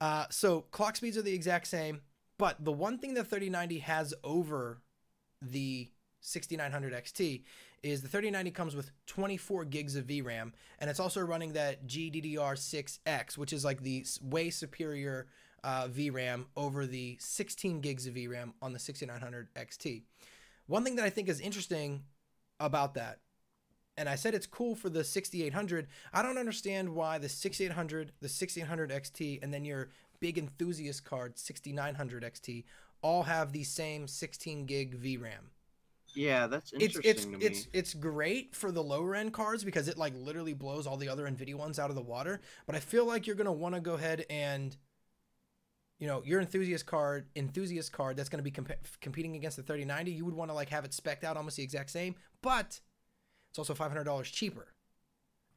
Uh, 0.00 0.26
so 0.30 0.62
clock 0.70 0.96
speeds 0.96 1.16
are 1.16 1.22
the 1.22 1.34
exact 1.34 1.66
same, 1.66 2.00
but 2.38 2.64
the 2.64 2.72
one 2.72 2.98
thing 2.98 3.14
that 3.14 3.26
3090 3.26 3.80
has 3.80 4.14
over 4.24 4.80
the 5.40 5.88
6900 6.20 6.92
XT 6.92 7.42
is 7.82 8.02
the 8.02 8.08
3090 8.08 8.50
comes 8.52 8.76
with 8.76 8.90
24 9.06 9.64
gigs 9.64 9.96
of 9.96 10.06
VRAM, 10.06 10.52
and 10.78 10.88
it's 10.88 11.00
also 11.00 11.20
running 11.20 11.52
that 11.54 11.86
GDDR6X, 11.86 13.36
which 13.36 13.52
is 13.52 13.64
like 13.64 13.82
the 13.82 14.04
way 14.22 14.50
superior 14.50 15.26
uh, 15.64 15.88
VRAM 15.88 16.46
over 16.56 16.86
the 16.86 17.16
16 17.20 17.80
gigs 17.80 18.06
of 18.06 18.14
VRAM 18.14 18.52
on 18.60 18.72
the 18.72 18.78
6900 18.78 19.54
XT. 19.54 20.02
One 20.66 20.84
thing 20.84 20.96
that 20.96 21.04
I 21.04 21.10
think 21.10 21.28
is 21.28 21.40
interesting 21.40 22.04
about 22.60 22.94
that, 22.94 23.18
and 23.96 24.08
I 24.08 24.14
said 24.14 24.34
it's 24.34 24.46
cool 24.46 24.74
for 24.74 24.88
the 24.88 25.04
6800. 25.04 25.88
I 26.12 26.22
don't 26.22 26.38
understand 26.38 26.94
why 26.94 27.18
the 27.18 27.28
6800, 27.28 28.12
the 28.20 28.28
6800 28.28 28.90
XT, 28.90 29.42
and 29.42 29.52
then 29.52 29.64
your 29.64 29.90
big 30.20 30.38
enthusiast 30.38 31.04
card 31.04 31.36
6900 31.36 32.22
XT 32.22 32.64
all 33.02 33.24
have 33.24 33.52
the 33.52 33.64
same 33.64 34.06
16 34.06 34.66
gig 34.66 35.02
VRAM. 35.02 35.51
Yeah, 36.14 36.46
that's 36.46 36.72
It's 36.78 36.96
interesting 36.96 37.10
it's 37.10 37.26
to 37.32 37.38
me. 37.38 37.46
it's 37.46 37.68
it's 37.72 37.94
great 37.94 38.54
for 38.54 38.72
the 38.72 38.82
lower 38.82 39.14
end 39.14 39.32
cards 39.32 39.64
because 39.64 39.88
it 39.88 39.96
like 39.98 40.14
literally 40.16 40.52
blows 40.54 40.86
all 40.86 40.96
the 40.96 41.08
other 41.08 41.24
Nvidia 41.28 41.54
ones 41.54 41.78
out 41.78 41.90
of 41.90 41.96
the 41.96 42.02
water. 42.02 42.40
But 42.66 42.74
I 42.76 42.80
feel 42.80 43.06
like 43.06 43.26
you're 43.26 43.36
gonna 43.36 43.52
want 43.52 43.74
to 43.74 43.80
go 43.80 43.94
ahead 43.94 44.26
and 44.28 44.76
you 45.98 46.06
know 46.06 46.22
your 46.24 46.40
enthusiast 46.40 46.86
card 46.86 47.26
enthusiast 47.36 47.92
card 47.92 48.16
that's 48.16 48.28
going 48.28 48.38
to 48.38 48.42
be 48.42 48.50
comp- 48.50 48.72
competing 49.00 49.36
against 49.36 49.56
the 49.56 49.62
3090 49.62 50.10
you 50.12 50.24
would 50.24 50.34
want 50.34 50.50
to 50.50 50.54
like 50.54 50.68
have 50.68 50.84
it 50.84 50.92
specked 50.92 51.24
out 51.24 51.36
almost 51.36 51.56
the 51.56 51.62
exact 51.62 51.90
same 51.90 52.14
but 52.40 52.80
it's 53.50 53.58
also 53.58 53.74
$500 53.74 54.32
cheaper 54.32 54.68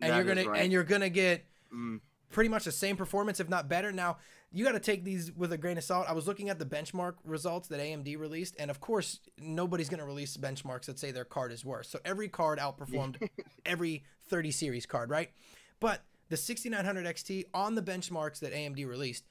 and 0.02 0.10
That 0.12 0.15
you're 0.15 0.26
gonna 0.26 0.50
right. 0.50 0.62
and 0.63 0.72
you're 0.72 0.84
gonna 0.84 1.10
get 1.10 1.46
Mm, 1.74 2.00
pretty 2.30 2.50
much 2.50 2.66
the 2.66 2.72
same 2.72 2.98
performance, 2.98 3.40
if 3.40 3.50
not 3.50 3.68
better. 3.70 3.92
Now, 3.92 4.18
you 4.52 4.64
got 4.64 4.72
to 4.74 4.80
take 4.80 5.04
these 5.04 5.32
with 5.32 5.52
a 5.52 5.58
grain 5.58 5.78
of 5.78 5.84
salt. 5.84 6.06
I 6.08 6.14
was 6.14 6.28
looking 6.28 6.50
at 6.50 6.60
the 6.60 6.66
benchmark 6.66 7.16
results 7.24 7.68
that 7.70 7.80
AMD 7.80 8.18
released, 8.18 8.56
and 8.60 8.72
of 8.72 8.80
course, 8.80 9.20
nobody's 9.40 9.90
going 9.90 10.00
to 10.00 10.06
release 10.06 10.38
benchmarks 10.38 10.86
that 10.86 10.98
say 11.00 11.12
their 11.12 11.26
card 11.26 11.52
is 11.52 11.66
worse. 11.66 11.90
So 11.90 12.00
every 12.06 12.28
card 12.30 12.60
outperformed 12.60 13.28
every 13.66 14.04
30 14.30 14.52
series 14.52 14.86
card, 14.86 15.10
right? 15.10 15.32
But 15.80 16.04
the 16.30 16.38
6900 16.38 17.06
XT 17.06 17.46
on 17.54 17.76
the 17.76 17.82
benchmarks 17.82 18.40
that 18.40 18.54
AMD 18.54 18.88
released 18.88 19.26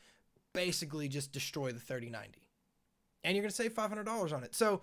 basically 0.53 1.09
just 1.09 1.33
destroy 1.33 1.73
the 1.73 1.81
3090. 1.81 2.39
And 3.25 3.35
you're 3.35 3.43
going 3.43 3.51
to 3.51 3.57
save 3.57 3.73
$500 3.75 4.33
on 4.33 4.45
it. 4.45 4.55
So 4.55 4.83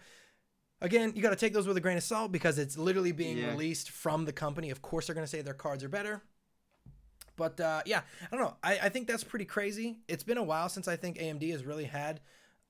again, 0.81 1.13
you 1.15 1.21
got 1.21 1.29
to 1.29 1.35
take 1.35 1.53
those 1.53 1.67
with 1.67 1.77
a 1.77 1.81
grain 1.81 1.97
of 1.97 2.03
salt 2.03 2.31
because 2.31 2.57
it's 2.57 2.77
literally 2.77 3.11
being 3.11 3.37
Yeah. 3.37 3.51
released 3.51 3.91
from 3.91 4.25
the 4.25 4.33
company. 4.33 4.71
Of 4.71 4.81
course, 4.81 5.05
they're 5.07 5.13
going 5.13 5.25
to 5.25 5.29
say 5.29 5.41
their 5.41 5.53
cards 5.53 5.83
are 5.83 5.89
better. 5.89 6.23
But 7.41 7.59
uh, 7.59 7.81
yeah, 7.87 8.01
I 8.31 8.35
don't 8.35 8.45
know. 8.45 8.55
I, 8.63 8.77
I 8.83 8.89
think 8.89 9.07
that's 9.07 9.23
pretty 9.23 9.45
crazy. 9.45 9.97
It's 10.07 10.21
been 10.21 10.37
a 10.37 10.43
while 10.43 10.69
since 10.69 10.87
I 10.87 10.95
think 10.95 11.17
AMD 11.17 11.49
has 11.51 11.65
really 11.65 11.85
had 11.85 12.19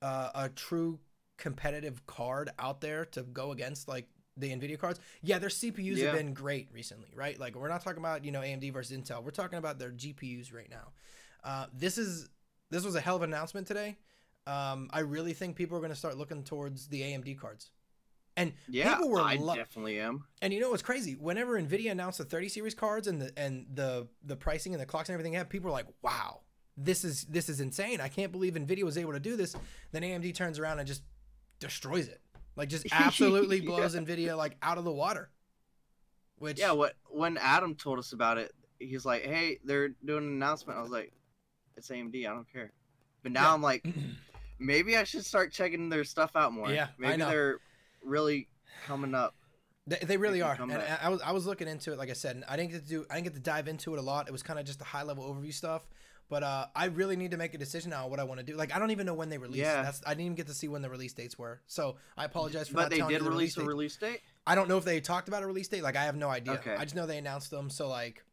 uh, 0.02 0.30
a 0.34 0.48
true 0.48 0.98
competitive 1.38 2.06
card 2.06 2.52
out 2.58 2.80
there 2.80 3.04
to 3.04 3.24
go 3.24 3.52
against 3.52 3.90
like 3.90 4.08
the 4.38 4.50
Nvidia 4.50 4.80
cards. 4.80 5.02
Yeah, 5.22 5.40
their 5.40 5.50
CPUs 5.50 5.98
Yeah. 5.98 6.06
have 6.06 6.16
been 6.16 6.34
great 6.34 6.70
recently, 6.72 7.10
right? 7.14 7.38
Like 7.38 7.56
we're 7.58 7.68
not 7.68 7.84
talking 7.84 8.00
about 8.00 8.24
you 8.24 8.32
know 8.32 8.40
AMD 8.40 8.72
versus 8.72 8.98
Intel. 8.98 9.22
We're 9.22 9.32
talking 9.32 9.60
about 9.60 9.78
their 9.78 9.92
GPUs 9.92 10.54
right 10.54 10.70
now. 10.70 10.94
Uh, 11.44 11.66
this 11.74 11.98
is 11.98 12.30
this 12.70 12.86
was 12.86 12.96
a 12.96 13.02
hell 13.02 13.18
of 13.18 13.24
an 13.24 13.34
announcement 13.34 13.68
today. 13.68 13.98
Um, 14.48 14.90
I 14.94 15.00
really 15.02 15.34
think 15.34 15.58
people 15.58 15.76
are 15.76 15.82
going 15.82 15.92
to 15.92 15.98
start 15.98 16.18
looking 16.18 16.44
towards 16.46 16.88
the 16.88 17.02
AMD 17.02 17.38
cards. 17.38 17.72
And 18.38 18.54
yeah, 18.70 18.94
people 18.96 19.10
were 19.10 19.20
I 19.22 19.36
lo- 19.36 19.56
definitely 19.56 20.00
am. 20.00 20.26
and 20.42 20.54
you 20.54 20.60
know 20.62 20.70
what's 20.70 20.82
crazy? 20.82 21.14
Whenever 21.16 21.62
Nvidia 21.62 21.92
announced 21.92 22.18
the 22.18 22.24
30 22.24 22.48
series 22.50 22.74
cards 22.74 23.08
and 23.08 23.22
the 23.22 23.32
and 23.38 23.66
the 23.74 24.08
the 24.24 24.36
pricing 24.38 24.74
and 24.74 24.82
the 24.82 24.86
clocks 24.86 25.10
and 25.10 25.14
everything, 25.14 25.34
have 25.34 25.50
people 25.50 25.66
were 25.66 25.74
like, 25.74 25.88
"Wow, 26.02 26.42
this 26.78 27.04
is 27.04 27.26
this 27.26 27.50
is 27.50 27.60
insane! 27.60 28.00
I 28.00 28.08
can't 28.08 28.32
believe 28.32 28.54
Nvidia 28.54 28.84
was 28.84 28.98
able 28.98 29.12
to 29.12 29.20
do 29.20 29.36
this." 29.36 29.54
Then 29.92 30.04
AMD 30.04 30.34
turns 30.34 30.60
around 30.60 30.80
and 30.80 30.88
just 30.88 31.04
destroys 31.60 32.08
it, 32.08 32.22
like 32.56 32.70
just 32.70 32.88
absolutely 32.94 33.58
Yeah. 33.60 33.66
blows 33.66 33.96
Nvidia 33.96 34.38
like 34.38 34.56
out 34.62 34.78
of 34.78 34.86
the 34.86 34.94
water. 34.94 35.30
Which 36.38 36.58
Yeah, 36.60 36.72
what 36.72 36.96
when 37.10 37.38
Adam 37.38 37.76
told 37.76 38.00
us 38.00 38.14
about 38.14 38.38
it, 38.38 38.54
he's 38.80 39.06
like, 39.06 39.24
"Hey, 39.24 39.60
they're 39.66 39.90
doing 39.90 40.26
an 40.26 40.32
announcement." 40.34 40.80
I 40.80 40.82
was 40.82 40.90
like, 40.92 41.12
"It's 41.76 41.90
AMD. 41.90 42.16
I 42.26 42.34
don't 42.34 42.52
care." 42.52 42.72
But 43.24 43.34
now 43.34 43.50
Yeah. 43.50 43.54
I'm 43.54 43.62
like, 43.62 43.86
maybe 44.60 44.96
I 44.98 45.04
should 45.04 45.26
start 45.26 45.52
checking 45.52 45.90
their 45.90 46.04
stuff 46.06 46.36
out 46.36 46.54
more. 46.54 46.72
Yeah, 46.72 46.88
maybe 46.98 47.18
they're 47.22 47.60
really 48.04 48.48
coming 48.86 49.14
up. 49.14 49.36
They, 49.88 49.98
they 49.98 50.18
really 50.18 50.42
are, 50.42 50.56
and 50.60 50.72
I. 50.72 51.00
I 51.04 51.10
was 51.10 51.22
I 51.22 51.32
was 51.32 51.46
looking 51.46 51.68
into 51.68 51.92
it. 51.92 51.98
Like 51.98 52.10
I 52.10 52.14
said, 52.14 52.36
and 52.36 52.46
I 52.48 52.56
didn't 52.56 52.72
get 52.72 52.84
to 52.84 52.90
do 52.90 53.06
I 53.10 53.16
didn't 53.16 53.26
get 53.26 53.34
to 53.34 53.40
dive 53.40 53.68
into 53.68 53.94
it 53.94 54.00
a 54.00 54.02
lot. 54.02 54.28
It 54.28 54.32
was 54.32 54.44
kind 54.44 54.60
of 54.60 54.66
just 54.66 54.80
a 54.82 54.86
high 54.86 55.04
level 55.04 55.24
overview 55.24 55.54
stuff. 55.54 55.88
But 56.32 56.44
uh, 56.44 56.68
I 56.74 56.86
really 56.86 57.18
need 57.18 57.32
to 57.32 57.38
make 57.38 57.54
a 57.56 57.58
decision 57.58 57.90
now 57.90 58.06
on 58.06 58.10
what 58.10 58.22
I 58.22 58.24
want 58.24 58.40
to 58.40 58.46
do. 58.46 58.56
Like 58.56 58.74
I 58.74 58.80
don't 58.80 58.92
even 58.92 59.06
know 59.06 59.14
when 59.14 59.28
they 59.28 59.38
released. 59.38 59.66
Yeah. 59.66 59.82
That's 59.82 60.02
I 60.06 60.12
didn't 60.12 60.28
even 60.28 60.36
get 60.36 60.48
to 60.48 60.54
see 60.54 60.70
when 60.70 60.82
the 60.82 60.90
release 60.90 61.12
dates 61.12 61.38
were. 61.38 61.60
So 61.68 61.98
I 62.16 62.24
apologize 62.24 62.70
for 62.70 62.76
that. 62.76 62.90
But 62.90 62.92
they 62.92 63.06
did 63.06 63.22
the 63.22 63.30
release 63.30 63.58
a 63.58 63.66
release 63.66 63.98
date. 63.98 64.22
I 64.48 64.56
don't 64.56 64.70
know 64.70 64.78
if 64.78 64.86
they 64.86 65.02
talked 65.02 65.28
about 65.28 65.44
a 65.44 65.46
release 65.46 65.68
date. 65.68 65.84
Like 65.84 65.98
I 65.98 66.06
have 66.06 66.16
no 66.16 66.30
idea. 66.30 66.54
Okay. 66.54 66.74
I 66.74 66.84
just 66.84 66.96
know 66.96 67.06
they 67.06 67.18
announced 67.18 67.52
them. 67.52 67.70
So 67.70 67.90
like, 67.90 68.24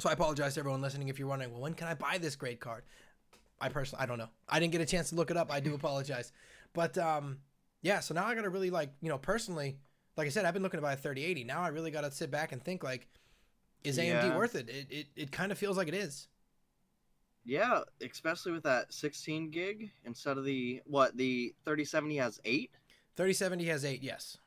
so 0.00 0.08
I 0.08 0.14
apologize 0.14 0.54
to 0.54 0.60
everyone 0.60 0.80
listening 0.80 1.10
if 1.10 1.20
you're 1.20 1.28
wondering, 1.28 1.52
well, 1.52 1.60
when 1.60 1.74
can 1.74 1.86
I 1.86 1.94
buy 1.94 2.18
this 2.18 2.34
great 2.34 2.58
card? 2.58 2.82
I 3.60 3.68
personally, 3.68 4.02
I 4.02 4.06
don't 4.06 4.18
know. 4.18 4.30
I 4.48 4.58
didn't 4.58 4.72
get 4.72 4.80
a 4.80 4.86
chance 4.86 5.10
to 5.10 5.14
look 5.14 5.30
it 5.30 5.36
up. 5.36 5.52
I 5.52 5.60
do 5.60 5.74
apologize. 5.74 6.32
But 6.72 6.98
um, 6.98 7.38
yeah. 7.82 8.00
So 8.00 8.14
now 8.14 8.26
I 8.26 8.34
got 8.34 8.42
to 8.42 8.50
really 8.50 8.70
like, 8.70 8.90
you 9.00 9.08
know, 9.08 9.18
personally, 9.18 9.76
like 10.16 10.26
I 10.26 10.30
said, 10.30 10.44
I've 10.44 10.54
been 10.54 10.62
looking 10.62 10.78
to 10.78 10.82
buy 10.82 10.94
a 10.94 10.96
3080. 10.96 11.44
Now 11.44 11.60
I 11.62 11.68
really 11.68 11.90
got 11.90 12.02
to 12.02 12.10
sit 12.10 12.30
back 12.30 12.52
and 12.52 12.62
think 12.62 12.82
like, 12.82 13.08
is 13.84 13.98
AMD 13.98 14.06
Yeah. 14.28 14.36
worth 14.36 14.54
it? 14.54 14.68
It 14.68 14.86
it, 14.90 15.06
it 15.16 15.32
kind 15.32 15.52
of 15.52 15.58
feels 15.58 15.76
like 15.76 15.88
it 15.88 15.94
is. 15.94 16.28
Yeah, 17.44 17.80
especially 18.00 18.52
with 18.52 18.62
that 18.62 18.92
16 18.92 19.50
gig 19.50 19.90
instead 20.04 20.38
of 20.38 20.44
the 20.44 20.80
what 20.86 21.16
the 21.16 21.54
3070 21.64 22.16
has 22.18 22.40
eight. 22.44 22.70
3070 23.16 23.64
has 23.64 23.84
eight. 23.84 24.02
Yes. 24.02 24.38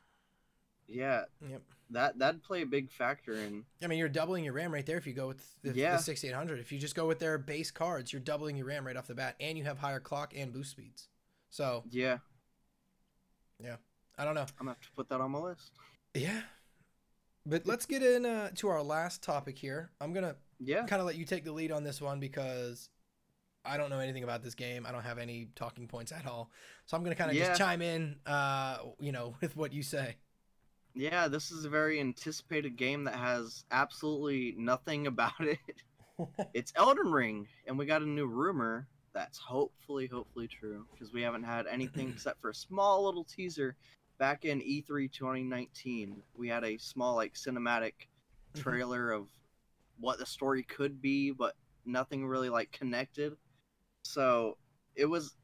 Yeah, 0.88 1.24
Yep. 1.46 1.62
that 1.90 2.18
that'd 2.18 2.42
play 2.44 2.62
a 2.62 2.66
big 2.66 2.90
factor 2.90 3.34
in. 3.34 3.64
I 3.82 3.86
mean, 3.88 3.98
you're 3.98 4.08
doubling 4.08 4.44
your 4.44 4.54
RAM 4.54 4.72
right 4.72 4.86
there 4.86 4.96
if 4.96 5.06
you 5.06 5.12
go 5.12 5.26
with 5.28 5.44
the, 5.62 5.72
Yeah. 5.74 5.96
the 5.96 6.02
6800. 6.02 6.58
If 6.60 6.70
you 6.72 6.78
just 6.78 6.94
go 6.94 7.06
with 7.06 7.18
their 7.18 7.36
base 7.38 7.70
cards, 7.72 8.12
you're 8.12 8.20
doubling 8.20 8.56
your 8.56 8.66
RAM 8.66 8.86
right 8.86 8.96
off 8.96 9.08
the 9.08 9.14
bat, 9.14 9.34
and 9.40 9.58
you 9.58 9.64
have 9.64 9.78
higher 9.78 10.00
clock 10.00 10.32
and 10.34 10.52
boost 10.52 10.70
speeds. 10.70 11.08
So 11.50 11.82
Yeah, 11.90 12.18
I 14.18 14.24
don't 14.24 14.34
know. 14.34 14.42
I'm 14.42 14.66
gonna 14.66 14.70
have 14.70 14.80
to 14.80 14.92
put 14.96 15.08
that 15.10 15.20
on 15.20 15.30
my 15.32 15.38
list. 15.38 15.72
Yeah, 16.14 16.40
but 17.44 17.66
let's 17.66 17.86
get 17.86 18.02
in 18.02 18.24
uh, 18.24 18.50
to 18.56 18.68
our 18.68 18.82
last 18.82 19.22
topic 19.22 19.58
here. 19.58 19.90
I'm 20.00 20.12
gonna 20.12 20.36
Yeah, 20.58 20.86
kind 20.86 21.00
of 21.00 21.06
let 21.06 21.16
you 21.16 21.24
take 21.24 21.44
the 21.44 21.52
lead 21.52 21.70
on 21.72 21.84
this 21.84 22.00
one 22.00 22.18
because 22.20 22.88
I 23.64 23.76
don't 23.76 23.90
know 23.90 23.98
anything 23.98 24.24
about 24.24 24.42
this 24.42 24.54
game. 24.54 24.86
I 24.86 24.92
don't 24.92 25.02
have 25.02 25.18
any 25.18 25.48
talking 25.54 25.86
points 25.86 26.12
at 26.12 26.26
all. 26.26 26.50
So 26.86 26.96
I'm 26.96 27.02
gonna 27.02 27.14
kind 27.16 27.30
of 27.30 27.36
Yeah. 27.36 27.48
just 27.48 27.58
chime 27.58 27.82
in, 27.82 28.16
uh, 28.26 28.78
you 29.00 29.12
know, 29.12 29.36
with 29.40 29.56
what 29.56 29.72
you 29.72 29.82
say. 29.82 30.16
yeah. 30.94 31.28
This 31.28 31.50
is 31.50 31.64
a 31.66 31.70
very 31.70 32.00
anticipated 32.00 32.76
game 32.76 33.04
that 33.04 33.16
has 33.16 33.64
absolutely 33.70 34.54
nothing 34.56 35.06
about 35.06 35.40
it. 35.40 35.58
it's 36.54 36.72
Elden 36.74 37.12
Ring, 37.12 37.48
and 37.66 37.76
we 37.78 37.84
got 37.84 38.00
a 38.02 38.06
new 38.06 38.26
rumor 38.26 38.88
that's 39.16 39.38
hopefully, 39.38 40.06
hopefully 40.06 40.46
true 40.46 40.84
because 40.92 41.10
we 41.10 41.22
haven't 41.22 41.42
had 41.42 41.66
anything 41.66 42.10
except 42.14 42.40
for 42.40 42.50
a 42.50 42.54
small 42.54 43.06
little 43.06 43.24
teaser 43.24 43.74
back 44.18 44.44
in 44.44 44.60
E 44.60 44.84
E3 44.86 45.10
2019. 45.10 46.22
We 46.36 46.48
had 46.48 46.64
a 46.64 46.76
small 46.76 47.16
like 47.16 47.32
cinematic 47.32 47.92
Mhm. 48.54 48.62
trailer 48.62 49.10
of 49.10 49.28
what 49.98 50.18
the 50.18 50.26
story 50.26 50.62
could 50.62 51.00
be, 51.00 51.30
but 51.30 51.54
nothing 51.86 52.26
really 52.26 52.50
like 52.50 52.70
connected. 52.72 53.36
So 54.04 54.58
it 54.94 55.06
was 55.06 55.34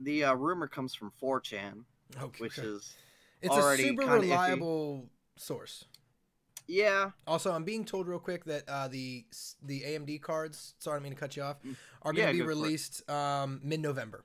the 0.00 0.24
uh, 0.24 0.34
rumor 0.34 0.66
comes 0.66 0.94
from 0.94 1.12
4chan, 1.22 1.84
okay. 2.22 2.42
which 2.42 2.56
is 2.58 2.96
it's 3.42 3.50
already 3.50 3.82
a 3.82 3.86
super 3.88 4.02
kinda 4.02 4.16
iffy. 4.20 4.30
reliable 4.30 5.10
source. 5.36 5.84
Yeah, 6.72 7.10
Also, 7.26 7.50
I'm 7.52 7.64
being 7.64 7.84
told 7.84 8.06
real 8.06 8.20
quick 8.20 8.44
that 8.44 8.62
uh, 8.68 8.86
the 8.86 9.24
the 9.60 9.80
AMD 9.82 10.22
cards. 10.22 10.74
Sorry, 10.78 10.94
I 10.94 10.98
didn't 10.98 11.04
mean 11.04 11.12
to 11.14 11.18
cut 11.18 11.36
you 11.36 11.42
off. 11.42 11.56
Mm. 11.64 11.74
Are 12.02 12.12
going 12.12 12.16
to 12.16 12.20
Yeah, 12.28 12.32
be 12.32 12.38
go 12.38 12.44
for 12.44 12.50
it. 12.52 12.54
released 12.54 13.10
um, 13.10 13.60
mid-November, 13.64 14.24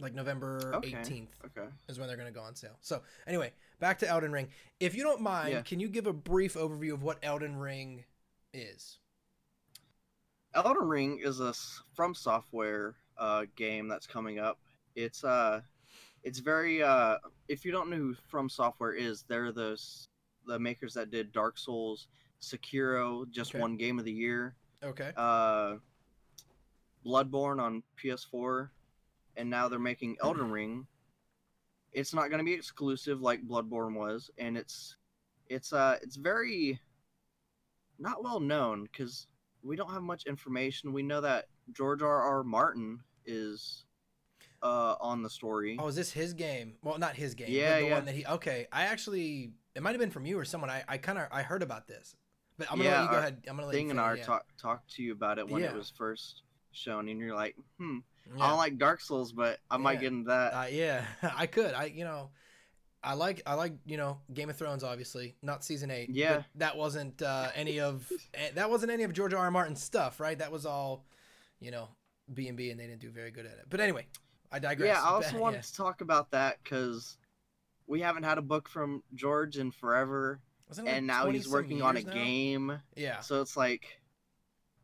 like 0.00 0.14
November 0.14 0.72
Okay. 0.74 0.90
18th 0.92 1.28
okay. 1.46 1.68
is 1.88 1.98
when 2.00 2.08
they're 2.08 2.16
going 2.16 2.26
to 2.32 2.34
go 2.34 2.42
on 2.42 2.56
sale. 2.56 2.76
So 2.80 3.02
anyway, 3.28 3.52
back 3.78 4.00
to 4.00 4.08
Elden 4.08 4.32
Ring. 4.32 4.48
If 4.80 4.96
you 4.96 5.04
don't 5.04 5.20
mind, 5.20 5.52
Yeah. 5.52 5.62
can 5.62 5.78
you 5.78 5.88
give 5.88 6.08
a 6.08 6.12
brief 6.12 6.54
overview 6.54 6.92
of 6.92 7.04
what 7.04 7.18
Elden 7.22 7.54
Ring 7.56 8.04
is? 8.52 8.98
Elden 10.54 10.88
Ring 10.88 11.20
is 11.22 11.38
a 11.38 11.54
From 11.94 12.14
Software 12.16 12.96
uh, 13.16 13.44
game 13.54 13.86
that's 13.86 14.08
coming 14.08 14.40
up. 14.40 14.58
It's 14.96 15.22
uh, 15.22 15.60
it's 16.24 16.40
very 16.40 16.82
uh, 16.82 17.18
if 17.48 17.64
you 17.64 17.70
don't 17.70 17.90
know 17.90 17.96
who 17.96 18.14
From 18.26 18.48
Software 18.48 18.92
is, 18.92 19.22
they're 19.28 19.52
the 19.52 19.72
s- 19.74 20.08
the 20.46 20.58
makers 20.58 20.94
that 20.94 21.10
did 21.10 21.32
Dark 21.32 21.58
Souls, 21.58 22.08
Sekiro, 22.40 23.28
just 23.30 23.50
Okay. 23.52 23.60
won 23.60 23.76
game 23.76 23.98
of 23.98 24.04
the 24.04 24.12
year, 24.12 24.54
Okay. 24.82 25.12
uh, 25.16 25.76
Bloodborne 27.04 27.60
on 27.60 27.82
PS4, 28.02 28.70
and 29.36 29.48
now 29.50 29.68
they're 29.68 29.78
making 29.78 30.16
Elden 30.22 30.50
Ring. 30.52 30.86
It's 31.92 32.14
not 32.14 32.28
going 32.30 32.38
to 32.38 32.44
be 32.44 32.54
exclusive 32.54 33.20
like 33.20 33.46
Bloodborne 33.46 33.94
was, 33.94 34.30
and 34.38 34.56
it's 34.56 34.96
it's 35.48 35.72
uh 35.72 35.98
it's 36.02 36.16
very 36.16 36.80
not 37.98 38.22
well 38.24 38.40
known 38.40 38.84
because 38.84 39.26
we 39.62 39.76
don't 39.76 39.92
have 39.92 40.02
much 40.02 40.24
information. 40.26 40.92
We 40.92 41.02
know 41.02 41.20
that 41.20 41.48
George 41.72 42.00
R. 42.02 42.22
R. 42.22 42.42
Martin 42.44 43.00
is 43.26 43.84
uh 44.62 44.94
on 45.00 45.22
the 45.22 45.28
story. 45.28 45.76
Oh, 45.78 45.88
is 45.88 45.96
this 45.96 46.12
his 46.12 46.32
game? 46.32 46.74
Well, 46.82 46.98
not 46.98 47.14
his 47.16 47.34
game. 47.34 47.48
Yeah, 47.50 47.74
but 47.74 47.80
the 47.80 47.86
yeah. 47.88 47.94
one 47.94 48.04
that 48.06 48.14
he. 48.14 48.24
Okay, 48.26 48.66
I 48.72 48.84
actually, 48.84 49.50
it 49.74 49.82
might 49.82 49.90
have 49.90 50.00
been 50.00 50.10
from 50.10 50.26
you 50.26 50.38
or 50.38 50.44
someone. 50.44 50.70
I, 50.70 50.84
I 50.88 50.98
kind 50.98 51.18
of, 51.18 51.28
I 51.32 51.42
heard 51.42 51.62
about 51.62 51.86
this, 51.88 52.14
but 52.58 52.70
I'm 52.70 52.78
gonna 52.78 52.90
Yeah, 52.90 52.96
let 53.00 53.04
you 53.04 53.10
go 53.10 53.18
ahead. 53.18 53.44
I'm 53.48 53.56
gonna 53.56 53.66
let 53.68 53.74
Thing 53.74 53.86
you 53.86 53.90
and 53.92 54.00
I 54.00 54.14
yeah. 54.14 54.22
talk 54.24 54.46
talked 54.60 54.94
to 54.96 55.02
you 55.02 55.12
about 55.12 55.38
it 55.38 55.48
when 55.48 55.62
Yeah. 55.62 55.70
it 55.70 55.74
was 55.74 55.90
first 55.96 56.42
shown, 56.72 57.08
and 57.08 57.18
you're 57.20 57.34
like, 57.34 57.56
hmm, 57.78 57.98
I 58.40 58.48
don't 58.48 58.58
like 58.58 58.78
Dark 58.78 59.00
Souls, 59.00 59.32
but 59.32 59.58
I 59.70 59.76
might 59.76 60.00
get 60.00 60.12
into 60.12 60.28
that. 60.28 60.52
Uh, 60.54 60.66
yeah, 60.70 61.04
I 61.36 61.46
could. 61.46 61.74
I, 61.74 61.86
you 61.86 62.04
know, 62.04 62.30
I 63.02 63.14
like, 63.14 63.42
I 63.46 63.54
like, 63.54 63.72
you 63.84 63.96
know, 63.96 64.18
Game 64.32 64.48
of 64.48 64.56
Thrones. 64.56 64.84
Obviously, 64.84 65.34
not 65.42 65.64
season 65.64 65.90
eight. 65.90 66.08
but 66.08 66.14
Yeah. 66.16 66.42
that 66.56 66.76
wasn't 66.76 67.20
uh, 67.20 67.48
any 67.54 67.80
of 67.80 68.10
eh, 68.34 68.50
that 68.54 68.70
wasn't 68.70 68.92
any 68.92 69.02
of 69.02 69.12
George 69.12 69.34
R. 69.34 69.44
R. 69.44 69.50
Martin's 69.50 69.82
stuff, 69.82 70.20
right? 70.20 70.38
That 70.38 70.52
was 70.52 70.64
all, 70.66 71.04
you 71.60 71.70
know, 71.70 71.88
B 72.32 72.48
and 72.48 72.56
B, 72.56 72.70
and 72.70 72.78
they 72.78 72.86
didn't 72.86 73.00
do 73.00 73.10
very 73.10 73.30
good 73.32 73.44
at 73.46 73.52
it. 73.52 73.64
But 73.68 73.80
anyway, 73.80 74.06
I 74.52 74.60
digress. 74.60 74.88
Yeah, 74.96 75.02
I 75.02 75.08
also 75.14 75.36
wanted 75.40 75.62
to 75.64 75.74
talk 75.74 76.00
about 76.00 76.30
that 76.30 76.58
because 76.62 77.16
we 77.92 78.00
haven't 78.00 78.22
had 78.24 78.38
a 78.38 78.42
book 78.42 78.68
from 78.68 79.02
George 79.14 79.58
in 79.58 79.70
forever, 79.70 80.40
Wasn't 80.68 80.86
it 80.88 80.90
like 80.90 80.98
and 80.98 81.06
now 81.06 81.28
he's 81.30 81.48
working 81.48 81.82
on 81.82 81.96
a 81.98 82.02
now? 82.02 82.12
game. 82.12 82.80
Yeah. 82.96 83.20
So 83.20 83.40
it's 83.42 83.56
like, 83.56 84.00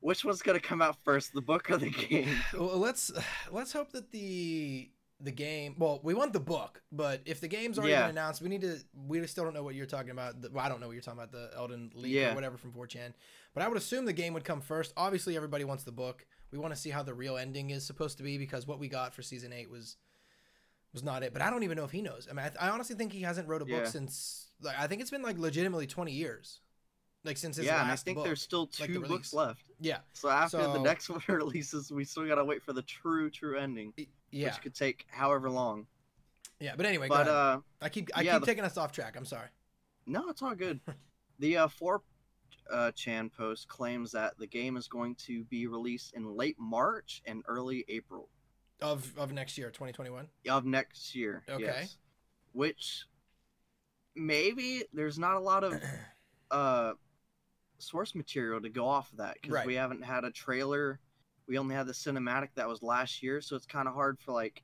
which 0.01 0.25
one's 0.25 0.43
gonna 0.43 0.61
come 0.61 0.83
out 0.83 0.97
first, 1.05 1.33
the 1.33 1.41
book 1.41 1.71
or 1.71 1.79
the 1.79 1.91
game? 1.91 2.29
Well, 2.55 2.79
let's 2.79 3.11
let's 3.51 3.73
hope 3.73 3.93
that 3.93 4.13
the 4.13 4.91
the 5.21 5.33
game. 5.33 5.75
Well, 5.79 5.99
we 6.05 6.15
want 6.15 6.33
the 6.33 6.39
book, 6.41 6.81
but 6.93 7.23
if 7.25 7.41
the 7.41 7.49
game's 7.49 7.77
already 7.79 7.93
Yeah. 7.93 8.03
been 8.03 8.11
announced, 8.11 8.41
we 8.41 8.49
need 8.49 8.61
to. 8.61 8.79
We 8.95 9.27
still 9.27 9.43
don't 9.43 9.55
know 9.55 9.65
what 9.65 9.75
you're 9.75 9.87
talking 9.87 10.11
about. 10.11 10.41
The, 10.43 10.51
well, 10.53 10.65
I 10.65 10.69
don't 10.69 10.81
know 10.81 10.87
what 10.87 10.93
you're 10.93 11.03
talking 11.03 11.19
about. 11.19 11.33
The 11.33 11.51
Elden 11.57 11.91
League 11.95 12.13
Yeah. 12.13 12.31
or 12.33 12.35
whatever 12.37 12.57
from 12.57 12.71
4chan. 12.73 13.15
But 13.55 13.65
I 13.65 13.69
would 13.69 13.77
assume 13.77 14.05
the 14.05 14.13
game 14.13 14.33
would 14.35 14.45
come 14.45 14.61
first. 14.61 14.93
Obviously, 14.97 15.35
everybody 15.35 15.65
wants 15.65 15.83
the 15.83 15.91
book. 15.91 16.25
We 16.53 16.59
want 16.59 16.73
to 16.73 16.81
see 16.81 16.91
how 16.91 17.03
the 17.03 17.15
real 17.15 17.37
ending 17.37 17.71
is 17.71 17.85
supposed 17.85 18.17
to 18.19 18.23
be 18.23 18.39
because 18.39 18.67
what 18.69 18.79
we 18.79 18.87
got 18.87 19.13
for 19.13 19.23
season 19.23 19.53
eight 19.53 19.69
was 19.69 19.97
was 20.93 21.03
not 21.03 21.23
it. 21.23 21.33
But 21.33 21.43
I 21.43 21.51
don't 21.51 21.63
even 21.63 21.77
know 21.77 21.85
if 21.85 21.91
he 21.91 22.03
knows. 22.03 22.27
I 22.31 22.35
mean, 22.35 22.51
I, 22.61 22.67
I 22.67 22.71
honestly 22.71 22.97
think 22.97 23.13
he 23.13 23.23
hasn't 23.23 23.49
wrote 23.49 23.63
a 23.63 23.67
book 23.67 23.83
Yeah. 23.85 23.87
since. 23.87 24.51
Like, 24.61 24.77
I 24.79 24.87
think 24.87 25.01
it's 25.01 25.11
been 25.11 25.23
like 25.23 25.39
legitimately 25.39 25.87
20 25.87 26.13
years. 26.13 26.61
Like 27.25 27.37
since 27.37 27.57
his 27.57 27.67
yeah, 27.67 27.83
and 27.83 27.91
I 27.91 27.97
think 27.97 28.17
book. 28.17 28.25
there's 28.27 28.41
still 28.41 28.71
like 28.81 28.89
the 28.89 28.95
two 28.95 29.01
books 29.03 29.35
left. 29.35 29.63
yeah, 29.81 29.99
So 30.13 30.29
after 30.31 30.59
the 30.59 30.79
next 30.79 31.09
one 31.11 31.21
releases, 31.29 31.91
we 31.91 32.05
still 32.05 32.27
gotta 32.27 32.45
wait 32.45 32.63
for 32.63 32.73
the 32.73 32.83
true, 32.83 33.29
true 33.29 33.59
ending, 33.59 33.93
yeah, 34.31 34.47
which 34.47 34.63
could 34.63 34.75
take 34.75 35.05
however 35.11 35.51
long. 35.51 35.87
yeah. 36.61 36.75
But 36.77 36.87
anyway, 36.87 37.09
But 37.09 37.27
uh, 37.29 37.59
I 37.83 37.89
keep 37.89 38.09
I 38.15 38.23
yeah, 38.23 38.35
keep 38.35 38.41
the- 38.43 38.47
taking 38.47 38.65
us 38.65 38.77
off 38.77 38.93
track. 38.93 39.17
I'm 39.17 39.25
sorry. 39.27 39.49
no, 40.07 40.29
it's 40.29 40.43
all 40.43 40.55
good. 40.55 40.81
the 41.41 41.57
uh, 41.57 41.69
four 41.69 42.03
uh, 42.73 42.93
Chan 42.93 43.31
post 43.37 43.67
claims 43.69 44.13
that 44.13 44.39
the 44.39 44.47
game 44.47 44.77
is 44.77 44.87
going 44.89 45.17
to 45.27 45.43
be 45.45 45.67
released 45.67 46.15
in 46.15 46.37
late 46.37 46.57
March 46.59 47.21
and 47.27 47.43
early 47.49 47.85
April 47.89 48.29
Of 48.81 49.13
of 49.19 49.33
next 49.33 49.59
year, 49.59 49.69
2021. 49.69 50.29
of 50.49 50.65
next 50.65 51.15
year. 51.15 51.43
Okay. 51.49 51.65
Yes. 51.65 51.97
Which 52.53 53.07
maybe 54.15 54.85
there's 54.93 55.19
not 55.19 55.35
a 55.37 55.41
lot 55.41 55.65
of 55.65 55.81
uh 56.51 56.93
source 57.79 58.15
material 58.15 58.61
to 58.61 58.69
go 58.69 58.87
off 58.89 59.11
of 59.13 59.19
that 59.19 59.35
because 59.35 59.53
Right. 59.55 59.67
we 59.67 59.75
haven't 59.75 60.03
had 60.05 60.25
a 60.25 60.31
trailer. 60.31 60.99
We 61.47 61.59
only 61.59 61.75
had 61.75 61.87
the 61.87 61.93
cinematic 61.93 62.49
that 62.57 62.69
was 62.69 62.83
last 62.83 63.23
year, 63.23 63.41
so 63.41 63.57
it's 63.57 63.67
kind 63.67 63.87
of 63.89 63.95
hard 63.95 64.19
for 64.21 64.33
like, 64.33 64.63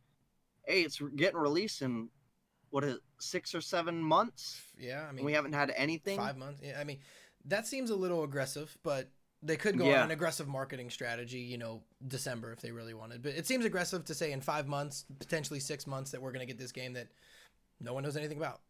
hey, 0.67 0.83
it's 0.83 1.01
getting 1.17 1.39
released 1.39 1.81
in 1.83 2.09
what 2.71 2.83
is 2.85 2.97
it, 2.97 3.01
six 3.21 3.55
or 3.55 3.61
seven 3.61 4.03
months. 4.03 4.61
Yeah, 4.79 5.07
I 5.09 5.13
mean, 5.13 5.25
we 5.25 5.33
haven't 5.33 5.53
had 5.55 5.73
anything. 5.77 6.19
five 6.19 6.37
months. 6.37 6.61
Yeah, 6.63 6.79
I 6.79 6.85
mean, 6.85 6.99
that 7.47 7.67
seems 7.67 7.91
a 7.91 7.97
little 7.97 8.25
aggressive, 8.25 8.77
but 8.83 9.09
they 9.45 9.57
could 9.57 9.77
go 9.79 9.87
Yeah. 9.89 9.99
on 9.99 10.05
an 10.07 10.11
aggressive 10.11 10.49
marketing 10.49 10.91
strategy. 10.91 11.39
You 11.41 11.59
know, 11.59 11.83
December 12.07 12.53
if 12.53 12.61
they 12.61 12.73
really 12.73 12.95
wanted. 12.95 13.23
But 13.23 13.35
it 13.35 13.47
seems 13.47 13.65
aggressive 13.65 14.05
to 14.07 14.15
say 14.15 14.33
in 14.33 14.41
five 14.41 14.67
months, 14.67 15.05
potentially 15.19 15.61
six 15.61 15.87
months, 15.87 16.11
that 16.13 16.21
we're 16.23 16.33
gonna 16.33 16.47
get 16.47 16.59
this 16.59 16.73
game 16.73 16.95
that 16.95 17.09
no 17.81 17.93
one 17.93 18.03
knows 18.03 18.17
anything 18.17 18.39
about. 18.39 18.61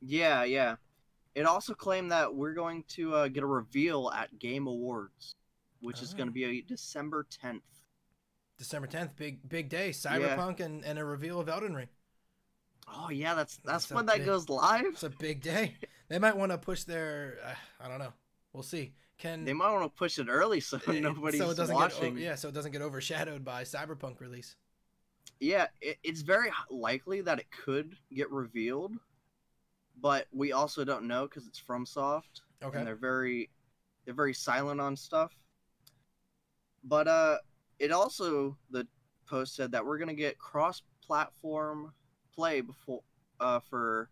Yeah, 0.00 0.44
yeah. 0.44 0.76
It 1.34 1.44
also 1.44 1.74
claimed 1.74 2.10
that 2.12 2.34
we're 2.34 2.54
going 2.54 2.84
to 2.88 3.14
uh, 3.14 3.28
get 3.28 3.42
a 3.42 3.46
reveal 3.46 4.10
at 4.10 4.38
Game 4.38 4.66
Awards, 4.66 5.34
which 5.80 6.00
is 6.00 6.14
going 6.14 6.28
to 6.28 6.32
be 6.32 6.44
uh, 6.46 6.62
December 6.66 7.26
10th. 7.42 7.60
December 8.56 8.88
10th, 8.88 9.16
big 9.16 9.46
big 9.46 9.68
day, 9.68 9.90
Cyberpunk 9.90 10.60
and, 10.60 10.82
and 10.82 10.98
a 10.98 11.04
reveal 11.04 11.38
of 11.38 11.48
Elden 11.50 11.74
Ring. 11.74 11.88
Oh 12.88 13.10
yeah, 13.10 13.34
that's 13.34 13.56
that's 13.58 13.84
That's 13.84 13.90
when 13.92 14.06
that 14.06 14.18
big- 14.18 14.26
goes 14.26 14.48
live. 14.48 14.86
It's 14.86 15.02
a 15.02 15.10
big 15.10 15.42
day. 15.42 15.74
They 16.08 16.18
might 16.20 16.36
want 16.36 16.52
to 16.52 16.58
push 16.58 16.84
their. 16.84 17.36
Uh, 17.44 17.54
I 17.84 17.88
don't 17.88 17.98
know. 17.98 18.12
We'll 18.52 18.62
see. 18.62 18.94
Can 19.18 19.44
They 19.44 19.52
might 19.54 19.72
want 19.72 19.84
to 19.84 19.96
push 19.98 20.18
it 20.18 20.28
early 20.28 20.60
so 20.60 20.78
eh, 20.88 21.00
nobody's 21.00 21.40
so 21.40 21.50
it 21.50 21.56
doesn't 21.56 21.74
watching. 21.74 22.14
get 22.16 22.22
yeah, 22.22 22.34
so 22.34 22.48
it 22.48 22.54
doesn't 22.54 22.72
get 22.72 22.82
overshadowed 22.82 23.44
by 23.44 23.62
Cyberpunk 23.64 24.20
release. 24.20 24.56
Yeah, 25.40 25.66
it, 25.80 25.98
it's 26.02 26.20
very 26.22 26.50
likely 26.70 27.20
that 27.22 27.38
it 27.38 27.46
could 27.50 27.96
get 28.14 28.30
revealed, 28.30 28.92
but 30.00 30.26
we 30.32 30.52
also 30.52 30.84
don't 30.84 31.06
know 31.06 31.26
because 31.26 31.46
it's 31.46 31.60
FromSoft 31.60 32.42
Okay. 32.62 32.78
and 32.78 32.86
they're 32.86 32.94
very 32.96 33.50
they're 34.04 34.14
very 34.14 34.34
silent 34.34 34.80
on 34.80 34.96
stuff. 34.96 35.32
But 36.84 37.08
uh, 37.08 37.38
it 37.78 37.92
also 37.92 38.56
the 38.70 38.86
post 39.26 39.56
said 39.56 39.72
that 39.72 39.84
we're 39.84 39.98
gonna 39.98 40.14
get 40.14 40.38
cross-platform 40.38 41.92
play 42.34 42.60
before 42.60 43.02
uh 43.40 43.60
for 43.60 44.10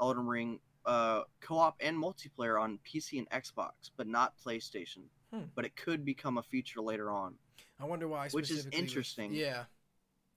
Elden 0.00 0.26
Ring 0.26 0.60
uh 0.86 1.22
co-op 1.40 1.76
and 1.80 1.96
multiplayer 2.02 2.60
on 2.60 2.78
PC 2.86 3.18
and 3.18 3.28
Xbox, 3.30 3.90
but 3.96 4.06
not 4.06 4.34
PlayStation. 4.38 5.02
Hmm. 5.32 5.40
But 5.54 5.64
it 5.64 5.74
could 5.76 6.04
become 6.04 6.38
a 6.38 6.42
feature 6.42 6.80
later 6.80 7.10
on. 7.10 7.34
I 7.80 7.84
wonder 7.84 8.06
why. 8.08 8.28
Which 8.30 8.50
is 8.50 8.66
interesting. 8.72 9.34
Yeah, 9.34 9.64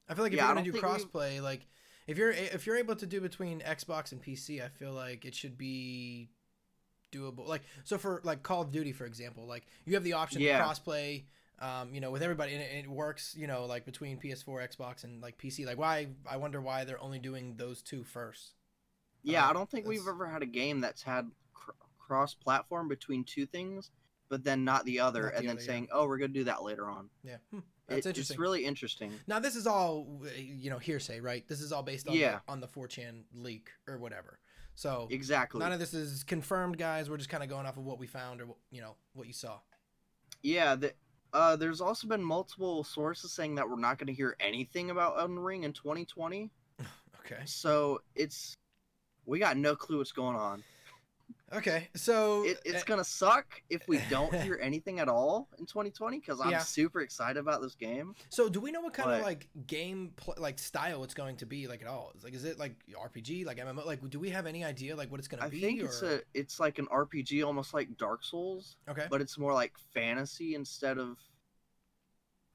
I 0.10 0.16
feel 0.16 0.24
like 0.24 0.34
if 0.34 0.38
Yeah, 0.38 0.48
you're 0.48 0.56
gonna 0.56 0.66
don't 0.66 0.74
do 0.74 0.82
we- 0.82 0.82
crossplay, 0.82 1.42
like 1.42 1.68
if 2.08 2.18
you're 2.18 2.32
if 2.32 2.66
you're 2.66 2.78
able 2.78 2.96
to 2.96 3.06
do 3.06 3.22
between 3.22 3.62
Xbox 3.62 4.12
and 4.12 4.22
PC, 4.22 4.64
I 4.64 4.70
feel 4.70 4.92
like 4.92 5.24
it 5.26 5.36
should 5.36 5.58
be 5.58 6.30
doable. 7.12 7.48
Like 7.48 7.62
so 7.84 7.98
for 7.98 8.22
like 8.24 8.44
Call 8.44 8.62
of 8.64 8.72
Duty, 8.72 8.92
for 8.92 9.06
example, 9.06 9.46
like 9.46 9.66
you 9.86 9.94
have 9.94 10.04
the 10.04 10.14
option 10.14 10.42
Yeah. 10.42 10.58
to 10.58 10.64
crossplay. 10.64 11.26
Um, 11.62 11.94
you 11.94 12.00
know, 12.00 12.10
with 12.10 12.24
everybody, 12.24 12.54
and 12.54 12.64
it, 12.64 12.86
it 12.86 12.90
works. 12.90 13.36
You 13.38 13.46
know, 13.46 13.66
like 13.66 13.84
between 13.86 14.18
PS4, 14.18 14.76
Xbox, 14.76 15.04
and 15.04 15.22
like 15.22 15.38
PC. 15.38 15.66
Like, 15.66 15.78
why? 15.78 16.08
I 16.26 16.38
wonder 16.38 16.62
why 16.62 16.86
they're 16.86 17.02
only 17.02 17.20
doing 17.20 17.56
those 17.58 17.82
two 17.82 18.04
first. 18.06 18.54
Yeah, 19.24 19.46
Uh, 19.46 19.50
I 19.50 19.54
don't 19.54 19.70
think 19.70 19.88
we've 19.88 20.08
ever 20.08 20.28
had 20.28 20.42
a 20.42 20.46
game 20.48 20.80
that's 20.82 21.02
had 21.04 21.30
cr- 21.54 21.72
cross-platform 21.98 22.88
between 22.88 23.24
two 23.24 23.46
things, 23.46 23.92
but 24.30 24.44
then 24.44 24.64
not 24.64 24.86
the 24.86 25.00
other, 25.00 25.24
Not 25.24 25.32
the 25.34 25.38
and 25.40 25.48
then 25.48 25.56
other, 25.58 25.62
yeah. 25.62 25.68
saying, 25.68 25.88
"Oh, 25.92 26.08
we're 26.08 26.18
gonna 26.18 26.34
do 26.34 26.44
that 26.46 26.64
later 26.64 26.90
on." 26.90 27.10
Yeah, 27.24 27.38
hmm. 27.52 27.60
that's 27.88 28.06
It- 28.06 28.10
interesting. 28.10 28.34
It's 28.36 28.40
really 28.40 28.66
interesting. 28.66 29.20
Now 29.28 29.40
this 29.40 29.56
is 29.56 29.68
all 29.68 30.22
you 30.36 30.70
know 30.70 30.80
hearsay, 30.80 31.20
right? 31.20 31.48
This 31.48 31.62
is 31.62 31.72
all 31.72 31.84
based 31.84 32.08
on 32.08 32.16
Yeah. 32.16 32.40
the, 32.46 32.52
on 32.52 32.60
the 32.62 32.68
4chan 32.68 33.24
leak 33.34 33.70
or 33.88 33.98
whatever. 33.98 34.40
So 34.76 35.08
Exactly. 35.12 35.60
None 35.60 35.74
of 35.74 35.80
this 35.80 35.94
is 35.94 36.24
confirmed, 36.24 36.78
guys. 36.78 37.10
We're 37.10 37.18
just 37.18 37.30
kind 37.30 37.44
of 37.44 37.50
going 37.50 37.66
off 37.66 37.76
of 37.78 37.84
what 37.84 38.00
we 38.00 38.08
found 38.08 38.42
or 38.42 38.56
you 38.72 38.80
know 38.82 38.96
what 39.14 39.28
you 39.28 39.34
saw. 39.34 39.60
Yeah. 40.42 40.76
The, 40.76 40.94
uh, 41.34 41.58
there's 41.58 41.82
also 41.82 42.08
been 42.08 42.24
multiple 42.24 42.84
sources 42.86 43.34
saying 43.34 43.56
that 43.56 43.68
we're 43.70 43.76
not 43.76 43.98
gonna 44.00 44.14
hear 44.14 44.36
anything 44.40 44.90
about 44.90 45.20
Elden 45.20 45.38
Ring 45.40 45.64
in 45.64 45.74
2020. 45.74 46.50
Okay. 47.26 47.44
So 47.46 48.02
it's 48.16 48.56
we 49.30 49.40
got 49.40 49.58
no 49.58 49.76
clue 49.76 50.00
what's 50.00 50.12
going 50.12 50.36
on. 50.36 50.64
Okay. 51.52 51.88
So 51.96 52.44
It, 52.46 52.60
it's 52.64 52.84
uh, 52.84 52.86
gonna 52.86 53.04
suck 53.04 53.62
if 53.70 53.88
we 53.88 54.00
don't 54.10 54.34
hear 54.44 54.60
anything 54.62 55.00
at 55.00 55.08
all 55.08 55.48
in 55.58 55.66
2020 55.66 56.20
because 56.20 56.40
I'm 56.40 56.52
Yeah. 56.52 56.60
super 56.60 57.02
excited 57.02 57.38
about 57.40 57.62
this 57.62 57.74
game. 57.76 58.14
so 58.30 58.50
do 58.50 58.60
we 58.60 58.72
know 58.72 58.82
what 58.82 58.94
kind 58.94 59.12
of 59.12 59.22
like 59.22 59.48
game 59.66 60.12
pl- 60.16 60.36
like 60.38 60.60
style 60.60 61.04
it's 61.04 61.14
going 61.16 61.38
to 61.38 61.46
be 61.48 61.68
like 61.68 61.82
at 61.82 61.88
all? 61.88 62.14
Like 62.24 62.34
is 62.36 62.44
it 62.46 62.60
like 62.60 62.74
RPG 62.92 63.46
like 63.46 63.58
MMO? 63.58 63.84
Like 63.86 64.08
do 64.10 64.20
we 64.20 64.30
have 64.30 64.46
any 64.46 64.64
idea 64.64 64.96
like 64.96 65.10
what 65.10 65.20
it's 65.20 65.28
going 65.28 65.40
to 65.42 65.46
I 65.48 65.50
be? 65.50 65.60
think 65.62 65.82
it's 65.82 66.02
a 66.04 66.22
it's 66.36 66.60
like 66.60 66.78
an 66.78 66.86
RPG, 66.88 67.44
almost 67.46 67.74
like 67.74 67.98
Dark 67.98 68.24
Souls. 68.24 68.78
okay. 68.88 69.08
but 69.10 69.20
it's 69.22 69.38
more 69.38 69.54
like 69.54 69.74
fantasy 69.94 70.54
instead 70.56 70.98
of 71.00 71.18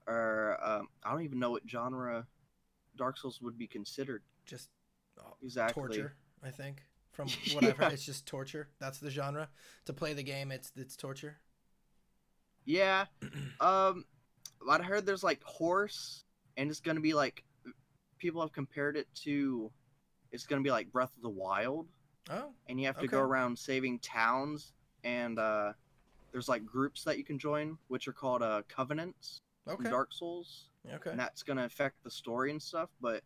or 0.07 0.59
um, 0.62 0.89
I 1.03 1.12
don't 1.12 1.22
even 1.22 1.39
know 1.39 1.51
what 1.51 1.62
genre 1.68 2.27
Dark 2.97 3.16
Souls 3.18 3.41
would 3.43 3.59
be 3.59 3.66
considered 3.66 4.22
just 4.47 4.68
oh, 5.18 5.37
exactly. 5.43 5.81
torture. 5.83 6.14
I 6.45 6.51
think 6.51 6.82
from 7.12 7.28
what 7.53 7.64
I've 7.64 7.76
heard, 7.76 7.92
it's 7.92 8.05
just 8.05 8.26
torture. 8.26 8.68
That's 8.78 8.99
the 8.99 9.11
genre. 9.11 9.49
To 9.86 9.92
play 9.92 10.12
the 10.12 10.22
game, 10.22 10.53
it's 10.53 10.72
it's 10.76 10.97
torture. 10.97 11.38
Yeah. 12.64 13.07
Um 13.61 14.05
I 14.68 14.82
heard 14.82 15.07
there's 15.07 15.22
like 15.22 15.42
horse, 15.45 16.24
and 16.57 16.70
it's 16.70 16.80
gonna 16.80 17.01
be 17.01 17.14
like 17.14 17.45
people 18.18 18.40
have 18.40 18.53
compared 18.53 18.97
it 18.97 19.07
to. 19.24 19.70
It's 20.32 20.47
gonna 20.47 20.62
be 20.62 20.70
like 20.70 20.90
Breath 20.90 21.14
of 21.16 21.22
the 21.22 21.28
Wild, 21.28 21.86
Oh, 22.30 22.53
and 22.68 22.80
you 22.80 22.86
have 22.86 22.99
to 22.99 23.07
go 23.07 23.20
around 23.20 23.59
saving 23.59 23.99
towns, 24.01 24.72
and 25.05 25.38
uh, 25.38 25.72
there's 26.32 26.49
like 26.49 26.64
groups 26.64 27.05
that 27.05 27.18
you 27.18 27.24
can 27.24 27.38
join, 27.38 27.78
which 27.88 28.09
are 28.09 28.12
called 28.12 28.42
uh, 28.42 28.62
covenants 28.68 29.42
okay. 29.68 29.90
Dark 29.90 30.12
Souls, 30.12 30.70
Okay. 30.92 31.11
and 31.11 31.20
that's 31.20 31.42
gonna 31.42 31.64
affect 31.64 32.03
the 32.03 32.11
story 32.11 32.51
and 32.51 32.61
stuff. 32.61 32.88
But 33.01 33.22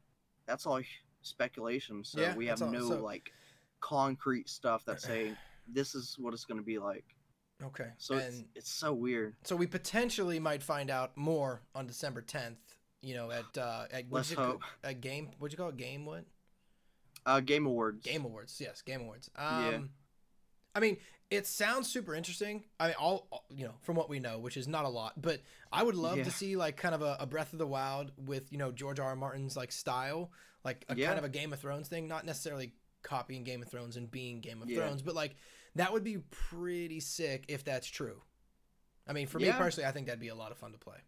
that's 0.46 0.66
all 0.66 0.80
speculation, 1.28 2.04
so 2.04 2.20
Yeah, 2.20 2.34
we 2.34 2.46
have 2.46 2.60
no 2.60 2.88
so- 2.88 3.02
like 3.02 3.30
concrete 3.80 4.48
stuff 4.48 4.82
that's 4.84 5.04
saying 5.04 5.36
this 5.72 5.94
is 5.94 6.16
what 6.18 6.34
it's 6.34 6.44
gonna 6.44 6.62
be 6.62 6.78
like. 6.78 7.04
Okay. 7.62 7.88
So 7.98 8.16
it's, 8.16 8.36
and 8.38 8.44
it's 8.54 8.70
so 8.70 8.92
weird. 8.92 9.34
so 9.44 9.56
we 9.56 9.66
potentially 9.66 10.38
might 10.38 10.62
find 10.62 10.90
out 10.90 11.16
more 11.16 11.62
on 11.74 11.86
December 11.86 12.22
10th. 12.22 12.56
You 13.02 13.14
know, 13.14 13.30
at 13.30 13.56
uh, 13.56 13.84
at 13.92 14.04
Let's 14.10 14.32
hope. 14.32 14.60
at 14.82 15.00
game. 15.00 15.30
What'd 15.38 15.52
you 15.52 15.56
call 15.56 15.68
it? 15.68 15.76
Game 15.76 16.04
what? 16.04 16.24
Uh, 17.24 17.38
Game 17.40 17.64
Awards. 17.66 18.04
Game 18.04 18.24
Awards. 18.24 18.60
Yes, 18.60 18.82
Game 18.82 19.02
Awards. 19.02 19.30
Um, 19.36 19.64
Yeah. 19.72 19.78
I 20.74 20.80
mean, 20.80 20.96
it 21.30 21.46
sounds 21.46 21.88
super 21.90 22.14
interesting. 22.14 22.64
I 22.80 22.86
mean, 22.88 22.96
all 22.98 23.44
you 23.50 23.64
know 23.66 23.74
from 23.82 23.96
what 23.96 24.08
we 24.08 24.18
know, 24.18 24.38
which 24.38 24.56
is 24.56 24.66
not 24.68 24.84
a 24.84 24.88
lot, 24.88 25.20
but 25.20 25.40
I 25.72 25.82
would 25.82 25.94
love 25.94 26.18
Yeah. 26.18 26.24
to 26.24 26.30
see 26.30 26.56
like 26.56 26.76
kind 26.76 26.94
of 26.94 27.02
a, 27.02 27.16
a 27.20 27.26
Breath 27.26 27.52
of 27.52 27.58
the 27.58 27.66
Wild 27.66 28.12
with 28.16 28.50
you 28.52 28.58
know 28.58 28.72
George 28.72 28.98
R. 29.00 29.08
R. 29.10 29.16
Martin's 29.16 29.56
like 29.56 29.72
style, 29.72 30.30
like 30.64 30.84
a 30.88 30.96
Yeah. 30.96 31.06
kind 31.06 31.18
of 31.18 31.24
a 31.24 31.28
Game 31.28 31.52
of 31.52 31.60
Thrones 31.60 31.88
thing, 31.88 32.08
not 32.08 32.24
necessarily 32.24 32.72
copying 33.02 33.44
Game 33.44 33.62
of 33.62 33.68
Thrones 33.68 33.96
and 33.96 34.10
being 34.10 34.40
Game 34.40 34.62
of 34.62 34.70
Yeah. 34.70 34.78
Thrones, 34.78 35.02
but 35.02 35.14
like 35.14 35.36
that 35.74 35.92
would 35.92 36.02
be 36.04 36.18
pretty 36.30 37.00
sick 37.00 37.44
if 37.48 37.62
that's 37.62 37.86
true. 37.86 38.22
I 39.06 39.12
mean, 39.12 39.26
for 39.26 39.38
me 39.38 39.50
personally, 39.52 39.86
I 39.88 39.92
think 39.92 40.06
that'd 40.06 40.20
be 40.20 40.28
a 40.28 40.34
lot 40.34 40.50
of 40.50 40.58
fun 40.58 40.72
to 40.72 40.78
play. 40.78 40.98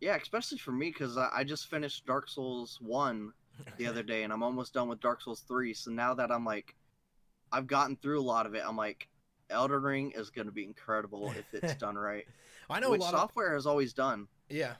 Yeah, 0.00 0.16
especially 0.16 0.58
for 0.58 0.72
me 0.72 0.90
because 0.90 1.16
I, 1.16 1.28
I 1.32 1.44
just 1.44 1.68
finished 1.68 2.06
Dark 2.06 2.28
Souls 2.28 2.78
one 2.80 3.32
the 3.76 3.86
other 3.86 4.02
day, 4.12 4.22
and 4.22 4.32
I'm 4.32 4.42
almost 4.42 4.74
done 4.74 4.88
with 4.88 5.00
Dark 5.00 5.20
Souls 5.22 5.40
three. 5.46 5.74
So 5.74 5.90
now 5.90 6.14
that 6.14 6.30
I'm 6.30 6.44
like, 6.44 6.74
I've 7.52 7.66
gotten 7.66 7.96
through 7.96 8.20
a 8.20 8.22
lot 8.22 8.46
of 8.46 8.54
it. 8.54 8.62
I'm 8.66 8.76
like, 8.76 9.08
Elden 9.50 9.82
Ring 9.82 10.12
is 10.14 10.30
gonna 10.30 10.50
be 10.52 10.64
incredible 10.64 11.32
if 11.32 11.44
it's 11.62 11.74
done 11.74 11.96
right. 11.96 12.26
I 12.68 12.80
know 12.80 12.90
which 12.90 13.00
a 13.00 13.04
lot 13.04 13.14
of 13.14 13.20
software 13.20 13.54
has 13.54 13.66
always 13.66 13.92
done. 13.92 14.28
Yeah. 14.48 14.74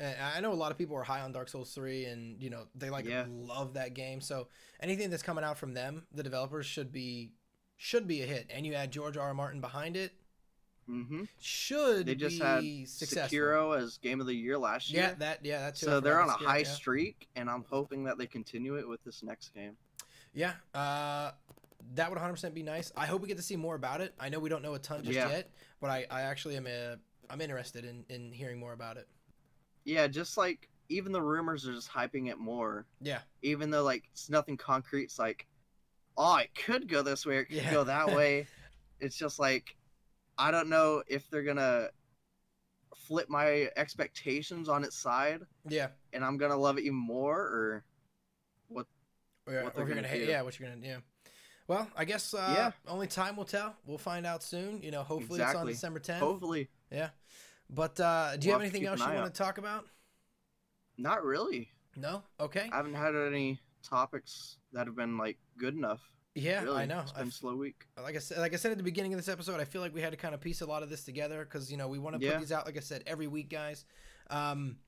And 0.00 0.16
I 0.20 0.40
know 0.40 0.52
a 0.52 0.54
lot 0.54 0.70
of 0.70 0.78
people 0.78 0.96
are 0.96 1.02
high 1.02 1.20
on 1.22 1.32
Dark 1.32 1.48
Souls 1.48 1.72
3 1.74 2.04
and 2.06 2.40
you 2.42 2.50
know 2.50 2.64
they 2.74 2.90
like 2.90 3.04
Yeah. 3.04 3.24
love 3.28 3.74
that 3.74 3.94
game. 3.94 4.20
So 4.20 4.48
anything 4.80 5.10
that's 5.10 5.22
coming 5.22 5.42
out 5.44 5.58
from 5.58 5.74
them, 5.74 6.06
the 6.12 6.22
developers 6.22 6.66
should 6.66 6.92
be 6.92 7.32
should 7.76 8.06
be 8.08 8.22
a 8.22 8.26
hit. 8.26 8.50
And 8.52 8.66
you 8.66 8.74
add 8.74 8.90
George 8.92 9.16
R. 9.16 9.28
R. 9.28 9.34
Martin 9.34 9.60
behind 9.60 9.96
it, 9.96 10.12
Mm-hmm. 10.88 11.24
should 11.38 12.06
They 12.06 12.14
just 12.14 12.40
had 12.40 12.64
successful. 12.88 13.38
Sekiro 13.38 13.78
as 13.78 13.98
Game 13.98 14.20
of 14.22 14.26
the 14.26 14.34
Year 14.34 14.56
last 14.56 14.90
year. 14.90 15.02
Yeah, 15.02 15.14
that 15.18 15.44
yeah, 15.44 15.58
that's 15.60 15.80
so 15.80 16.00
they're 16.00 16.20
on 16.20 16.30
a 16.30 16.32
high 16.32 16.62
streak, 16.62 17.28
and 17.36 17.50
I'm 17.50 17.64
hoping 17.68 18.04
that 18.04 18.16
they 18.18 18.26
continue 18.26 18.76
it 18.78 18.88
with 18.88 19.04
this 19.04 19.22
next 19.22 19.52
game. 19.54 19.76
Yeah. 20.32 20.54
Uh 20.74 21.32
that 21.94 22.10
would 22.10 22.18
100% 22.18 22.54
be 22.54 22.62
nice. 22.62 22.92
I 22.96 23.06
hope 23.06 23.22
we 23.22 23.28
get 23.28 23.36
to 23.36 23.42
see 23.42 23.56
more 23.56 23.74
about 23.74 24.00
it. 24.00 24.14
I 24.18 24.28
know 24.28 24.38
we 24.38 24.48
don't 24.48 24.62
know 24.62 24.74
a 24.74 24.78
ton 24.78 25.02
just 25.02 25.14
Yeah. 25.16 25.28
yet, 25.28 25.50
but 25.80 25.90
I, 25.90 26.06
I 26.10 26.22
actually 26.22 26.56
am 26.56 26.66
uh, 26.66 26.96
I'm 27.30 27.40
interested 27.40 27.84
in, 27.84 28.04
in 28.08 28.32
hearing 28.32 28.58
more 28.58 28.72
about 28.72 28.96
it. 28.96 29.08
Yeah, 29.84 30.06
just 30.06 30.36
like 30.36 30.68
even 30.88 31.12
the 31.12 31.22
rumors 31.22 31.66
are 31.68 31.72
just 31.72 31.90
hyping 31.90 32.28
it 32.30 32.38
more. 32.38 32.86
Yeah. 33.00 33.20
even 33.42 33.70
though 33.70 33.84
like 33.84 34.04
it's 34.12 34.28
nothing 34.30 34.56
concrete. 34.56 35.04
It's 35.04 35.18
like, 35.18 35.46
oh, 36.16 36.36
it 36.36 36.50
could 36.54 36.88
go 36.88 37.02
this 37.02 37.24
way, 37.26 37.38
it 37.38 37.44
could 37.46 37.56
Yeah. 37.56 37.70
go 37.72 37.84
that 37.84 38.08
way. 38.14 38.46
It's 39.00 39.16
just 39.16 39.38
like, 39.38 39.76
I 40.36 40.50
don't 40.50 40.68
know 40.68 41.02
if 41.06 41.28
they're 41.30 41.42
gonna 41.44 41.88
flip 42.96 43.28
my 43.30 43.70
expectations 43.76 44.68
on 44.68 44.82
its 44.84 44.96
side, 44.96 45.42
Yeah. 45.68 45.88
and 46.12 46.24
I'm 46.24 46.36
gonna 46.38 46.56
love 46.56 46.76
it 46.78 46.82
even 46.82 46.96
more, 46.96 47.38
or 47.40 47.84
Or, 48.70 48.74
What 48.74 48.86
they're 49.46 49.68
if 49.70 49.76
you're 49.76 49.86
gonna 49.86 49.94
gonna 50.02 50.08
hate, 50.08 50.28
yeah, 50.28 50.42
what 50.42 50.58
you're 50.58 50.68
gonna 50.68 50.86
yeah. 50.86 50.98
Well, 51.68 51.88
I 51.96 52.04
guess 52.04 52.34
uh, 52.34 52.52
Yeah. 52.56 52.72
only 52.90 53.06
time 53.06 53.36
will 53.36 53.44
tell. 53.44 53.76
We'll 53.86 53.98
find 53.98 54.26
out 54.26 54.42
soon. 54.42 54.82
You 54.82 54.90
know, 54.90 55.02
hopefully 55.04 55.40
it's 55.40 55.54
on 55.54 55.66
December 55.66 56.00
10th. 56.00 56.18
hopefully 56.18 56.68
Yeah. 56.90 57.10
But 57.70 58.00
uh, 58.00 58.36
do 58.38 58.46
you 58.48 58.52
We'll 58.52 58.60
have 58.60 58.64
have 58.66 58.74
anything 58.74 58.86
else 58.88 58.98
you 59.00 59.06
want 59.06 59.18
out. 59.18 59.34
to 59.34 59.38
talk 59.38 59.58
about? 59.58 59.86
not 60.96 61.24
really. 61.24 61.70
No. 61.96 62.22
Okay. 62.40 62.68
I 62.72 62.76
haven't 62.76 62.94
had 62.94 63.14
any 63.14 63.60
topics 63.82 64.56
that 64.72 64.86
have 64.86 64.96
been 64.96 65.16
like 65.16 65.38
good 65.58 65.74
enough. 65.74 66.00
Yeah, 66.34 66.62
really. 66.62 66.82
I 66.82 66.86
know. 66.86 67.00
It's 67.00 67.12
been 67.12 67.22
I've- 67.22 67.30
slow 67.30 67.54
week. 67.56 67.86
like 68.02 68.16
I 68.16 68.18
said, 68.20 68.38
like 68.38 68.52
I 68.52 68.56
said 68.56 68.70
at 68.72 68.78
the 68.78 68.84
beginning 68.84 69.12
of 69.12 69.18
this 69.18 69.28
episode, 69.28 69.60
I 69.60 69.64
feel 69.64 69.80
like 69.80 69.94
we 69.94 70.00
had 70.00 70.10
to 70.12 70.16
kind 70.16 70.34
of 70.34 70.40
piece 70.40 70.60
a 70.60 70.66
lot 70.66 70.82
of 70.82 70.88
this 70.90 71.04
together 71.04 71.44
because 71.44 71.70
you 71.70 71.76
know 71.76 71.88
we 71.88 71.98
want 71.98 72.14
to 72.14 72.18
put 72.20 72.26
Yeah. 72.32 72.38
these 72.38 72.52
out, 72.52 72.66
like 72.66 72.76
I 72.76 72.80
said, 72.80 73.02
every 73.06 73.26
week, 73.26 73.48
guys. 73.50 73.84
Um, 74.30 74.78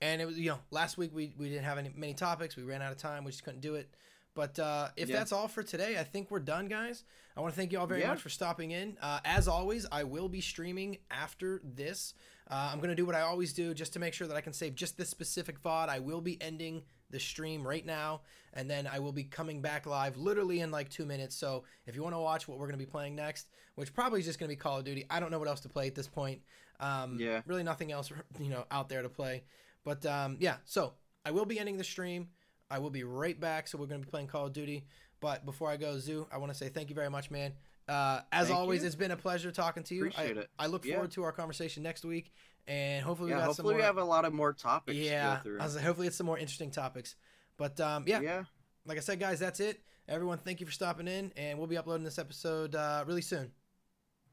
and 0.00 0.20
it 0.22 0.24
was 0.26 0.38
you 0.38 0.50
know 0.50 0.58
last 0.70 0.96
week 0.96 1.10
we 1.14 1.34
we 1.36 1.48
didn't 1.48 1.64
have 1.64 1.78
any 1.78 1.92
many 1.94 2.14
topics. 2.14 2.56
We 2.56 2.62
ran 2.62 2.80
out 2.82 2.92
of 2.92 2.98
time. 2.98 3.24
We 3.24 3.30
just 3.32 3.44
couldn't 3.44 3.60
do 3.60 3.74
it. 3.74 3.94
But 4.38 4.56
uh, 4.60 4.90
if 4.96 5.08
Yeah. 5.08 5.16
that's 5.16 5.32
all 5.32 5.48
for 5.48 5.64
today, 5.64 5.98
I 5.98 6.04
think 6.04 6.30
we're 6.30 6.38
done, 6.38 6.68
guys. 6.68 7.02
I 7.36 7.40
want 7.40 7.52
to 7.52 7.56
thank 7.58 7.72
you 7.72 7.80
all 7.80 7.88
very 7.88 8.02
Yeah. 8.02 8.10
much 8.10 8.20
for 8.22 8.28
stopping 8.28 8.70
in. 8.70 8.96
Uh, 9.00 9.18
as 9.24 9.48
always, 9.48 9.84
I 9.90 10.04
will 10.04 10.28
be 10.28 10.40
streaming 10.40 10.98
after 11.10 11.60
this. 11.64 12.14
Uh, 12.48 12.70
I'm 12.72 12.78
gonna 12.78 12.94
do 12.94 13.04
what 13.04 13.16
I 13.16 13.22
always 13.22 13.52
do 13.52 13.74
just 13.74 13.92
to 13.94 13.98
make 13.98 14.14
sure 14.14 14.28
that 14.28 14.36
I 14.36 14.40
can 14.40 14.52
save 14.52 14.76
just 14.76 14.96
this 14.96 15.08
specific 15.08 15.58
VOD. 15.60 15.88
I 15.88 15.98
will 15.98 16.20
be 16.20 16.40
ending 16.40 16.84
the 17.10 17.18
stream 17.18 17.66
right 17.66 17.84
now, 17.84 18.20
and 18.54 18.70
then 18.70 18.86
I 18.86 19.00
will 19.00 19.10
be 19.10 19.24
coming 19.24 19.60
back 19.60 19.86
live 19.86 20.16
literally 20.16 20.60
in 20.60 20.70
like 20.70 20.88
two 20.88 21.04
minutes. 21.04 21.34
So 21.34 21.64
if 21.86 21.96
you 21.96 22.04
want 22.04 22.14
to 22.14 22.20
watch 22.20 22.46
what 22.46 22.58
we're 22.60 22.66
gonna 22.68 22.78
be 22.78 22.86
playing 22.86 23.16
next, 23.16 23.48
which 23.74 23.92
probably 23.92 24.20
is 24.20 24.26
just 24.26 24.38
gonna 24.38 24.50
be 24.50 24.54
Call 24.56 24.78
of 24.78 24.84
Duty, 24.84 25.04
I 25.10 25.18
don't 25.18 25.32
know 25.32 25.40
what 25.40 25.48
else 25.48 25.62
to 25.62 25.68
play 25.68 25.88
at 25.88 25.96
this 25.96 26.06
point. 26.06 26.42
Um, 26.78 27.18
Yeah. 27.18 27.42
really 27.44 27.64
nothing 27.64 27.90
else 27.90 28.12
you 28.38 28.50
know 28.50 28.66
out 28.70 28.88
there 28.88 29.02
to 29.02 29.08
play. 29.08 29.42
But 29.82 30.06
um, 30.06 30.36
yeah, 30.38 30.58
so 30.64 30.94
I 31.24 31.32
will 31.32 31.44
be 31.44 31.58
ending 31.58 31.76
the 31.76 31.82
stream. 31.84 32.30
I 32.70 32.78
will 32.78 32.90
be 32.90 33.04
right 33.04 33.38
back. 33.38 33.68
So 33.68 33.78
we're 33.78 33.86
gonna 33.86 34.00
be 34.00 34.10
playing 34.10 34.26
Call 34.28 34.46
of 34.46 34.52
Duty. 34.52 34.84
But 35.20 35.44
before 35.44 35.68
I 35.70 35.76
go, 35.76 35.98
Zoo, 35.98 36.26
I 36.30 36.38
want 36.38 36.52
to 36.52 36.58
say 36.58 36.68
thank 36.68 36.90
you 36.90 36.94
very 36.94 37.10
much, 37.10 37.30
man. 37.30 37.52
Uh, 37.88 38.20
as 38.30 38.48
Thank 38.48 38.58
always, 38.58 38.82
you. 38.82 38.86
it's 38.86 38.94
been 38.96 39.10
a 39.10 39.16
pleasure 39.16 39.50
talking 39.50 39.82
to 39.84 39.94
you. 39.94 40.02
Appreciate 40.06 40.36
I, 40.36 40.40
it. 40.42 40.50
I 40.58 40.66
look 40.66 40.84
Yeah. 40.84 40.94
forward 40.96 41.10
to 41.12 41.22
our 41.24 41.32
conversation 41.32 41.82
next 41.82 42.04
week, 42.04 42.32
and 42.66 43.02
hopefully 43.02 43.30
Yeah, 43.30 43.36
we 43.36 43.40
got 43.40 43.56
some 43.56 43.64
hopefully 43.64 43.74
more. 43.74 43.78
we 43.80 43.84
have 43.84 43.96
a 43.96 44.04
lot 44.04 44.24
of 44.26 44.32
more 44.34 44.52
topics 44.52 44.96
yeah, 44.98 45.30
to 45.30 45.36
go 45.36 45.42
through. 45.42 45.60
I 45.60 45.64
was 45.64 45.74
like, 45.74 45.84
hopefully 45.84 46.06
it's 46.06 46.16
some 46.16 46.26
more 46.26 46.38
interesting 46.38 46.70
topics. 46.70 47.16
But 47.56 47.80
um, 47.80 48.04
yeah, 48.06 48.20
yeah. 48.20 48.44
like 48.84 48.98
I 48.98 49.00
said, 49.00 49.18
guys, 49.18 49.40
that's 49.40 49.58
it. 49.60 49.80
Everyone, 50.06 50.38
thank 50.38 50.60
you 50.60 50.66
for 50.66 50.72
stopping 50.72 51.08
in, 51.08 51.32
and 51.36 51.58
we'll 51.58 51.66
be 51.66 51.78
uploading 51.78 52.04
this 52.04 52.18
episode 52.18 52.74
uh, 52.74 53.04
really 53.06 53.22
soon. 53.22 53.50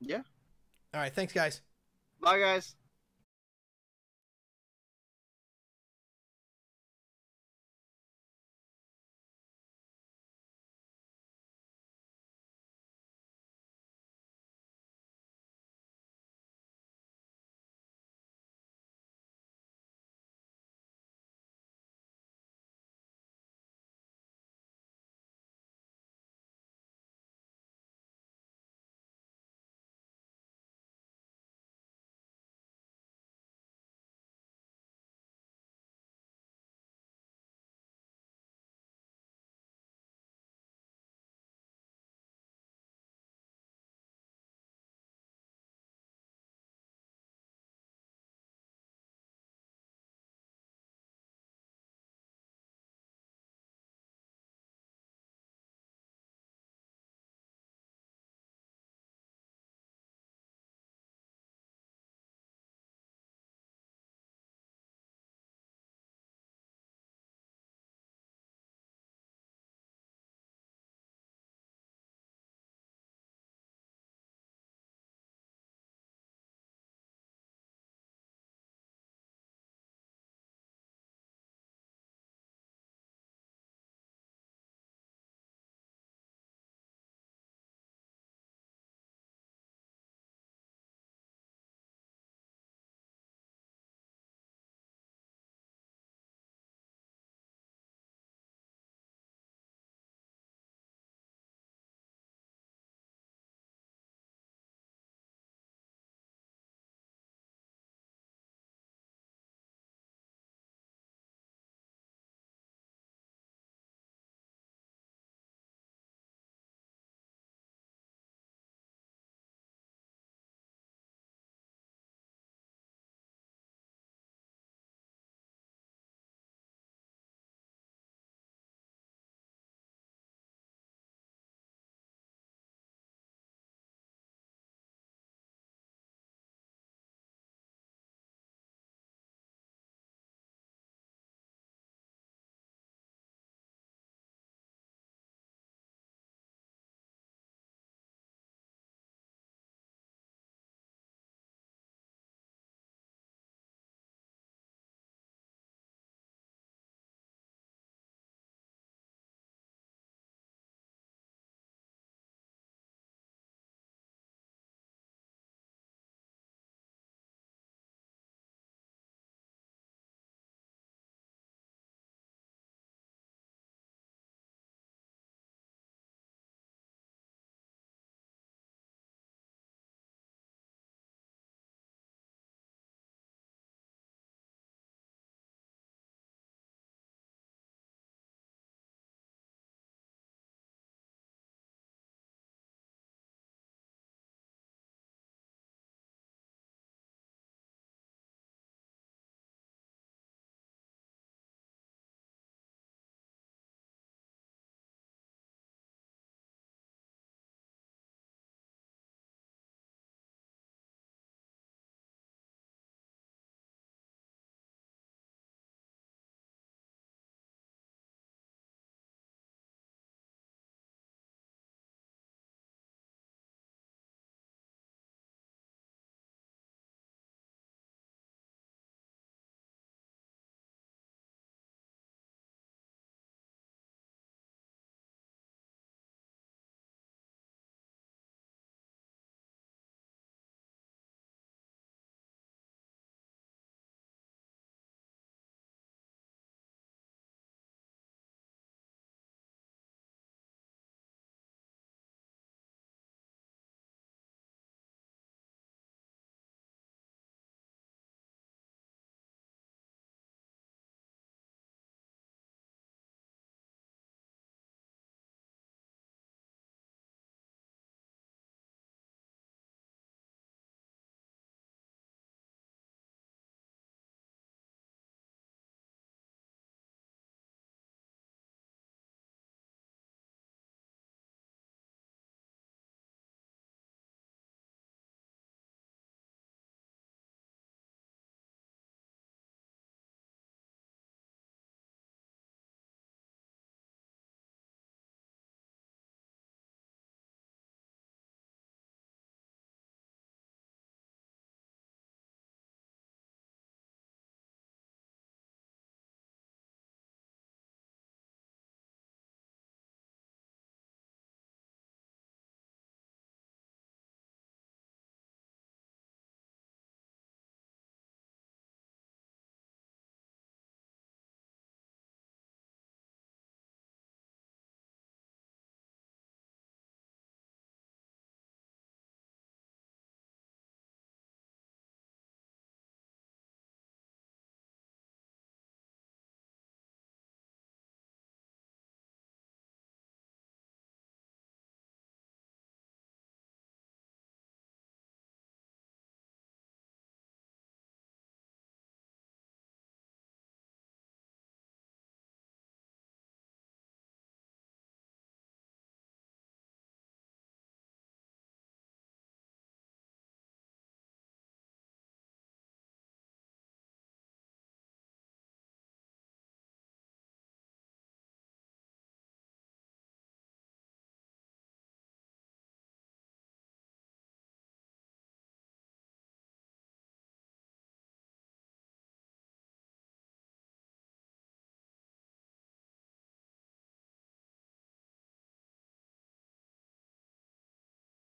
Yeah. 0.01 0.21
All 0.93 0.99
right, 1.01 1.13
thanks, 1.13 1.33
guys. 1.33 1.61
Bye, 2.21 2.39
guys. 2.39 2.75